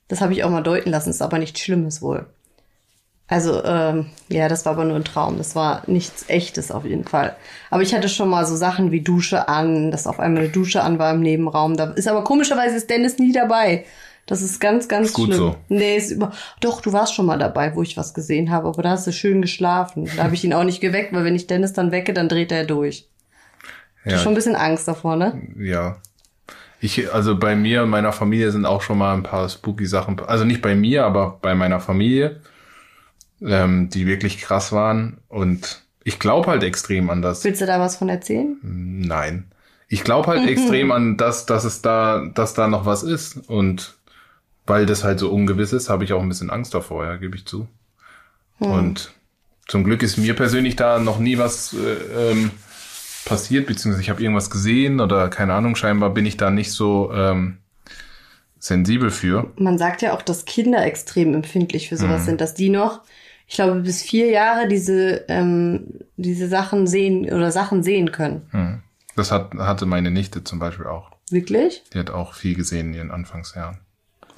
Das 0.07 0.21
habe 0.21 0.33
ich 0.33 0.45
auch 0.45 0.51
mal 0.51 0.63
deuten 0.63 0.91
lassen, 0.91 1.11
ist 1.11 1.21
aber 1.23 1.39
nichts 1.39 1.61
Schlimmes 1.61 2.03
wohl. 2.03 2.27
Also, 3.29 3.65
ähm, 3.65 4.07
ja, 4.29 4.49
das 4.49 4.65
war 4.67 4.75
aber 4.75 4.85
nur 4.85 4.97
ein 4.97 5.05
Traum. 5.05 5.37
Das 5.37 5.57
war 5.57 5.83
nichts 5.87 6.27
Echtes 6.29 6.71
auf 6.71 6.85
jeden 6.85 7.05
Fall. 7.05 7.35
Aber 7.71 7.83
ich 7.83 7.93
hatte 7.95 8.09
schon 8.09 8.29
mal 8.31 8.47
so 8.47 8.55
Sachen 8.55 8.93
wie 8.93 9.01
Dusche 9.01 9.49
an, 9.49 9.91
dass 9.91 10.07
auf 10.07 10.21
einmal 10.21 10.45
eine 10.45 10.53
Dusche 10.53 10.83
an 10.83 10.99
war 11.01 11.13
im 11.13 11.21
Nebenraum. 11.21 11.77
Da 11.77 11.87
ist 11.91 12.07
aber 12.07 12.23
komischerweise 12.23 12.77
ist 12.77 12.89
Dennis 12.89 13.19
nie 13.19 13.33
dabei. 13.33 13.85
Das 14.27 14.43
ist 14.43 14.61
ganz, 14.61 14.89
ganz 14.89 15.09
Ist 15.09 15.15
gut 15.15 15.27
schlimm. 15.27 15.39
so. 15.39 15.57
Nee, 15.69 15.97
ist 15.97 16.11
über. 16.11 16.33
Doch, 16.61 16.81
du 16.81 16.93
warst 16.93 17.15
schon 17.15 17.27
mal 17.27 17.39
dabei, 17.39 17.75
wo 17.75 17.83
ich 17.83 17.97
was 17.97 18.13
gesehen 18.15 18.51
habe, 18.51 18.69
aber 18.69 18.83
da 18.83 18.91
hast 18.91 19.07
du 19.07 19.13
schön 19.13 19.41
geschlafen. 19.41 20.09
Da 20.17 20.25
habe 20.25 20.35
ich 20.35 20.45
ihn 20.45 20.53
auch 20.53 20.65
nicht 20.65 20.81
geweckt, 20.81 21.13
weil 21.13 21.25
wenn 21.25 21.37
ich 21.37 21.47
Dennis 21.47 21.73
dann 21.73 21.93
wecke, 21.93 22.13
dann 22.13 22.29
dreht 22.29 22.51
er 22.51 22.65
durch. 22.65 23.09
Ja, 24.05 24.13
hab 24.13 24.21
schon 24.21 24.33
ein 24.33 24.37
bisschen 24.37 24.57
Angst 24.57 24.87
davor, 24.87 25.17
ne? 25.17 25.41
ja. 25.59 25.97
Ich, 26.79 27.13
also 27.13 27.39
bei 27.39 27.57
mir 27.57 27.85
und 27.85 27.89
meiner 27.89 28.13
Familie 28.13 28.53
sind 28.53 28.67
auch 28.67 28.83
schon 28.83 28.99
mal 28.99 29.15
ein 29.15 29.23
paar 29.23 29.49
spooky 29.49 29.87
Sachen, 29.87 30.21
also 30.21 30.45
nicht 30.45 30.61
bei 30.61 30.75
mir, 30.75 31.07
aber 31.07 31.39
bei 31.41 31.55
meiner 31.55 31.81
Familie, 31.81 32.41
ähm, 33.43 33.91
die 33.91 34.07
wirklich 34.07 34.39
krass 34.39 34.73
waren. 34.73 35.19
Und 35.29 35.83
ich 36.05 36.19
glaube 36.19 36.49
halt 36.49 36.63
extrem 36.63 37.11
an 37.11 37.23
das. 37.23 37.45
Willst 37.45 37.61
du 37.61 37.67
da 37.67 37.81
was 37.81 37.97
von 37.97 38.09
erzählen? 38.09 38.57
Nein. 38.63 39.47
ich 39.89 40.05
glaube 40.05 40.29
halt 40.29 40.49
extrem 40.49 40.93
an 40.93 41.17
das, 41.17 41.47
dass 41.47 41.65
es 41.65 41.83
da, 41.83 42.27
dass 42.35 42.55
da 42.55 42.69
noch 42.69 42.87
was 42.87 43.03
ist. 43.03 43.49
Und 43.49 43.97
weil 44.67 44.87
das 44.87 45.05
halt 45.05 45.19
so 45.19 45.31
ungewiss 45.31 45.73
ist, 45.73 45.89
habe 45.89 46.05
ich 46.05 46.13
auch 46.13 46.21
ein 46.21 46.29
bisschen 46.29 46.51
Angst 46.51 46.75
davor, 46.75 47.05
ja, 47.05 47.17
gebe 47.17 47.37
ich 47.37 47.47
zu. 47.47 47.69
Hm. 48.59 48.71
Und 48.71 49.13
zum 49.67 49.85
Glück 49.85 50.03
ist 50.03 50.17
mir 50.17 50.35
persönlich 50.35 50.77
da 50.77 50.99
noch 50.99 51.19
nie 51.19 51.39
was 51.39 51.75
äh, 51.75 52.31
ähm, 52.31 52.51
passiert, 53.25 53.67
beziehungsweise 53.67 54.03
ich 54.03 54.11
habe 54.11 54.23
irgendwas 54.23 54.51
gesehen 54.51 55.01
oder 55.01 55.29
keine 55.29 55.55
Ahnung, 55.55 55.77
scheinbar 55.77 56.11
bin 56.11 56.27
ich 56.27 56.37
da 56.37 56.51
nicht 56.51 56.73
so 56.73 57.13
ähm, 57.13 57.59
sensibel 58.59 59.11
für. 59.11 59.53
Man 59.57 59.79
sagt 59.79 60.03
ja 60.03 60.15
auch, 60.15 60.23
dass 60.23 60.45
Kinder 60.45 60.85
extrem 60.85 61.35
empfindlich 61.35 61.89
für 61.89 61.97
sowas 61.97 62.23
mhm. 62.23 62.27
sind, 62.27 62.41
dass 62.41 62.55
die 62.55 62.69
noch, 62.69 63.03
ich 63.47 63.55
glaube, 63.55 63.81
bis 63.81 64.03
vier 64.03 64.31
Jahre 64.31 64.69
diese, 64.69 65.25
ähm, 65.29 66.01
diese 66.17 66.49
Sachen 66.49 66.87
sehen 66.87 67.27
oder 67.27 67.53
Sachen 67.53 67.83
sehen 67.83 68.13
können. 68.13 68.43
Mhm. 68.53 68.83
Das 69.15 69.31
hat, 69.31 69.55
hatte 69.55 69.87
meine 69.87 70.11
Nichte 70.11 70.45
zum 70.45 70.59
Beispiel 70.59 70.87
auch. 70.87 71.11
Wirklich? 71.31 71.83
Die 71.93 71.99
hat 71.99 72.11
auch 72.11 72.35
viel 72.35 72.55
gesehen 72.55 72.89
in 72.89 72.95
ihren 72.95 73.11
Anfangsjahren. 73.11 73.79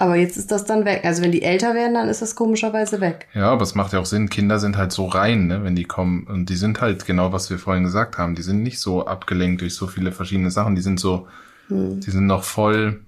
Aber 0.01 0.15
jetzt 0.15 0.37
ist 0.37 0.49
das 0.49 0.63
dann 0.63 0.85
weg. 0.85 1.01
Also 1.03 1.21
wenn 1.21 1.33
die 1.33 1.41
älter 1.41 1.75
werden, 1.75 1.93
dann 1.93 2.07
ist 2.07 2.21
das 2.21 2.35
komischerweise 2.35 3.01
weg. 3.01 3.27
Ja, 3.33 3.51
aber 3.51 3.63
es 3.63 3.75
macht 3.75 3.91
ja 3.91 3.99
auch 3.99 4.05
Sinn. 4.05 4.29
Kinder 4.29 4.57
sind 4.57 4.77
halt 4.77 4.93
so 4.93 5.05
rein, 5.05 5.47
ne, 5.47 5.61
wenn 5.63 5.75
die 5.75 5.83
kommen. 5.83 6.25
Und 6.25 6.49
die 6.49 6.55
sind 6.55 6.79
halt 6.79 7.05
genau, 7.05 7.33
was 7.33 7.49
wir 7.49 7.59
vorhin 7.59 7.83
gesagt 7.83 8.17
haben. 8.17 8.33
Die 8.33 8.41
sind 8.41 8.63
nicht 8.63 8.79
so 8.79 9.05
abgelenkt 9.05 9.61
durch 9.61 9.75
so 9.75 9.87
viele 9.87 10.13
verschiedene 10.13 10.51
Sachen. 10.51 10.75
Die 10.75 10.81
sind 10.81 11.01
so, 11.01 11.27
hm. 11.67 11.99
die 11.99 12.11
sind 12.11 12.27
noch 12.27 12.45
voll, 12.45 13.01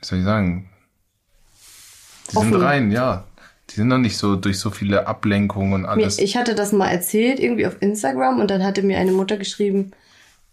wie 0.00 0.06
soll 0.06 0.18
ich 0.18 0.24
sagen? 0.24 0.68
Die 2.32 2.36
Offen. 2.36 2.52
sind 2.52 2.62
rein, 2.62 2.90
ja. 2.90 3.24
Die 3.76 3.80
sind 3.80 3.88
noch 3.88 3.98
nicht 3.98 4.16
so 4.16 4.36
durch 4.36 4.58
so 4.58 4.70
viele 4.70 5.06
Ablenkungen 5.06 5.74
und 5.74 5.84
alles. 5.84 6.18
Ich 6.18 6.38
hatte 6.38 6.54
das 6.54 6.72
mal 6.72 6.88
erzählt, 6.88 7.38
irgendwie 7.38 7.66
auf 7.66 7.76
Instagram, 7.80 8.40
und 8.40 8.50
dann 8.50 8.64
hatte 8.64 8.82
mir 8.82 8.96
eine 8.96 9.12
Mutter 9.12 9.36
geschrieben, 9.36 9.90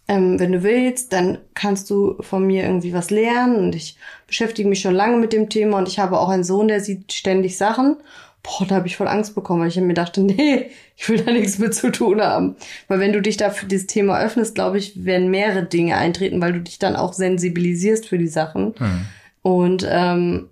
ähm, 0.09 0.41
wenn 0.41 0.51
du 0.51 0.61
willst, 0.61 1.13
dann 1.13 1.37
kannst 1.53 1.89
du 1.89 2.17
von 2.19 2.45
mir 2.45 2.63
irgendwie 2.63 2.91
was 2.91 3.11
lernen. 3.11 3.55
Und 3.55 3.75
ich 3.75 3.97
beschäftige 4.27 4.67
mich 4.67 4.81
schon 4.81 4.93
lange 4.93 5.15
mit 5.15 5.31
dem 5.31 5.47
Thema 5.47 5.77
und 5.77 5.87
ich 5.87 5.99
habe 5.99 6.19
auch 6.19 6.27
einen 6.27 6.43
Sohn, 6.43 6.67
der 6.67 6.81
sieht 6.81 7.13
ständig 7.13 7.55
Sachen. 7.57 7.95
Boah, 8.43 8.67
da 8.67 8.75
habe 8.75 8.87
ich 8.87 8.97
voll 8.97 9.07
Angst 9.07 9.35
bekommen, 9.35 9.61
weil 9.61 9.69
ich 9.69 9.77
mir 9.77 9.93
dachte, 9.93 10.19
nee, 10.25 10.71
ich 10.97 11.07
will 11.07 11.23
da 11.23 11.31
nichts 11.31 11.59
mit 11.59 11.73
zu 11.73 11.93
tun 11.93 12.19
haben. 12.19 12.57
Weil 12.89 12.99
wenn 12.99 13.13
du 13.13 13.21
dich 13.21 13.37
da 13.37 13.51
für 13.51 13.67
dieses 13.67 13.87
Thema 13.87 14.19
öffnest, 14.19 14.53
glaube 14.53 14.79
ich, 14.79 15.05
werden 15.05 15.31
mehrere 15.31 15.63
Dinge 15.63 15.95
eintreten, 15.95 16.41
weil 16.41 16.51
du 16.51 16.59
dich 16.59 16.77
dann 16.77 16.97
auch 16.97 17.13
sensibilisierst 17.13 18.05
für 18.05 18.17
die 18.17 18.27
Sachen. 18.27 18.75
Hm. 18.77 19.05
Und 19.43 19.87
ähm, 19.89 20.49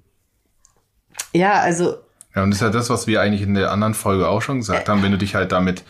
ja, 1.34 1.60
also. 1.60 1.96
Ja, 2.36 2.44
und 2.44 2.52
das 2.52 2.58
ist 2.58 2.62
ja 2.62 2.70
das, 2.70 2.90
was 2.90 3.08
wir 3.08 3.22
eigentlich 3.22 3.42
in 3.42 3.54
der 3.54 3.72
anderen 3.72 3.94
Folge 3.94 4.28
auch 4.28 4.42
schon 4.42 4.60
gesagt 4.60 4.88
äh, 4.88 4.92
haben, 4.92 5.04
wenn 5.04 5.12
du 5.12 5.18
dich 5.18 5.36
halt 5.36 5.52
damit 5.52 5.84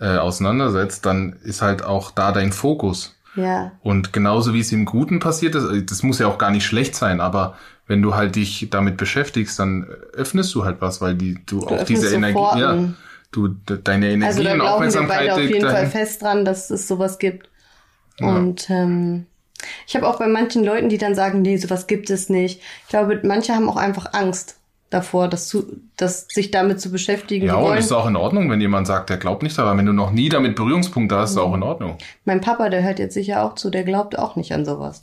äh, 0.00 0.16
auseinandersetzt, 0.16 1.06
dann 1.06 1.34
ist 1.42 1.62
halt 1.62 1.84
auch 1.84 2.10
da 2.10 2.32
dein 2.32 2.52
Fokus. 2.52 3.16
Ja. 3.36 3.72
Und 3.82 4.12
genauso 4.12 4.52
wie 4.54 4.60
es 4.60 4.72
im 4.72 4.84
Guten 4.84 5.20
passiert 5.20 5.54
ist, 5.54 5.64
äh, 5.64 5.82
das 5.82 6.02
muss 6.02 6.18
ja 6.18 6.26
auch 6.26 6.38
gar 6.38 6.50
nicht 6.50 6.66
schlecht 6.66 6.94
sein, 6.94 7.20
aber 7.20 7.56
wenn 7.86 8.02
du 8.02 8.14
halt 8.14 8.36
dich 8.36 8.68
damit 8.70 8.96
beschäftigst, 8.96 9.58
dann 9.58 9.84
öffnest 10.12 10.54
du 10.54 10.64
halt 10.64 10.80
was, 10.80 11.00
weil 11.00 11.14
die 11.14 11.38
du, 11.46 11.60
du 11.60 11.68
auch 11.68 11.84
diese 11.84 12.14
Energie, 12.14 12.38
ja, 12.38 12.76
du 13.32 13.48
deine 13.48 14.10
Energie 14.10 14.26
also 14.26 14.42
da 14.42 14.52
und 14.52 14.60
Aufmerksamkeit. 14.60 15.20
Wir 15.20 15.28
beide 15.30 15.32
auf 15.34 15.40
jeden 15.40 15.62
dahin. 15.62 15.76
Fall 15.76 15.86
fest 15.86 16.22
dran, 16.22 16.44
dass 16.44 16.70
es 16.70 16.86
sowas 16.86 17.18
gibt. 17.18 17.48
Ja. 18.18 18.28
Und 18.28 18.68
ähm, 18.68 19.26
ich 19.86 19.96
habe 19.96 20.06
auch 20.06 20.18
bei 20.18 20.26
manchen 20.26 20.64
Leuten, 20.64 20.88
die 20.88 20.98
dann 20.98 21.14
sagen, 21.14 21.42
nee, 21.42 21.56
sowas 21.56 21.86
gibt 21.86 22.10
es 22.10 22.28
nicht. 22.28 22.60
Ich 22.82 22.88
glaube, 22.88 23.20
manche 23.24 23.54
haben 23.54 23.68
auch 23.70 23.76
einfach 23.76 24.12
Angst 24.12 24.57
davor, 24.90 25.28
das, 25.28 25.48
zu, 25.48 25.80
das 25.96 26.26
sich 26.28 26.50
damit 26.50 26.80
zu 26.80 26.90
beschäftigen. 26.90 27.46
Ja, 27.46 27.56
und 27.56 27.76
ist 27.76 27.92
auch 27.92 28.06
in 28.06 28.16
Ordnung, 28.16 28.50
wenn 28.50 28.60
jemand 28.60 28.86
sagt, 28.86 29.10
der 29.10 29.18
glaubt 29.18 29.42
nicht 29.42 29.58
daran. 29.58 29.78
Wenn 29.78 29.86
du 29.86 29.92
noch 29.92 30.10
nie 30.10 30.28
damit 30.28 30.56
Berührungspunkte 30.56 31.16
hast, 31.16 31.30
ist 31.30 31.36
mhm. 31.36 31.42
auch 31.42 31.54
in 31.54 31.62
Ordnung. 31.62 31.98
Mein 32.24 32.40
Papa, 32.40 32.70
der 32.70 32.82
hört 32.82 32.98
jetzt 32.98 33.14
sicher 33.14 33.44
auch 33.44 33.54
zu, 33.54 33.70
der 33.70 33.84
glaubt 33.84 34.18
auch 34.18 34.36
nicht 34.36 34.52
an 34.52 34.64
sowas. 34.64 35.00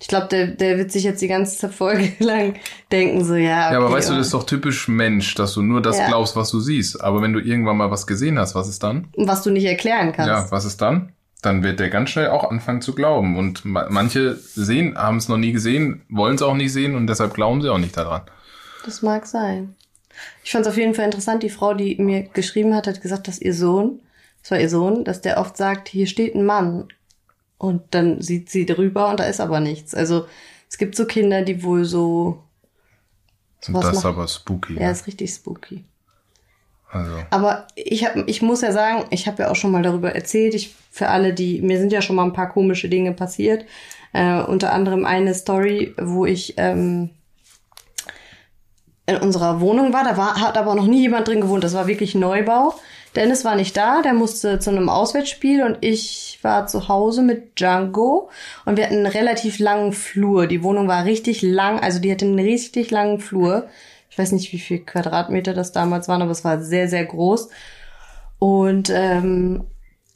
Ich 0.00 0.08
glaube, 0.08 0.26
der, 0.26 0.48
der 0.48 0.76
wird 0.76 0.90
sich 0.90 1.04
jetzt 1.04 1.22
die 1.22 1.28
ganze 1.28 1.68
Folge 1.68 2.12
lang 2.24 2.54
denken, 2.90 3.24
so, 3.24 3.34
ja. 3.34 3.66
Okay, 3.66 3.74
ja, 3.74 3.78
aber 3.78 3.92
weißt 3.92 4.10
du, 4.10 4.14
das 4.14 4.26
ist 4.26 4.34
doch 4.34 4.44
typisch 4.44 4.88
Mensch, 4.88 5.34
dass 5.34 5.54
du 5.54 5.62
nur 5.62 5.80
das 5.80 5.98
ja. 5.98 6.08
glaubst, 6.08 6.34
was 6.34 6.50
du 6.50 6.60
siehst. 6.60 7.00
Aber 7.02 7.22
wenn 7.22 7.32
du 7.32 7.40
irgendwann 7.40 7.76
mal 7.76 7.90
was 7.90 8.06
gesehen 8.06 8.38
hast, 8.38 8.54
was 8.54 8.68
ist 8.68 8.82
dann? 8.82 9.08
Was 9.16 9.42
du 9.42 9.50
nicht 9.50 9.64
erklären 9.64 10.12
kannst. 10.12 10.28
Ja, 10.28 10.50
was 10.50 10.64
ist 10.64 10.82
dann? 10.82 11.12
Dann 11.40 11.62
wird 11.62 11.78
der 11.78 11.90
ganz 11.90 12.10
schnell 12.10 12.30
auch 12.30 12.50
anfangen 12.50 12.80
zu 12.80 12.94
glauben. 12.94 13.36
Und 13.36 13.64
manche 13.64 14.34
sehen, 14.34 14.96
haben 14.96 15.18
es 15.18 15.28
noch 15.28 15.36
nie 15.36 15.52
gesehen, 15.52 16.02
wollen 16.08 16.34
es 16.34 16.42
auch 16.42 16.54
nicht 16.54 16.72
sehen 16.72 16.96
und 16.96 17.06
deshalb 17.06 17.34
glauben 17.34 17.62
sie 17.62 17.70
auch 17.70 17.78
nicht 17.78 17.96
daran. 17.96 18.22
Das 18.84 19.02
mag 19.02 19.26
sein. 19.26 19.74
Ich 20.44 20.52
fand 20.52 20.66
es 20.66 20.70
auf 20.70 20.78
jeden 20.78 20.94
Fall 20.94 21.06
interessant, 21.06 21.42
die 21.42 21.50
Frau, 21.50 21.74
die 21.74 21.96
mir 21.96 22.22
geschrieben 22.22 22.74
hat, 22.74 22.86
hat 22.86 23.02
gesagt, 23.02 23.26
dass 23.26 23.40
ihr 23.40 23.54
Sohn, 23.54 24.00
das 24.42 24.50
war 24.50 24.60
ihr 24.60 24.68
Sohn, 24.68 25.04
dass 25.04 25.20
der 25.20 25.38
oft 25.38 25.56
sagt, 25.56 25.88
hier 25.88 26.06
steht 26.06 26.34
ein 26.34 26.44
Mann. 26.44 26.88
Und 27.58 27.82
dann 27.92 28.20
sieht 28.20 28.50
sie 28.50 28.66
drüber 28.66 29.08
und 29.08 29.20
da 29.20 29.24
ist 29.24 29.40
aber 29.40 29.60
nichts. 29.60 29.94
Also 29.94 30.26
es 30.68 30.76
gibt 30.76 30.96
so 30.96 31.06
Kinder, 31.06 31.42
die 31.42 31.62
wohl 31.62 31.84
so. 31.84 32.42
Und 33.66 33.74
das 33.74 33.96
ist 33.96 34.04
aber 34.04 34.28
spooky. 34.28 34.74
Ja, 34.74 34.86
ne? 34.86 34.90
ist 34.90 35.06
richtig 35.06 35.32
spooky. 35.32 35.84
Also. 36.90 37.12
Aber 37.30 37.66
ich 37.74 38.04
hab, 38.04 38.16
ich 38.28 38.42
muss 38.42 38.60
ja 38.60 38.70
sagen, 38.70 39.06
ich 39.10 39.26
habe 39.26 39.44
ja 39.44 39.50
auch 39.50 39.56
schon 39.56 39.70
mal 39.70 39.82
darüber 39.82 40.14
erzählt. 40.14 40.54
Ich 40.54 40.74
für 40.90 41.08
alle, 41.08 41.32
die 41.32 41.60
mir 41.62 41.78
sind 41.78 41.92
ja 41.92 42.02
schon 42.02 42.16
mal 42.16 42.24
ein 42.24 42.34
paar 42.34 42.50
komische 42.50 42.88
Dinge 42.88 43.12
passiert. 43.12 43.64
Äh, 44.12 44.42
unter 44.42 44.72
anderem 44.72 45.04
eine 45.04 45.34
Story, 45.34 45.94
wo 45.98 46.26
ich 46.26 46.54
ähm, 46.56 47.10
in 49.06 49.16
unserer 49.16 49.60
Wohnung 49.60 49.92
war. 49.92 50.04
Da 50.04 50.16
war, 50.16 50.40
hat 50.40 50.56
aber 50.56 50.74
noch 50.74 50.86
nie 50.86 51.02
jemand 51.02 51.28
drin 51.28 51.40
gewohnt. 51.40 51.64
Das 51.64 51.74
war 51.74 51.86
wirklich 51.86 52.14
Neubau. 52.14 52.74
Dennis 53.16 53.44
war 53.44 53.54
nicht 53.54 53.76
da, 53.76 54.02
der 54.02 54.12
musste 54.12 54.58
zu 54.58 54.70
einem 54.70 54.88
Auswärtsspiel 54.88 55.62
und 55.62 55.78
ich 55.82 56.38
war 56.42 56.66
zu 56.66 56.88
Hause 56.88 57.22
mit 57.22 57.60
Django 57.60 58.28
und 58.64 58.76
wir 58.76 58.84
hatten 58.84 58.96
einen 58.96 59.06
relativ 59.06 59.60
langen 59.60 59.92
Flur. 59.92 60.48
Die 60.48 60.64
Wohnung 60.64 60.88
war 60.88 61.04
richtig 61.04 61.40
lang, 61.40 61.78
also 61.78 62.00
die 62.00 62.10
hatte 62.10 62.24
einen 62.24 62.40
richtig 62.40 62.90
langen 62.90 63.20
Flur. 63.20 63.68
Ich 64.10 64.18
weiß 64.18 64.32
nicht, 64.32 64.52
wie 64.52 64.58
viel 64.58 64.80
Quadratmeter 64.80 65.54
das 65.54 65.70
damals 65.70 66.08
waren, 66.08 66.22
aber 66.22 66.32
es 66.32 66.44
war 66.44 66.60
sehr, 66.60 66.88
sehr 66.88 67.04
groß. 67.04 67.50
Und 68.40 68.90
ähm, 68.90 69.64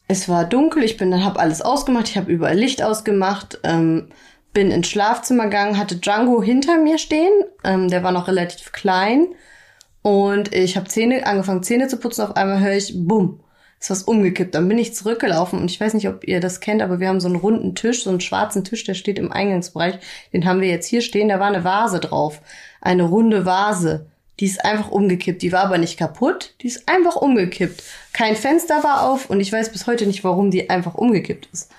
es 0.09 0.29
war 0.29 0.44
dunkel, 0.44 0.83
ich 0.83 0.96
bin 0.96 1.11
dann 1.11 1.24
habe 1.24 1.38
alles 1.38 1.62
ausgemacht, 1.62 2.09
ich 2.09 2.16
habe 2.16 2.33
überall 2.33 2.57
Licht 2.57 2.83
ausgemacht. 2.83 3.61
Ähm, 3.62 4.09
bin 4.52 4.70
ins 4.70 4.88
Schlafzimmer 4.88 5.44
gegangen, 5.44 5.78
hatte 5.78 5.96
Django 5.96 6.42
hinter 6.42 6.78
mir 6.78 6.98
stehen. 6.98 7.32
Ähm, 7.64 7.88
der 7.88 8.02
war 8.02 8.12
noch 8.12 8.28
relativ 8.28 8.72
klein. 8.72 9.28
Und 10.02 10.54
ich 10.54 10.76
habe 10.76 10.88
Zähne, 10.88 11.26
angefangen 11.26 11.62
Zähne 11.62 11.88
zu 11.88 11.98
putzen. 11.98 12.22
Auf 12.22 12.37
einmal 12.37 12.61
höre 12.61 12.76
ich, 12.76 12.94
bumm, 12.96 13.40
ist 13.80 13.90
was 13.90 14.02
umgekippt. 14.02 14.54
Dann 14.54 14.68
bin 14.68 14.78
ich 14.78 14.94
zurückgelaufen 14.94 15.61
und 15.61 15.70
ich 15.70 15.80
weiß 15.80 15.94
nicht, 15.94 16.08
ob 16.08 16.26
ihr 16.26 16.40
das 16.40 16.61
kennt, 16.61 16.82
aber 16.82 17.00
wir 17.00 17.08
haben 17.08 17.20
so 17.20 17.28
einen 17.28 17.37
runden 17.37 17.74
Tisch, 17.74 18.04
so 18.04 18.11
einen 18.11 18.20
schwarzen 18.20 18.64
Tisch, 18.64 18.84
der 18.84 18.94
steht 18.94 19.18
im 19.18 19.32
Eingangsbereich. 19.32 19.98
Den 20.32 20.44
haben 20.46 20.61
wir 20.61 20.68
jetzt 20.68 20.87
hier 20.87 21.02
stehen. 21.02 21.28
Da 21.28 21.40
war 21.40 21.48
eine 21.48 21.64
Vase 21.64 22.00
drauf. 22.00 22.40
Eine 22.80 23.04
runde 23.04 23.44
Vase. 23.44 24.06
Die 24.40 24.46
ist 24.46 24.64
einfach 24.64 24.90
umgekippt. 24.90 25.42
Die 25.42 25.52
war 25.52 25.64
aber 25.64 25.78
nicht 25.78 25.98
kaputt. 25.98 26.54
Die 26.62 26.68
ist 26.68 26.88
einfach 26.88 27.16
umgekippt. 27.16 27.82
Kein 28.12 28.37
Fenster 28.37 28.84
war 28.84 29.08
auf 29.08 29.30
und 29.30 29.40
ich 29.40 29.52
weiß 29.52 29.72
bis 29.72 29.87
heute 29.87 30.06
nicht, 30.06 30.24
warum 30.24 30.50
die 30.50 30.70
einfach 30.70 30.94
umgekippt 30.94 31.48
ist. 31.52 31.70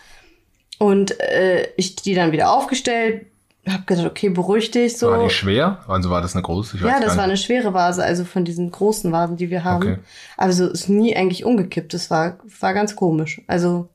Und 0.79 1.19
äh, 1.19 1.67
ich 1.75 1.97
die 1.97 2.15
dann 2.15 2.31
wieder 2.31 2.51
aufgestellt, 2.51 3.27
hab 3.67 3.85
gesagt, 3.85 4.07
okay, 4.07 4.29
beruhig 4.29 4.71
dich 4.71 4.97
so. 4.97 5.11
War 5.11 5.23
die 5.23 5.29
schwer? 5.29 5.83
Also 5.87 6.09
war 6.09 6.21
das 6.21 6.33
eine 6.33 6.41
große? 6.41 6.77
Ich 6.77 6.83
ja, 6.83 6.99
das 6.99 7.17
war 7.17 7.25
eine 7.25 7.37
schwere 7.37 7.73
Vase, 7.73 8.03
also 8.03 8.23
von 8.23 8.45
diesen 8.45 8.71
großen 8.71 9.11
Vasen, 9.11 9.37
die 9.37 9.49
wir 9.49 9.63
haben. 9.63 9.83
Okay. 9.83 9.97
Also 10.37 10.67
ist 10.67 10.89
nie 10.89 11.15
eigentlich 11.15 11.45
umgekippt. 11.45 11.93
Das 11.93 12.09
war, 12.09 12.39
war 12.59 12.73
ganz 12.73 12.95
komisch. 12.95 13.41
Also, 13.47 13.89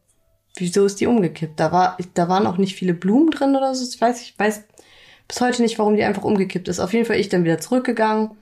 wieso 0.56 0.84
ist 0.84 1.00
die 1.00 1.06
umgekippt? 1.06 1.58
Da 1.58 1.72
war, 1.72 1.96
da 2.12 2.28
waren 2.28 2.46
auch 2.46 2.58
nicht 2.58 2.76
viele 2.76 2.94
Blumen 2.94 3.30
drin 3.30 3.56
oder 3.56 3.74
so. 3.74 3.84
Ich 3.90 4.00
weiß, 4.00 4.20
ich 4.20 4.38
weiß 4.38 4.64
bis 5.26 5.40
heute 5.40 5.62
nicht, 5.62 5.78
warum 5.78 5.96
die 5.96 6.04
einfach 6.04 6.24
umgekippt 6.24 6.68
ist. 6.68 6.80
Auf 6.80 6.92
jeden 6.92 7.06
Fall 7.06 7.16
ich 7.16 7.30
dann 7.30 7.44
wieder 7.44 7.58
zurückgegangen, 7.58 8.32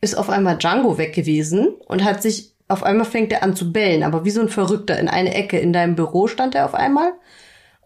ist 0.00 0.16
auf 0.16 0.30
einmal 0.30 0.58
Django 0.58 0.98
weg 0.98 1.14
gewesen 1.14 1.68
und 1.86 2.04
hat 2.04 2.22
sich, 2.22 2.52
auf 2.66 2.82
einmal 2.82 3.06
fängt 3.06 3.32
er 3.32 3.42
an 3.42 3.56
zu 3.56 3.72
bellen, 3.72 4.02
aber 4.02 4.24
wie 4.24 4.30
so 4.30 4.40
ein 4.40 4.48
Verrückter 4.48 4.98
in 4.98 5.08
eine 5.08 5.34
Ecke 5.34 5.58
in 5.58 5.72
deinem 5.72 5.94
Büro 5.94 6.26
stand 6.26 6.54
er 6.54 6.64
auf 6.64 6.74
einmal 6.74 7.12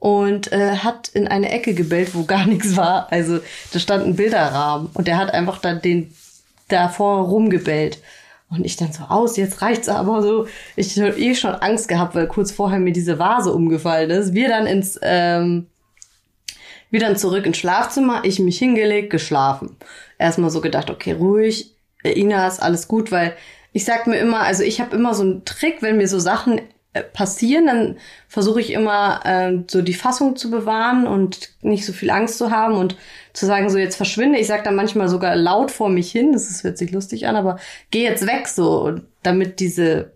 und 0.02 0.50
äh, 0.50 0.78
hat 0.78 1.10
in 1.10 1.28
eine 1.28 1.52
Ecke 1.52 1.74
gebellt, 1.74 2.16
wo 2.16 2.24
gar 2.24 2.44
nichts 2.48 2.76
war. 2.76 3.06
Also 3.12 3.38
da 3.72 3.78
stand 3.78 4.04
ein 4.04 4.16
Bilderrahmen 4.16 4.90
und 4.94 5.06
der 5.06 5.16
hat 5.16 5.32
einfach 5.32 5.58
dann 5.58 5.80
den 5.80 6.12
davor 6.66 7.28
rumgebellt. 7.28 7.98
Und 8.50 8.66
ich 8.66 8.76
dann 8.76 8.92
so 8.92 9.04
aus, 9.04 9.36
jetzt 9.36 9.62
reicht's 9.62 9.88
aber 9.88 10.20
so. 10.20 10.48
Ich 10.74 10.98
habe 11.00 11.16
eh 11.16 11.36
schon 11.36 11.54
Angst 11.54 11.86
gehabt, 11.86 12.16
weil 12.16 12.26
kurz 12.26 12.50
vorher 12.50 12.80
mir 12.80 12.92
diese 12.92 13.20
Vase 13.20 13.52
umgefallen 13.52 14.10
ist. 14.10 14.34
Wir 14.34 14.48
dann 14.48 14.66
ins, 14.66 14.98
ähm, 15.02 15.68
wir 16.90 16.98
dann 16.98 17.16
zurück 17.16 17.46
ins 17.46 17.58
Schlafzimmer, 17.58 18.24
ich 18.24 18.40
mich 18.40 18.58
hingelegt, 18.58 19.10
geschlafen. 19.10 19.76
Erstmal 20.18 20.50
so 20.50 20.60
gedacht, 20.60 20.90
okay, 20.90 21.12
ruhig, 21.12 21.76
Ina 22.04 22.48
ist 22.48 22.60
alles 22.60 22.88
gut, 22.88 23.12
weil 23.12 23.36
ich 23.72 23.84
sag 23.84 24.08
mir 24.08 24.18
immer, 24.18 24.40
also 24.40 24.64
ich 24.64 24.80
habe 24.80 24.96
immer 24.96 25.14
so 25.14 25.22
einen 25.22 25.44
Trick, 25.44 25.80
wenn 25.80 25.96
mir 25.96 26.08
so 26.08 26.18
Sachen 26.18 26.60
passieren, 27.00 27.66
dann 27.66 27.96
versuche 28.28 28.60
ich 28.60 28.72
immer 28.72 29.20
äh, 29.24 29.58
so 29.66 29.80
die 29.80 29.94
Fassung 29.94 30.36
zu 30.36 30.50
bewahren 30.50 31.06
und 31.06 31.50
nicht 31.62 31.86
so 31.86 31.92
viel 31.92 32.10
Angst 32.10 32.36
zu 32.36 32.50
haben 32.50 32.74
und 32.74 32.96
zu 33.32 33.46
sagen, 33.46 33.70
so 33.70 33.78
jetzt 33.78 33.96
verschwinde. 33.96 34.38
Ich 34.38 34.46
sage 34.46 34.62
dann 34.62 34.74
manchmal 34.74 35.08
sogar 35.08 35.34
laut 35.34 35.70
vor 35.70 35.88
mich 35.88 36.12
hin, 36.12 36.32
das 36.32 36.50
ist, 36.50 36.64
hört 36.64 36.76
sich 36.76 36.92
lustig 36.92 37.26
an, 37.26 37.36
aber 37.36 37.58
geh 37.90 38.02
jetzt 38.02 38.26
weg 38.26 38.46
so, 38.46 39.00
damit 39.22 39.60
diese, 39.60 40.12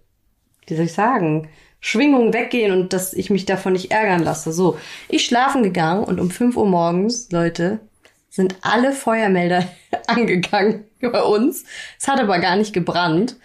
wie 0.66 0.76
soll 0.76 0.84
ich 0.84 0.92
sagen, 0.92 1.48
Schwingung 1.80 2.34
weggehen 2.34 2.72
und 2.72 2.92
dass 2.92 3.14
ich 3.14 3.30
mich 3.30 3.46
davon 3.46 3.72
nicht 3.72 3.90
ärgern 3.90 4.22
lasse. 4.22 4.52
So, 4.52 4.78
ich 5.08 5.24
schlafen 5.24 5.62
gegangen 5.62 6.04
und 6.04 6.20
um 6.20 6.30
5 6.30 6.56
Uhr 6.56 6.66
morgens, 6.66 7.30
Leute, 7.30 7.80
sind 8.28 8.56
alle 8.60 8.92
Feuermelder 8.92 9.66
angegangen 10.08 10.84
bei 11.00 11.22
uns. 11.22 11.64
Es 11.98 12.06
hat 12.08 12.20
aber 12.20 12.38
gar 12.38 12.56
nicht 12.56 12.72
gebrannt. 12.72 13.36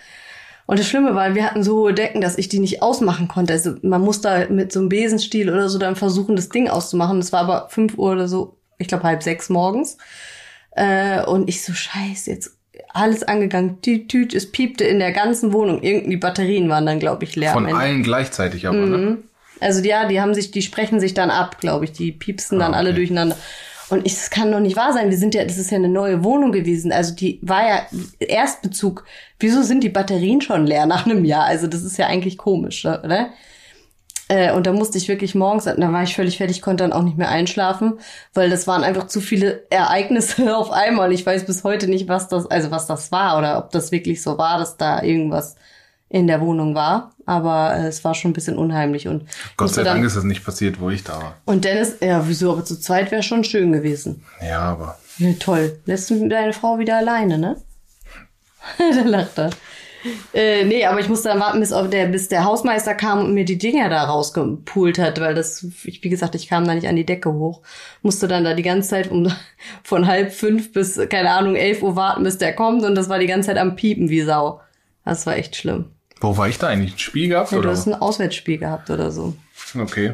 Und 0.72 0.80
das 0.80 0.88
Schlimme 0.88 1.16
war, 1.16 1.36
wir 1.36 1.44
hatten 1.44 1.64
so 1.64 1.80
hohe 1.80 1.94
Decken, 1.94 2.22
dass 2.22 2.38
ich 2.38 2.48
die 2.48 2.60
nicht 2.60 2.82
ausmachen 2.82 3.28
konnte. 3.28 3.52
Also 3.52 3.76
man 3.82 4.00
muss 4.00 4.22
da 4.22 4.48
mit 4.48 4.72
so 4.72 4.80
einem 4.80 4.88
Besenstiel 4.88 5.50
oder 5.50 5.68
so 5.68 5.78
dann 5.78 5.98
versuchen, 5.98 6.38
das 6.38 6.48
Ding 6.48 6.70
auszumachen. 6.70 7.20
Es 7.20 7.34
war 7.34 7.42
aber 7.42 7.68
5 7.68 7.98
Uhr 7.98 8.14
oder 8.14 8.30
so, 8.30 8.58
ich 8.78 8.88
glaube 8.88 9.04
halb 9.04 9.22
sechs 9.22 9.50
morgens. 9.50 9.98
Äh, 10.72 11.26
und 11.26 11.50
ich 11.50 11.62
so, 11.62 11.74
scheiße, 11.74 12.32
jetzt 12.32 12.52
alles 12.94 13.24
angegangen, 13.24 13.82
tüt, 13.82 14.08
tüt, 14.08 14.34
es 14.34 14.50
piepte 14.50 14.86
in 14.86 15.00
der 15.00 15.12
ganzen 15.12 15.52
Wohnung. 15.52 15.84
Irgendwie 15.84 16.16
Batterien 16.16 16.70
waren 16.70 16.86
dann, 16.86 17.00
glaube 17.00 17.26
ich, 17.26 17.36
leer. 17.36 17.52
Von 17.52 17.66
allen 17.66 18.02
gleichzeitig 18.02 18.66
aber, 18.66 18.78
mhm. 18.78 18.92
ne? 18.92 19.18
Also 19.60 19.84
ja, 19.84 20.08
die 20.08 20.22
haben 20.22 20.34
sich, 20.34 20.52
die 20.52 20.62
sprechen 20.62 21.02
sich 21.02 21.14
dann 21.14 21.32
ab, 21.32 21.60
glaube 21.60 21.84
ich. 21.84 21.92
Die 21.92 22.14
piepsen 22.14 22.60
dann 22.60 22.68
ah, 22.74 22.78
okay. 22.78 22.78
alle 22.78 22.94
durcheinander. 22.94 23.36
Und 23.92 24.06
ich, 24.06 24.16
das 24.16 24.30
kann 24.30 24.52
doch 24.52 24.62
nicht 24.62 24.78
wahr 24.78 24.94
sein. 24.94 25.10
Wir 25.10 25.18
sind 25.18 25.36
ja, 25.36 25.44
das 25.44 25.58
ist 25.58 25.70
ja 25.70 25.78
eine 25.78 25.90
neue 25.90 26.24
Wohnung 26.24 26.52
gewesen. 26.52 26.92
Also 26.92 27.14
die 27.14 27.40
war 27.42 27.68
ja 27.68 27.82
Erstbezug. 28.20 29.04
Wieso 29.40 29.64
sind 29.64 29.84
die 29.84 29.90
Batterien 29.90 30.42
schon 30.42 30.66
leer 30.66 30.86
nach 30.86 31.06
einem 31.06 31.26
Jahr? 31.26 31.44
Also 31.44 31.68
das 31.68 31.84
ist 31.84 31.98
ja 31.98 32.08
eigentlich 32.08 32.38
komisch, 32.38 32.86
oder? 32.86 33.32
Äh, 34.30 34.54
und 34.54 34.66
da 34.66 34.72
musste 34.72 34.98
ich 34.98 35.10
wirklich 35.10 35.36
morgens, 35.36 35.66
da 35.66 35.92
war 35.92 36.04
ich 36.04 36.16
völlig 36.16 36.38
fertig, 36.38 36.62
konnte 36.62 36.86
dann 36.86 36.94
auch 36.94 37.04
nicht 37.04 37.18
mehr 37.18 37.28
einschlafen, 37.28 38.00
weil 38.34 38.50
das 38.50 38.66
waren 38.66 38.86
einfach 38.86 39.08
zu 39.08 39.20
viele 39.20 39.70
Ereignisse 39.70 40.56
auf 40.58 40.72
einmal. 40.72 41.12
Ich 41.12 41.26
weiß 41.26 41.46
bis 41.46 41.66
heute 41.66 41.90
nicht, 41.90 42.08
was 42.08 42.30
das, 42.30 42.50
also 42.50 42.72
was 42.72 42.88
das 42.88 43.12
war 43.12 43.38
oder 43.38 43.58
ob 43.58 43.72
das 43.72 43.92
wirklich 43.92 44.22
so 44.22 44.38
war, 44.38 44.58
dass 44.58 44.78
da 44.78 45.04
irgendwas 45.04 45.58
in 46.08 46.28
der 46.28 46.40
Wohnung 46.40 46.76
war. 46.76 47.12
Aber 47.32 47.74
äh, 47.78 47.88
es 47.88 48.04
war 48.04 48.14
schon 48.14 48.32
ein 48.32 48.34
bisschen 48.34 48.58
unheimlich. 48.58 49.08
Und 49.08 49.24
Gott 49.56 49.74
sei 49.74 49.84
Dank 49.84 50.04
ist 50.04 50.18
das 50.18 50.26
nicht 50.26 50.44
passiert, 50.44 50.82
wo 50.82 50.90
ich 50.90 51.06
da 51.06 51.14
war. 51.14 51.38
Und 51.46 51.64
Dennis, 51.64 51.96
ja, 52.02 52.28
wieso, 52.28 52.52
aber 52.52 52.66
zu 52.66 52.78
zweit 52.78 53.10
wäre 53.10 53.24
schon 53.24 53.46
schön 53.46 53.72
gewesen. 53.72 54.22
Ja, 54.46 54.60
aber. 54.60 54.98
Ja, 55.18 55.32
toll. 55.40 55.80
Lässt 55.86 56.10
du 56.10 56.28
deine 56.28 56.52
Frau 56.52 56.78
wieder 56.78 56.98
alleine, 56.98 57.38
ne? 57.38 57.56
da 58.78 59.02
lacht 59.04 59.40
er. 59.40 59.52
Äh, 60.34 60.66
nee, 60.66 60.84
aber 60.86 61.00
ich 61.00 61.08
musste 61.08 61.30
dann 61.30 61.40
warten, 61.40 61.62
bis, 61.62 61.70
der, 61.70 62.08
bis 62.08 62.28
der 62.28 62.44
Hausmeister 62.44 62.96
kam 62.96 63.20
und 63.20 63.34
mir 63.34 63.46
die 63.46 63.58
Dinger 63.58 63.88
da 63.88 64.04
rausgepult 64.04 65.00
hat, 65.00 65.22
weil 65.22 65.34
das, 65.34 65.66
ich, 65.86 66.04
wie 66.04 66.10
gesagt, 66.10 66.36
ich 66.36 66.50
kam 66.50 66.68
da 66.68 66.76
nicht 66.76 66.88
an 66.88 66.98
die 66.98 67.06
Decke 67.06 67.32
hoch. 67.32 67.62
Musste 68.02 68.28
dann 68.28 68.44
da 68.44 68.56
die 68.56 68.64
ganze 68.64 68.90
Zeit 68.90 69.10
um, 69.10 69.32
von 69.84 70.06
halb 70.06 70.34
fünf 70.34 70.74
bis, 70.74 71.00
keine 71.08 71.32
Ahnung, 71.32 71.56
elf 71.56 71.82
Uhr 71.82 71.96
warten, 71.96 72.24
bis 72.24 72.38
der 72.38 72.54
kommt 72.54 72.84
und 72.84 72.96
das 72.96 73.08
war 73.08 73.20
die 73.20 73.28
ganze 73.28 73.48
Zeit 73.48 73.58
am 73.58 73.78
Piepen 73.78 74.10
wie 74.10 74.22
Sau. 74.22 74.60
Das 75.06 75.26
war 75.26 75.38
echt 75.38 75.56
schlimm. 75.56 75.86
Wo 76.22 76.38
war 76.38 76.48
ich 76.48 76.60
da 76.60 76.68
eigentlich? 76.68 76.94
Ein 76.94 77.00
Spiel 77.00 77.30
gehabt? 77.30 77.52
Ja, 77.52 77.58
oder? 77.58 77.70
du 77.70 77.76
hast 77.76 77.88
ein 77.88 77.96
Auswärtsspiel 77.96 78.60
gehabt 78.60 78.90
oder 78.90 79.12
so. 79.12 79.34
Okay. 79.78 80.14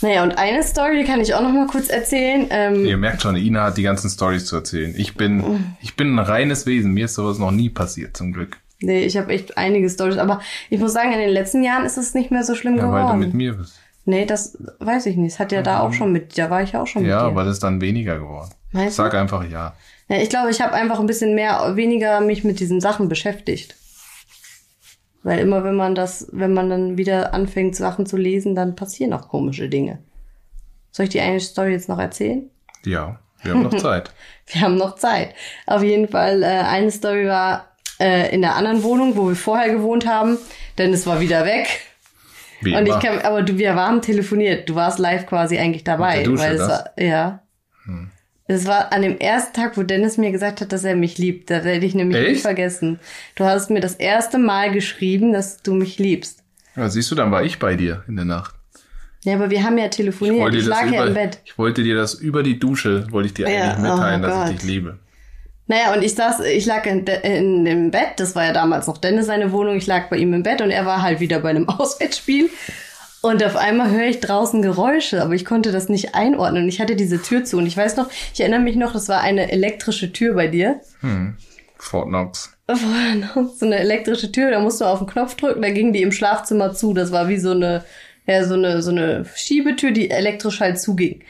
Naja, 0.00 0.22
und 0.22 0.32
eine 0.32 0.62
Story 0.62 0.98
die 0.98 1.04
kann 1.04 1.20
ich 1.20 1.34
auch 1.34 1.42
noch 1.42 1.52
mal 1.52 1.66
kurz 1.66 1.88
erzählen. 1.88 2.46
Ähm, 2.50 2.84
Ihr 2.84 2.96
merkt 2.96 3.22
schon, 3.22 3.36
Ina 3.36 3.64
hat 3.64 3.76
die 3.76 3.82
ganzen 3.82 4.10
Stories 4.10 4.46
zu 4.46 4.56
erzählen. 4.56 4.94
Ich 4.96 5.14
bin, 5.14 5.74
ich 5.80 5.94
bin 5.94 6.14
ein 6.14 6.18
reines 6.18 6.66
Wesen. 6.66 6.92
Mir 6.92 7.04
ist 7.04 7.14
sowas 7.14 7.38
noch 7.38 7.52
nie 7.52 7.70
passiert, 7.70 8.16
zum 8.16 8.32
Glück. 8.32 8.58
Nee, 8.80 9.04
ich 9.04 9.16
habe 9.16 9.32
echt 9.32 9.56
einige 9.58 9.88
Stories. 9.88 10.18
Aber 10.18 10.40
ich 10.70 10.80
muss 10.80 10.92
sagen, 10.92 11.12
in 11.12 11.20
den 11.20 11.30
letzten 11.30 11.62
Jahren 11.62 11.84
ist 11.84 11.98
es 11.98 12.14
nicht 12.14 12.32
mehr 12.32 12.42
so 12.42 12.54
schlimm 12.54 12.76
ja, 12.76 12.84
geworden. 12.84 13.04
weil 13.04 13.12
du 13.12 13.18
mit 13.18 13.34
mir 13.34 13.54
bist. 13.54 13.78
Nee, 14.04 14.26
das 14.26 14.58
weiß 14.80 15.06
ich 15.06 15.16
nicht. 15.16 15.34
Das 15.34 15.38
hat 15.38 15.52
ja, 15.52 15.58
ja. 15.58 15.62
da 15.62 15.80
auch 15.80 15.92
schon 15.92 16.10
mit, 16.10 16.36
da 16.36 16.50
war 16.50 16.62
ich 16.62 16.72
ja 16.72 16.82
auch 16.82 16.86
schon 16.86 17.04
ja, 17.04 17.16
mit. 17.16 17.22
Ja, 17.22 17.26
aber 17.28 17.44
das 17.44 17.54
ist 17.54 17.62
dann 17.62 17.80
weniger 17.80 18.18
geworden. 18.18 18.50
Meinst 18.72 18.96
Sag 18.96 19.12
du? 19.12 19.18
einfach 19.18 19.48
ja. 19.48 19.74
Ja, 20.08 20.16
ich 20.16 20.28
glaube, 20.28 20.50
ich 20.50 20.60
habe 20.60 20.72
einfach 20.72 20.98
ein 20.98 21.06
bisschen 21.06 21.36
mehr, 21.36 21.76
weniger 21.76 22.20
mich 22.20 22.42
mit 22.42 22.58
diesen 22.58 22.80
Sachen 22.80 23.08
beschäftigt. 23.08 23.76
Weil 25.22 25.38
immer 25.38 25.62
wenn 25.64 25.76
man 25.76 25.94
das, 25.94 26.28
wenn 26.32 26.52
man 26.52 26.68
dann 26.68 26.96
wieder 26.96 27.32
anfängt, 27.32 27.76
Sachen 27.76 28.06
zu 28.06 28.16
lesen, 28.16 28.54
dann 28.54 28.74
passieren 28.74 29.12
auch 29.12 29.28
komische 29.28 29.68
Dinge. 29.68 29.98
Soll 30.90 31.04
ich 31.04 31.10
die 31.10 31.20
eine 31.20 31.40
Story 31.40 31.72
jetzt 31.72 31.88
noch 31.88 31.98
erzählen? 31.98 32.50
Ja, 32.84 33.18
wir 33.42 33.52
haben 33.52 33.62
noch 33.62 33.74
Zeit. 33.78 34.12
wir 34.46 34.62
haben 34.62 34.76
noch 34.76 34.96
Zeit. 34.96 35.34
Auf 35.66 35.82
jeden 35.82 36.08
Fall, 36.08 36.42
äh, 36.42 36.46
eine 36.46 36.90
Story 36.90 37.26
war 37.26 37.68
äh, 38.00 38.34
in 38.34 38.42
der 38.42 38.56
anderen 38.56 38.82
Wohnung, 38.82 39.16
wo 39.16 39.28
wir 39.28 39.36
vorher 39.36 39.72
gewohnt 39.72 40.06
haben, 40.06 40.38
denn 40.78 40.92
es 40.92 41.06
war 41.06 41.20
wieder 41.20 41.44
weg. 41.44 41.68
Wie 42.60 42.76
und 42.76 42.86
immer. 42.86 42.96
ich 42.96 43.02
kann, 43.02 43.20
aber 43.20 43.42
du, 43.42 43.58
wir 43.58 43.74
waren 43.74 44.02
telefoniert. 44.02 44.68
Du 44.68 44.74
warst 44.74 44.98
live 44.98 45.26
quasi 45.26 45.58
eigentlich 45.58 45.84
dabei. 45.84 46.22
Dusche, 46.22 46.42
weil 46.42 46.54
es 46.54 46.68
war, 46.68 46.90
ja. 46.96 47.42
Hm. 47.84 48.11
Es 48.52 48.66
war 48.66 48.92
an 48.92 49.02
dem 49.02 49.18
ersten 49.18 49.54
Tag, 49.54 49.76
wo 49.76 49.82
Dennis 49.82 50.18
mir 50.18 50.30
gesagt 50.30 50.60
hat, 50.60 50.72
dass 50.72 50.84
er 50.84 50.94
mich 50.94 51.16
liebt. 51.16 51.50
Da 51.50 51.64
werde 51.64 51.86
ich 51.86 51.94
nämlich 51.94 52.18
Echt? 52.18 52.30
nicht 52.30 52.42
vergessen. 52.42 53.00
Du 53.34 53.44
hast 53.44 53.70
mir 53.70 53.80
das 53.80 53.94
erste 53.94 54.38
Mal 54.38 54.72
geschrieben, 54.72 55.32
dass 55.32 55.62
du 55.62 55.72
mich 55.72 55.98
liebst. 55.98 56.42
Ja, 56.76 56.88
siehst 56.88 57.10
du, 57.10 57.14
dann 57.14 57.30
war 57.30 57.44
ich 57.44 57.58
bei 57.58 57.76
dir 57.76 58.04
in 58.08 58.16
der 58.16 58.24
Nacht. 58.24 58.54
Ja, 59.24 59.34
aber 59.34 59.50
wir 59.50 59.62
haben 59.62 59.78
ja 59.78 59.88
telefoniert. 59.88 60.54
Ich, 60.54 60.60
ich 60.60 60.66
lag 60.66 60.86
über, 60.86 60.96
ja 60.96 61.06
im 61.06 61.14
Bett. 61.14 61.40
Ich 61.44 61.56
wollte 61.56 61.82
dir 61.82 61.94
das 61.94 62.14
über 62.14 62.42
die 62.42 62.58
Dusche, 62.58 63.06
wollte 63.10 63.28
ich 63.28 63.34
dir 63.34 63.48
ja, 63.48 63.72
eigentlich 63.72 63.90
mitteilen, 63.90 64.24
oh 64.24 64.26
dass 64.26 64.34
Gott. 64.34 64.50
ich 64.50 64.56
dich 64.58 64.68
liebe. 64.68 64.98
Naja, 65.68 65.94
und 65.94 66.02
ich 66.02 66.14
saß, 66.14 66.40
ich 66.40 66.66
lag 66.66 66.84
in, 66.86 67.06
in 67.06 67.64
dem 67.64 67.90
Bett, 67.90 68.14
das 68.16 68.34
war 68.34 68.44
ja 68.44 68.52
damals 68.52 68.88
noch 68.88 68.98
Dennis 68.98 69.26
seine 69.26 69.52
Wohnung, 69.52 69.76
ich 69.76 69.86
lag 69.86 70.10
bei 70.10 70.16
ihm 70.16 70.34
im 70.34 70.42
Bett 70.42 70.60
und 70.60 70.70
er 70.70 70.84
war 70.84 71.02
halt 71.02 71.20
wieder 71.20 71.38
bei 71.38 71.50
einem 71.50 71.68
Auswärtsspiel. 71.68 72.50
Und 73.22 73.42
auf 73.44 73.56
einmal 73.56 73.90
höre 73.90 74.08
ich 74.08 74.18
draußen 74.18 74.62
Geräusche, 74.62 75.22
aber 75.22 75.34
ich 75.34 75.44
konnte 75.44 75.70
das 75.70 75.88
nicht 75.88 76.14
einordnen. 76.14 76.64
Und 76.64 76.68
ich 76.68 76.80
hatte 76.80 76.96
diese 76.96 77.22
Tür 77.22 77.44
zu. 77.44 77.56
Und 77.56 77.66
ich 77.66 77.76
weiß 77.76 77.96
noch, 77.96 78.10
ich 78.34 78.40
erinnere 78.40 78.60
mich 78.60 78.74
noch, 78.74 78.92
das 78.92 79.08
war 79.08 79.20
eine 79.20 79.52
elektrische 79.52 80.12
Tür 80.12 80.34
bei 80.34 80.48
dir. 80.48 80.80
Hm. 81.00 81.36
Fort 81.78 82.08
Knox. 82.08 82.52
Fort 82.66 83.32
Knox, 83.32 83.60
so 83.60 83.66
eine 83.66 83.78
elektrische 83.78 84.32
Tür, 84.32 84.50
da 84.50 84.60
musst 84.60 84.80
du 84.80 84.84
auf 84.84 84.98
den 84.98 85.06
Knopf 85.06 85.36
drücken, 85.36 85.62
da 85.62 85.70
ging 85.70 85.92
die 85.92 86.02
im 86.02 86.12
Schlafzimmer 86.12 86.74
zu. 86.74 86.94
Das 86.94 87.12
war 87.12 87.28
wie 87.28 87.38
so 87.38 87.52
eine, 87.52 87.84
ja, 88.26 88.44
so 88.44 88.54
eine, 88.54 88.82
so 88.82 88.90
eine 88.90 89.24
Schiebetür, 89.34 89.92
die 89.92 90.10
elektrisch 90.10 90.60
halt 90.60 90.80
zuging. 90.80 91.22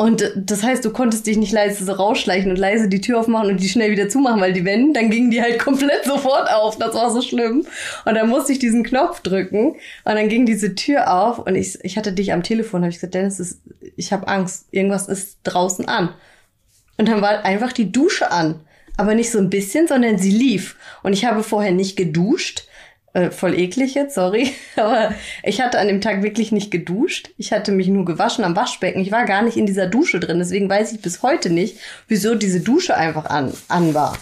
Und 0.00 0.32
das 0.34 0.62
heißt, 0.62 0.82
du 0.82 0.92
konntest 0.92 1.26
dich 1.26 1.36
nicht 1.36 1.52
leise 1.52 1.84
so 1.84 1.92
rausschleichen 1.92 2.50
und 2.50 2.56
leise 2.56 2.88
die 2.88 3.02
Tür 3.02 3.20
aufmachen 3.20 3.50
und 3.50 3.60
die 3.60 3.68
schnell 3.68 3.90
wieder 3.90 4.08
zumachen, 4.08 4.40
weil 4.40 4.54
die 4.54 4.64
wenn, 4.64 4.94
dann 4.94 5.10
gingen 5.10 5.30
die 5.30 5.42
halt 5.42 5.58
komplett 5.62 6.04
sofort 6.06 6.50
auf. 6.50 6.78
Das 6.78 6.94
war 6.94 7.10
so 7.10 7.20
schlimm. 7.20 7.66
Und 8.06 8.14
dann 8.14 8.30
musste 8.30 8.54
ich 8.54 8.58
diesen 8.58 8.82
Knopf 8.82 9.20
drücken 9.20 9.72
und 9.72 9.78
dann 10.04 10.30
ging 10.30 10.46
diese 10.46 10.74
Tür 10.74 11.12
auf 11.12 11.40
und 11.40 11.54
ich, 11.54 11.84
ich 11.84 11.98
hatte 11.98 12.14
dich 12.14 12.32
am 12.32 12.42
Telefon, 12.42 12.80
habe 12.80 12.88
ich 12.88 12.96
gesagt, 12.96 13.12
Dennis, 13.12 13.40
ist, 13.40 13.60
ich 13.94 14.10
habe 14.10 14.26
Angst, 14.26 14.68
irgendwas 14.70 15.06
ist 15.06 15.36
draußen 15.42 15.86
an. 15.86 16.14
Und 16.96 17.06
dann 17.06 17.20
war 17.20 17.44
einfach 17.44 17.74
die 17.74 17.92
Dusche 17.92 18.30
an. 18.30 18.58
Aber 18.96 19.14
nicht 19.14 19.30
so 19.30 19.36
ein 19.36 19.50
bisschen, 19.50 19.86
sondern 19.86 20.16
sie 20.16 20.30
lief. 20.30 20.76
Und 21.02 21.12
ich 21.12 21.26
habe 21.26 21.42
vorher 21.42 21.72
nicht 21.72 21.96
geduscht 21.96 22.64
äh, 23.12 23.30
voll 23.30 23.58
eklig 23.58 23.94
jetzt, 23.94 24.14
sorry. 24.14 24.52
Aber 24.76 25.14
ich 25.42 25.60
hatte 25.60 25.78
an 25.78 25.88
dem 25.88 26.00
Tag 26.00 26.22
wirklich 26.22 26.52
nicht 26.52 26.70
geduscht. 26.70 27.30
Ich 27.38 27.52
hatte 27.52 27.72
mich 27.72 27.88
nur 27.88 28.04
gewaschen 28.04 28.44
am 28.44 28.54
Waschbecken. 28.56 29.02
Ich 29.02 29.10
war 29.10 29.24
gar 29.24 29.42
nicht 29.42 29.56
in 29.56 29.66
dieser 29.66 29.86
Dusche 29.86 30.20
drin. 30.20 30.38
Deswegen 30.38 30.68
weiß 30.68 30.92
ich 30.92 31.02
bis 31.02 31.22
heute 31.22 31.50
nicht, 31.50 31.78
wieso 32.06 32.34
diese 32.34 32.60
Dusche 32.60 32.96
einfach 32.96 33.26
an, 33.26 33.52
an 33.68 33.94
war. 33.94 34.16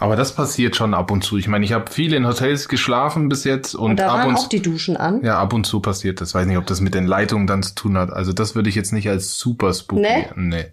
Aber 0.00 0.16
das 0.16 0.34
passiert 0.34 0.74
schon 0.74 0.92
ab 0.92 1.12
und 1.12 1.22
zu. 1.22 1.38
Ich 1.38 1.46
meine, 1.46 1.64
ich 1.64 1.72
habe 1.72 1.90
viel 1.90 2.14
in 2.14 2.26
Hotels 2.26 2.68
geschlafen 2.68 3.28
bis 3.28 3.44
jetzt 3.44 3.74
und, 3.74 3.92
Und 3.92 4.00
da 4.00 4.08
ab 4.08 4.18
waren 4.18 4.28
und 4.30 4.36
auch 4.36 4.48
die 4.48 4.60
Duschen 4.60 4.96
an. 4.96 5.22
ja, 5.22 5.38
ab 5.38 5.52
und 5.52 5.64
zu 5.64 5.80
passiert 5.80 6.20
das. 6.20 6.34
Weiß 6.34 6.46
nicht, 6.46 6.58
ob 6.58 6.66
das 6.66 6.80
mit 6.80 6.94
den 6.94 7.06
Leitungen 7.06 7.46
dann 7.46 7.62
zu 7.62 7.76
tun 7.76 7.96
hat. 7.96 8.12
Also 8.12 8.32
das 8.32 8.56
würde 8.56 8.68
ich 8.68 8.74
jetzt 8.74 8.92
nicht 8.92 9.08
als 9.08 9.38
super 9.38 9.72
spooky. 9.72 10.02
Nee? 10.02 10.26
nee. 10.34 10.66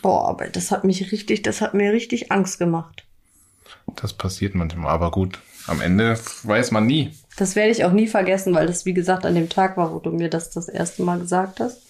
Boah, 0.00 0.28
aber 0.28 0.46
das 0.46 0.70
hat 0.70 0.84
mich 0.84 1.10
richtig, 1.10 1.42
das 1.42 1.60
hat 1.60 1.74
mir 1.74 1.92
richtig 1.92 2.30
Angst 2.30 2.60
gemacht. 2.60 3.04
Das 3.96 4.12
passiert 4.12 4.54
manchmal, 4.54 4.92
aber 4.92 5.10
gut. 5.10 5.40
Am 5.66 5.80
Ende 5.80 6.18
weiß 6.44 6.70
man 6.70 6.86
nie. 6.86 7.12
Das 7.36 7.56
werde 7.56 7.70
ich 7.70 7.84
auch 7.84 7.92
nie 7.92 8.06
vergessen, 8.06 8.54
weil 8.54 8.66
das, 8.66 8.84
wie 8.86 8.94
gesagt, 8.94 9.26
an 9.26 9.34
dem 9.34 9.48
Tag 9.48 9.76
war, 9.76 9.92
wo 9.92 9.98
du 9.98 10.10
mir 10.10 10.30
das 10.30 10.50
das 10.50 10.68
erste 10.68 11.02
Mal 11.02 11.18
gesagt 11.18 11.60
hast. 11.60 11.82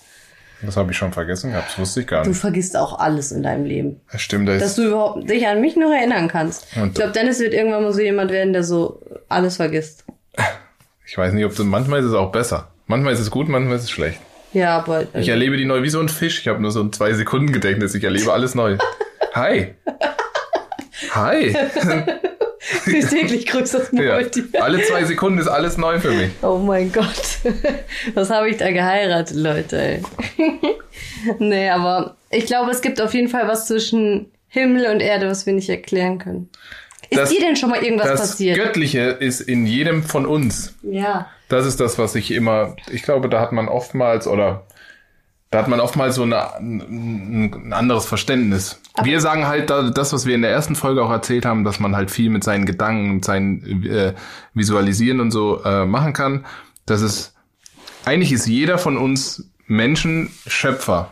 Das 0.63 0.77
habe 0.79 0.91
ich 0.91 0.97
schon 0.97 1.13
vergessen 1.13 1.51
gehabt. 1.51 1.69
Das 1.71 1.79
wusste 1.79 2.01
ich 2.01 2.07
gar 2.07 2.23
Du 2.23 2.31
nicht. 2.31 2.39
vergisst 2.41 2.77
auch 2.79 2.99
alles 2.99 3.31
in 3.31 3.43
deinem 3.43 3.67
Leben. 3.67 4.01
Das 4.11 4.23
stimmt. 4.23 4.49
Das 4.49 4.63
Dass 4.63 4.75
du 4.77 4.87
überhaupt 4.87 5.29
dich 5.29 5.47
an 5.47 5.61
mich 5.61 5.77
noch 5.77 5.91
erinnern 5.93 6.29
kannst. 6.29 6.67
Und- 6.77 6.89
ich 6.89 6.95
glaube, 6.95 7.13
Dennis 7.13 7.39
wird 7.41 7.53
irgendwann 7.53 7.83
mal 7.83 7.93
so 7.93 8.01
jemand 8.01 8.31
werden, 8.31 8.55
der 8.55 8.65
so 8.65 9.03
alles 9.29 9.57
vergisst. 9.57 10.05
ich 11.07 11.17
weiß 11.19 11.35
nicht, 11.35 11.45
ob 11.45 11.55
das, 11.55 11.65
manchmal 11.67 12.01
ist 12.01 12.07
es 12.07 12.15
auch 12.15 12.33
besser. 12.33 12.71
Manchmal 12.87 13.13
ist 13.13 13.21
es 13.21 13.31
gut, 13.31 13.49
manchmal 13.49 13.77
ist 13.77 13.83
es 13.85 13.91
schlecht. 13.91 14.19
Ja, 14.55 14.79
aber 14.79 15.03
äh, 15.03 15.21
Ich 15.21 15.29
erlebe 15.29 15.59
die 15.59 15.67
neu 15.67 15.83
wie 15.83 15.91
so 15.91 16.01
ein 16.01 16.09
Fisch. 16.09 16.41
Ich 16.41 16.49
habe 16.49 16.61
nur 16.63 16.71
so 16.71 16.81
ein 16.81 16.91
zwei 16.93 17.13
Sekunden 17.13 17.53
Gedächtnis. 17.53 17.95
Ich 17.95 18.05
erlebe 18.05 18.33
alles 18.33 18.55
neu. 18.55 18.79
Hi. 19.35 19.75
Hi. 21.11 21.55
täglich 23.11 23.47
grüßt 23.47 23.75
das 23.75 23.91
Ja. 23.93 24.19
Alle 24.61 24.83
zwei 24.83 25.05
Sekunden 25.05 25.39
ist 25.39 25.49
alles 25.49 25.77
neu 25.77 25.99
für 26.01 26.11
mich. 26.13 26.31
Oh 26.43 26.59
mein 26.59 26.93
Gott. 26.93 27.39
Was 28.15 28.31
habe 28.31 28.49
ich 28.51 28.57
da 28.57 28.71
geheiratet, 28.71 29.37
Leute? 29.37 29.79
Ey. 29.81 30.03
nee, 31.39 31.69
aber 31.71 32.17
ich 32.31 32.47
glaube, 32.47 32.71
es 32.71 32.81
gibt 32.81 33.01
auf 33.01 33.15
jeden 33.15 33.29
Fall 33.29 33.47
was 33.49 33.67
zwischen 33.67 34.27
Himmel 34.49 34.87
und 34.87 35.01
Erde, 35.01 35.29
was 35.29 35.47
wir 35.47 35.53
nicht 35.53 35.69
erklären 35.69 36.19
können. 36.19 36.49
Ist 37.11 37.19
Das- 37.21 37.31
dir 37.31 37.41
denn 37.41 37.57
schon 37.57 37.71
mal 37.71 37.83
irgendwas 37.83 38.09
Das 38.09 38.21
passiert? 38.21 38.57
Göttliche 38.57 39.01
ist 39.01 39.41
in 39.41 39.67
jedem 39.67 40.03
von 40.03 40.27
uns. 40.27 40.75
Ja. 40.83 41.29
Das 41.49 41.65
ist 41.67 41.79
das, 41.79 41.99
was 41.99 42.15
ich 42.17 42.33
immer, 42.33 42.75
ich 42.91 43.03
glaube, 43.03 43.29
da 43.29 43.41
hat 43.41 43.53
man 43.53 43.69
oftmals 43.69 44.27
oder 44.27 44.67
Da 45.51 45.59
hat 45.59 45.69
man 45.69 45.79
oftmals 45.79 46.17
so 46.17 46.25
eine, 46.25 46.55
ein, 46.57 47.73
anderes 47.73 48.05
Verständnis. 48.05 48.81
Aber 48.95 49.07
wir 49.07 49.21
sagen 49.21 49.47
halt 49.47 49.71
da, 49.71 49.91
das, 49.91 50.13
was 50.13 50.27
wir 50.27 50.35
in 50.35 50.43
der 50.43 50.51
ersten 50.51 50.75
Folge 50.75 51.05
auch 51.05 51.11
erzählt 51.11 51.47
haben, 51.47 51.63
dass 51.63 51.79
man 51.79 51.95
halt 51.95 52.11
viel 52.11 52.31
mit 52.31 52.43
seinen 52.43 52.67
Gedanken, 52.67 53.15
mit 53.15 53.25
seinen 53.25 53.85
äh, 53.85 54.15
Visualisieren 54.55 55.21
und 55.21 55.31
so 55.31 55.63
äh, 55.63 55.87
machen 55.87 56.13
kann. 56.13 56.45
Das 56.85 57.01
ist, 57.01 57.35
eigentlich 58.05 58.33
ist 58.33 58.47
jeder 58.47 58.79
von 58.79 58.97
uns 58.97 59.49
Menschen 59.67 60.31
Schöpfer. 60.47 61.11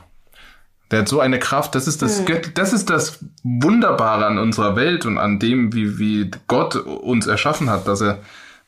Der 0.91 1.01
hat 1.01 1.09
so 1.09 1.21
eine 1.21 1.39
Kraft, 1.39 1.75
das 1.75 1.87
ist 1.87 2.03
das, 2.03 2.21
mhm. 2.21 2.41
das 2.55 2.73
ist 2.73 2.91
das 2.91 3.25
Wunderbare 3.43 4.27
an 4.27 4.39
unserer 4.39 4.77
Welt 4.77 5.07
und 5.07 5.19
an 5.19 5.39
dem, 5.39 5.73
wie, 5.73 5.99
wie 5.99 6.31
Gott 6.49 6.77
uns 6.77 7.27
erschaffen 7.27 7.71
hat, 7.71 7.89
dass 7.89 8.01
er, 8.01 8.19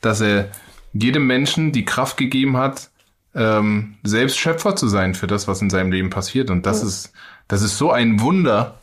dass 0.01 0.21
er 0.21 0.49
jedem 0.93 1.27
Menschen 1.27 1.73
die 1.73 1.85
Kraft 1.85 2.17
gegeben 2.17 2.57
hat, 2.57 2.91
ähm, 3.37 3.97
selbst 4.03 4.39
Schöpfer 4.39 4.75
zu 4.75 4.89
sein 4.89 5.15
für 5.15 5.27
das, 5.27 5.47
was 5.47 5.61
in 5.61 5.71
seinem 5.71 5.93
Leben 5.93 6.11
passiert. 6.11 6.51
Und 6.51 6.67
das 6.67 6.83
mhm. 6.83 6.89
ist, 6.89 7.13
das 7.49 7.63
ist 7.63 7.77
so 7.77 7.93
ein 7.93 8.21
Wunder, 8.21 8.79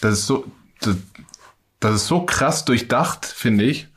das 0.00 0.14
ist 0.14 0.26
so, 0.26 0.44
das, 0.80 0.96
das 1.78 1.94
ist 1.94 2.06
so 2.06 2.22
krass 2.24 2.64
durchdacht, 2.64 3.26
finde 3.26 3.64
ich, 3.64 3.88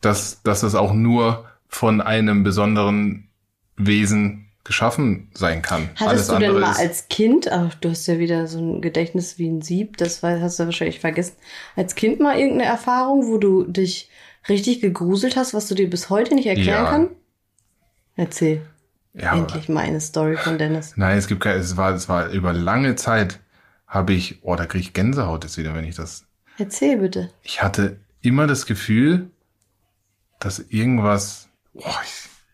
dass, 0.00 0.42
dass 0.42 0.62
das 0.62 0.74
auch 0.74 0.94
nur 0.94 1.44
von 1.68 2.00
einem 2.00 2.42
besonderen 2.42 3.28
Wesen 3.76 4.46
geschaffen 4.64 5.30
sein 5.34 5.62
kann. 5.62 5.90
Hattest 5.94 6.02
Alles 6.02 6.26
du 6.28 6.38
denn 6.38 6.60
mal 6.60 6.72
als 6.72 7.08
Kind, 7.08 7.52
ach, 7.52 7.74
du 7.74 7.90
hast 7.90 8.06
ja 8.06 8.18
wieder 8.18 8.46
so 8.48 8.58
ein 8.58 8.80
Gedächtnis 8.80 9.38
wie 9.38 9.48
ein 9.48 9.62
Sieb, 9.62 9.96
das 9.98 10.22
hast 10.22 10.58
du 10.58 10.64
wahrscheinlich 10.64 10.98
vergessen, 10.98 11.36
als 11.76 11.94
Kind 11.94 12.18
mal 12.18 12.38
irgendeine 12.38 12.68
Erfahrung, 12.70 13.28
wo 13.28 13.38
du 13.38 13.64
dich 13.64 14.10
richtig 14.48 14.80
gegruselt 14.80 15.36
hast, 15.36 15.54
was 15.54 15.68
du 15.68 15.74
dir 15.74 15.88
bis 15.88 16.10
heute 16.10 16.34
nicht 16.34 16.46
erklären 16.46 16.84
ja. 16.84 16.90
kannst? 16.90 17.12
Erzähl. 18.16 18.62
Ja, 19.18 19.34
Endlich 19.34 19.68
mal 19.68 19.80
eine 19.80 20.00
Story 20.00 20.36
von 20.36 20.58
Dennis. 20.58 20.92
Nein, 20.96 21.16
es 21.16 21.26
gibt 21.26 21.42
keine, 21.42 21.58
es 21.58 21.76
war, 21.76 21.94
es 21.94 22.08
war 22.08 22.28
über 22.28 22.52
lange 22.52 22.96
Zeit 22.96 23.40
habe 23.86 24.12
ich, 24.12 24.40
oh, 24.42 24.56
da 24.56 24.66
kriege 24.66 24.82
ich 24.82 24.92
Gänsehaut 24.92 25.44
jetzt 25.44 25.56
wieder, 25.56 25.74
wenn 25.74 25.84
ich 25.84 25.94
das. 25.94 26.26
Erzähl 26.58 26.98
bitte. 26.98 27.30
Ich 27.42 27.62
hatte 27.62 27.98
immer 28.20 28.46
das 28.46 28.66
Gefühl, 28.66 29.30
dass 30.38 30.58
irgendwas, 30.58 31.48
oh, 31.74 31.84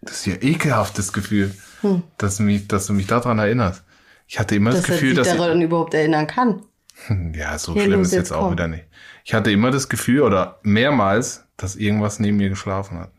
das 0.02 0.18
ist 0.18 0.26
ja 0.26 0.34
ekelhaftes 0.34 1.12
Gefühl 1.12 1.52
hm. 1.82 2.02
dass, 2.16 2.38
du 2.38 2.44
mich, 2.44 2.68
dass 2.68 2.86
du 2.86 2.92
mich 2.92 3.06
daran 3.06 3.38
erinnerst. 3.38 3.84
Ich 4.26 4.38
hatte 4.38 4.54
immer 4.54 4.70
dass 4.70 4.80
das 4.80 4.90
Gefühl, 4.90 5.14
dass 5.14 5.26
er 5.26 5.32
sich 5.34 5.42
daran 5.42 5.58
ich, 5.58 5.64
überhaupt 5.64 5.94
erinnern 5.94 6.26
kann. 6.26 6.62
Ja, 7.34 7.58
so 7.58 7.72
Hier 7.72 7.84
schlimm 7.84 8.02
ist 8.02 8.12
jetzt, 8.12 8.30
jetzt 8.30 8.32
auch 8.32 8.52
wieder 8.52 8.68
nicht. 8.68 8.84
Ich 9.24 9.34
hatte 9.34 9.50
immer 9.50 9.70
das 9.70 9.88
Gefühl 9.88 10.20
oder 10.20 10.60
mehrmals, 10.62 11.44
dass 11.56 11.74
irgendwas 11.74 12.20
neben 12.20 12.36
mir 12.36 12.48
geschlafen 12.48 12.98
hat. 12.98 13.10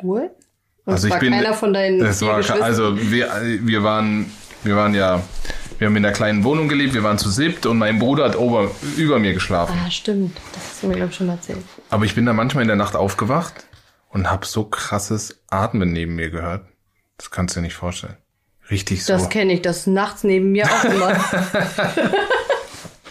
What? 0.00 0.30
Und 0.88 0.94
also 0.94 1.06
ich 1.06 1.12
war 1.12 1.20
bin, 1.20 1.34
keiner 1.34 1.52
von 1.52 1.74
deinen 1.74 2.00
es 2.00 2.22
war, 2.22 2.38
Also 2.62 2.98
wir, 2.98 3.28
wir 3.60 3.82
waren, 3.82 4.32
wir 4.64 4.74
waren 4.74 4.94
ja, 4.94 5.22
wir 5.76 5.86
haben 5.86 5.94
in 5.96 6.02
einer 6.02 6.14
kleinen 6.14 6.44
Wohnung 6.44 6.66
gelebt, 6.66 6.94
wir 6.94 7.02
waren 7.02 7.18
zu 7.18 7.28
siebt 7.28 7.66
und 7.66 7.76
mein 7.76 7.98
Bruder 7.98 8.24
hat 8.24 8.38
ober, 8.38 8.70
über 8.96 9.18
mir 9.18 9.34
geschlafen. 9.34 9.78
Ah, 9.84 9.90
stimmt. 9.90 10.38
Das 10.54 10.62
hast 10.64 10.82
du 10.82 10.86
mir, 10.86 10.94
glaube 10.94 11.10
ich, 11.10 11.16
schon 11.16 11.28
erzählt. 11.28 11.58
Aber 11.90 12.06
ich 12.06 12.14
bin 12.14 12.24
da 12.24 12.32
manchmal 12.32 12.62
in 12.62 12.68
der 12.68 12.78
Nacht 12.78 12.96
aufgewacht 12.96 13.52
und 14.08 14.30
habe 14.30 14.46
so 14.46 14.64
krasses 14.64 15.42
Atmen 15.48 15.92
neben 15.92 16.14
mir 16.14 16.30
gehört. 16.30 16.64
Das 17.18 17.30
kannst 17.30 17.54
du 17.54 17.60
dir 17.60 17.66
nicht 17.66 17.76
vorstellen. 17.76 18.16
Richtig 18.70 19.04
so. 19.04 19.12
Das 19.12 19.28
kenne 19.28 19.52
ich, 19.52 19.60
das 19.60 19.86
nachts 19.86 20.24
neben 20.24 20.52
mir 20.52 20.64
auch 20.64 20.84
immer. 20.84 21.12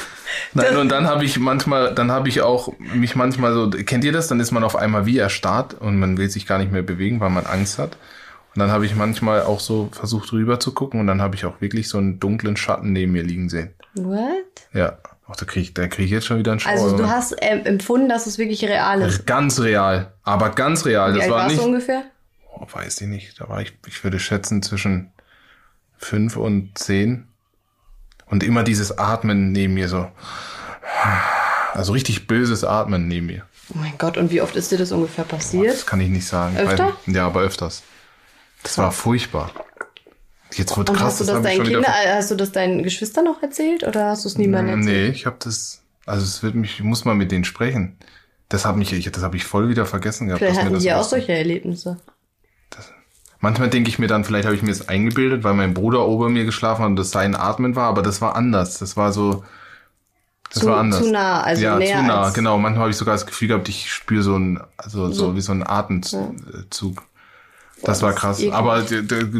Nein, 0.54 0.78
und 0.78 0.90
dann 0.90 1.08
habe 1.08 1.24
ich 1.24 1.40
manchmal, 1.40 1.96
dann 1.96 2.12
habe 2.12 2.30
ich 2.30 2.42
auch 2.42 2.74
mich 2.80 3.16
manchmal 3.16 3.54
so, 3.54 3.70
kennt 3.70 4.04
ihr 4.04 4.12
das? 4.12 4.28
Dann 4.28 4.40
ist 4.40 4.52
man 4.52 4.64
auf 4.64 4.76
einmal 4.76 5.06
wie 5.06 5.18
erstarrt 5.18 5.76
und 5.76 6.00
man 6.00 6.18
will 6.18 6.30
sich 6.30 6.46
gar 6.46 6.58
nicht 6.58 6.72
mehr 6.72 6.82
bewegen, 6.82 7.20
weil 7.20 7.30
man 7.30 7.46
Angst 7.46 7.80
hat. 7.80 7.98
Und 8.54 8.60
dann 8.60 8.70
habe 8.70 8.86
ich 8.86 8.96
manchmal 8.96 9.44
auch 9.44 9.62
so 9.62 9.90
versucht 9.94 10.34
rüber 10.34 10.60
zu 10.60 10.74
gucken 10.74 11.00
und 11.00 11.08
dann 11.08 11.22
habe 11.22 11.36
ich 11.36 11.46
auch 11.46 11.62
wirklich 11.62 11.88
so 11.88 11.98
einen 11.98 12.20
dunklen 12.20 12.58
Schatten 12.58 12.92
neben 12.92 13.14
mir 13.14 13.24
liegen 13.24 13.50
sehen. 13.50 13.74
What? 13.96 14.46
Ja. 14.74 14.98
Ach, 15.30 15.38
da 15.38 15.46
kriege 15.46 15.62
ich, 15.62 15.74
da 15.74 15.88
krieg 15.88 16.06
ich 16.06 16.12
jetzt 16.12 16.26
schon 16.26 16.40
wieder 16.40 16.52
einen 16.52 16.60
Schauer. 16.60 16.74
Also 16.74 16.98
du 16.98 17.08
hast 17.08 17.32
äh, 17.42 17.62
empfunden, 17.64 18.10
dass 18.10 18.28
es 18.28 18.38
wirklich 18.38 18.66
real 18.66 19.02
ist. 19.02 19.26
Ganz 19.26 19.62
real, 19.62 20.12
aber 20.24 20.50
ganz 20.50 20.86
real. 20.86 21.14
Wie 21.14 21.20
das 21.20 21.24
alt 21.24 21.32
war 21.32 21.48
nicht. 21.48 21.62
ungefähr? 21.62 22.04
oh, 22.62 22.68
weiß 22.72 23.02
ich 23.02 23.08
nicht, 23.08 23.40
da 23.40 23.50
war 23.50 23.62
ich, 23.62 23.74
ich 23.88 24.04
würde 24.04 24.20
schätzen 24.20 24.62
zwischen 24.62 25.12
fünf 25.98 26.38
und 26.38 26.78
zehn. 26.78 27.28
Und 28.32 28.44
immer 28.44 28.64
dieses 28.64 28.98
Atmen 28.98 29.52
neben 29.52 29.76
mir 29.76 29.88
so. 29.88 30.08
Also 31.74 31.94
richtig 31.94 32.26
böses 32.28 32.64
Atmen 32.64 33.08
neben 33.08 33.28
mir. 33.28 33.44
Oh 33.70 33.78
mein 33.78 33.94
Gott, 33.98 34.18
und 34.18 34.32
wie 34.32 34.42
oft 34.42 34.56
ist 34.56 34.72
dir 34.72 34.78
das 34.78 34.92
ungefähr 34.92 35.26
passiert? 35.26 35.66
Oh, 35.66 35.72
das 35.72 35.86
kann 35.86 36.02
ich 36.02 36.10
nicht 36.10 36.28
sagen. 36.28 36.58
Öfter? 36.58 36.94
Weil, 37.06 37.16
ja, 37.16 37.28
aber 37.28 37.42
öfters. 37.42 37.84
Das 38.64 38.78
war 38.78 38.92
furchtbar. 38.92 39.52
Jetzt 40.54 40.76
wird 40.78 40.90
und 40.90 40.96
krass. 40.98 41.20
Hast 41.20 41.22
du 41.22 41.26
das, 41.26 41.36
das 41.36 41.44
deinen 41.44 41.64
Kindern, 41.64 41.86
hast 41.86 42.32
du 42.32 42.36
das 42.36 42.52
deinen 42.52 42.84
Geschwistern 42.84 43.26
noch 43.26 43.42
erzählt 43.42 43.84
oder 43.84 44.08
hast 44.08 44.26
du 44.26 44.30
es 44.30 44.38
niemandem 44.38 44.80
erzählt? 44.80 45.10
Nee, 45.10 45.16
ich 45.16 45.26
habe 45.26 45.38
das, 45.40 45.82
also 46.06 46.24
es 46.24 46.44
wird 46.44 46.56
mich, 46.56 46.80
ich 46.80 46.84
muss 46.84 47.06
mal 47.06 47.16
mit 47.16 47.32
denen 47.32 47.46
sprechen. 47.46 47.98
Das 48.50 48.66
habe 48.66 48.82
ich, 48.82 49.12
das 49.12 49.24
habe 49.24 49.38
ich 49.38 49.46
voll 49.46 49.70
wieder 49.70 49.86
vergessen 49.86 50.28
gehabt. 50.28 50.44
Vielleicht 50.44 50.62
hatten 50.62 50.80
die 50.80 50.92
auch 50.92 51.04
solche 51.04 51.32
Erlebnisse. 51.34 51.98
Manchmal 53.42 53.70
denke 53.70 53.90
ich 53.90 53.98
mir 53.98 54.08
dann, 54.08 54.24
vielleicht 54.24 54.46
habe 54.46 54.56
ich 54.56 54.62
mir 54.62 54.70
das 54.70 54.88
eingebildet, 54.88 55.44
weil 55.44 55.56
mein 55.56 55.74
Bruder 55.74 56.08
ober 56.08 56.30
mir 56.30 56.46
geschlafen 56.46 56.84
hat 56.84 56.90
und 56.90 56.96
das 56.96 57.10
sein 57.10 57.36
Atmen 57.36 57.76
war, 57.76 57.88
aber 57.88 58.04
das 58.04 58.22
war 58.22 58.36
anders. 58.36 58.78
Das 58.78 58.96
war 58.96 59.12
so, 59.12 59.44
das 60.54 60.62
zu, 60.62 60.70
war 60.70 60.78
anders. 60.78 61.02
Zu 61.02 61.12
nah, 61.12 61.42
also 61.42 61.64
ja, 61.64 61.78
näher 61.78 61.98
zu 61.98 62.04
nah, 62.04 62.30
genau. 62.30 62.60
Manchmal 62.60 62.82
habe 62.82 62.92
ich 62.92 62.98
sogar 62.98 63.16
das 63.16 63.26
Gefühl 63.26 63.48
gehabt, 63.48 63.68
ich 63.68 63.92
spüre 63.92 64.22
so 64.22 64.38
ein, 64.38 64.62
also 64.78 65.08
so, 65.08 65.14
so 65.14 65.36
wie 65.36 65.42
so 65.42 65.52
ein 65.54 65.66
Atemzug. 65.66 66.96
Ja. 66.96 67.02
Das 67.84 68.04
war 68.04 68.14
krass. 68.14 68.44
Aber 68.52 68.84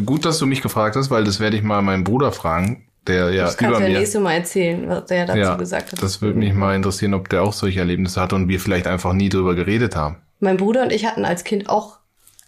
gut, 0.04 0.24
dass 0.24 0.38
du 0.38 0.46
mich 0.46 0.62
gefragt 0.62 0.96
hast, 0.96 1.10
weil 1.10 1.22
das 1.22 1.38
werde 1.38 1.56
ich 1.56 1.62
mal 1.62 1.80
meinen 1.80 2.02
Bruder 2.02 2.32
fragen, 2.32 2.88
der 3.06 3.30
ja 3.30 3.44
das 3.44 3.54
über 3.54 3.68
mir. 3.68 3.72
Das 3.72 3.88
ja 3.88 3.98
nächste 4.00 4.20
Mal 4.20 4.32
erzählen, 4.32 4.88
was 4.88 5.06
der 5.06 5.26
dazu 5.26 5.38
ja, 5.38 5.54
gesagt 5.54 5.92
hat. 5.92 6.02
Das 6.02 6.20
würde 6.22 6.40
mich 6.40 6.52
mal 6.54 6.74
interessieren, 6.74 7.14
ob 7.14 7.28
der 7.28 7.42
auch 7.42 7.52
solche 7.52 7.78
Erlebnisse 7.78 8.20
hatte 8.20 8.34
und 8.34 8.48
wir 8.48 8.58
vielleicht 8.58 8.88
einfach 8.88 9.12
nie 9.12 9.28
drüber 9.28 9.54
geredet 9.54 9.94
haben. 9.94 10.16
Mein 10.40 10.56
Bruder 10.56 10.82
und 10.82 10.92
ich 10.92 11.06
hatten 11.06 11.24
als 11.24 11.44
Kind 11.44 11.68
auch 11.68 11.98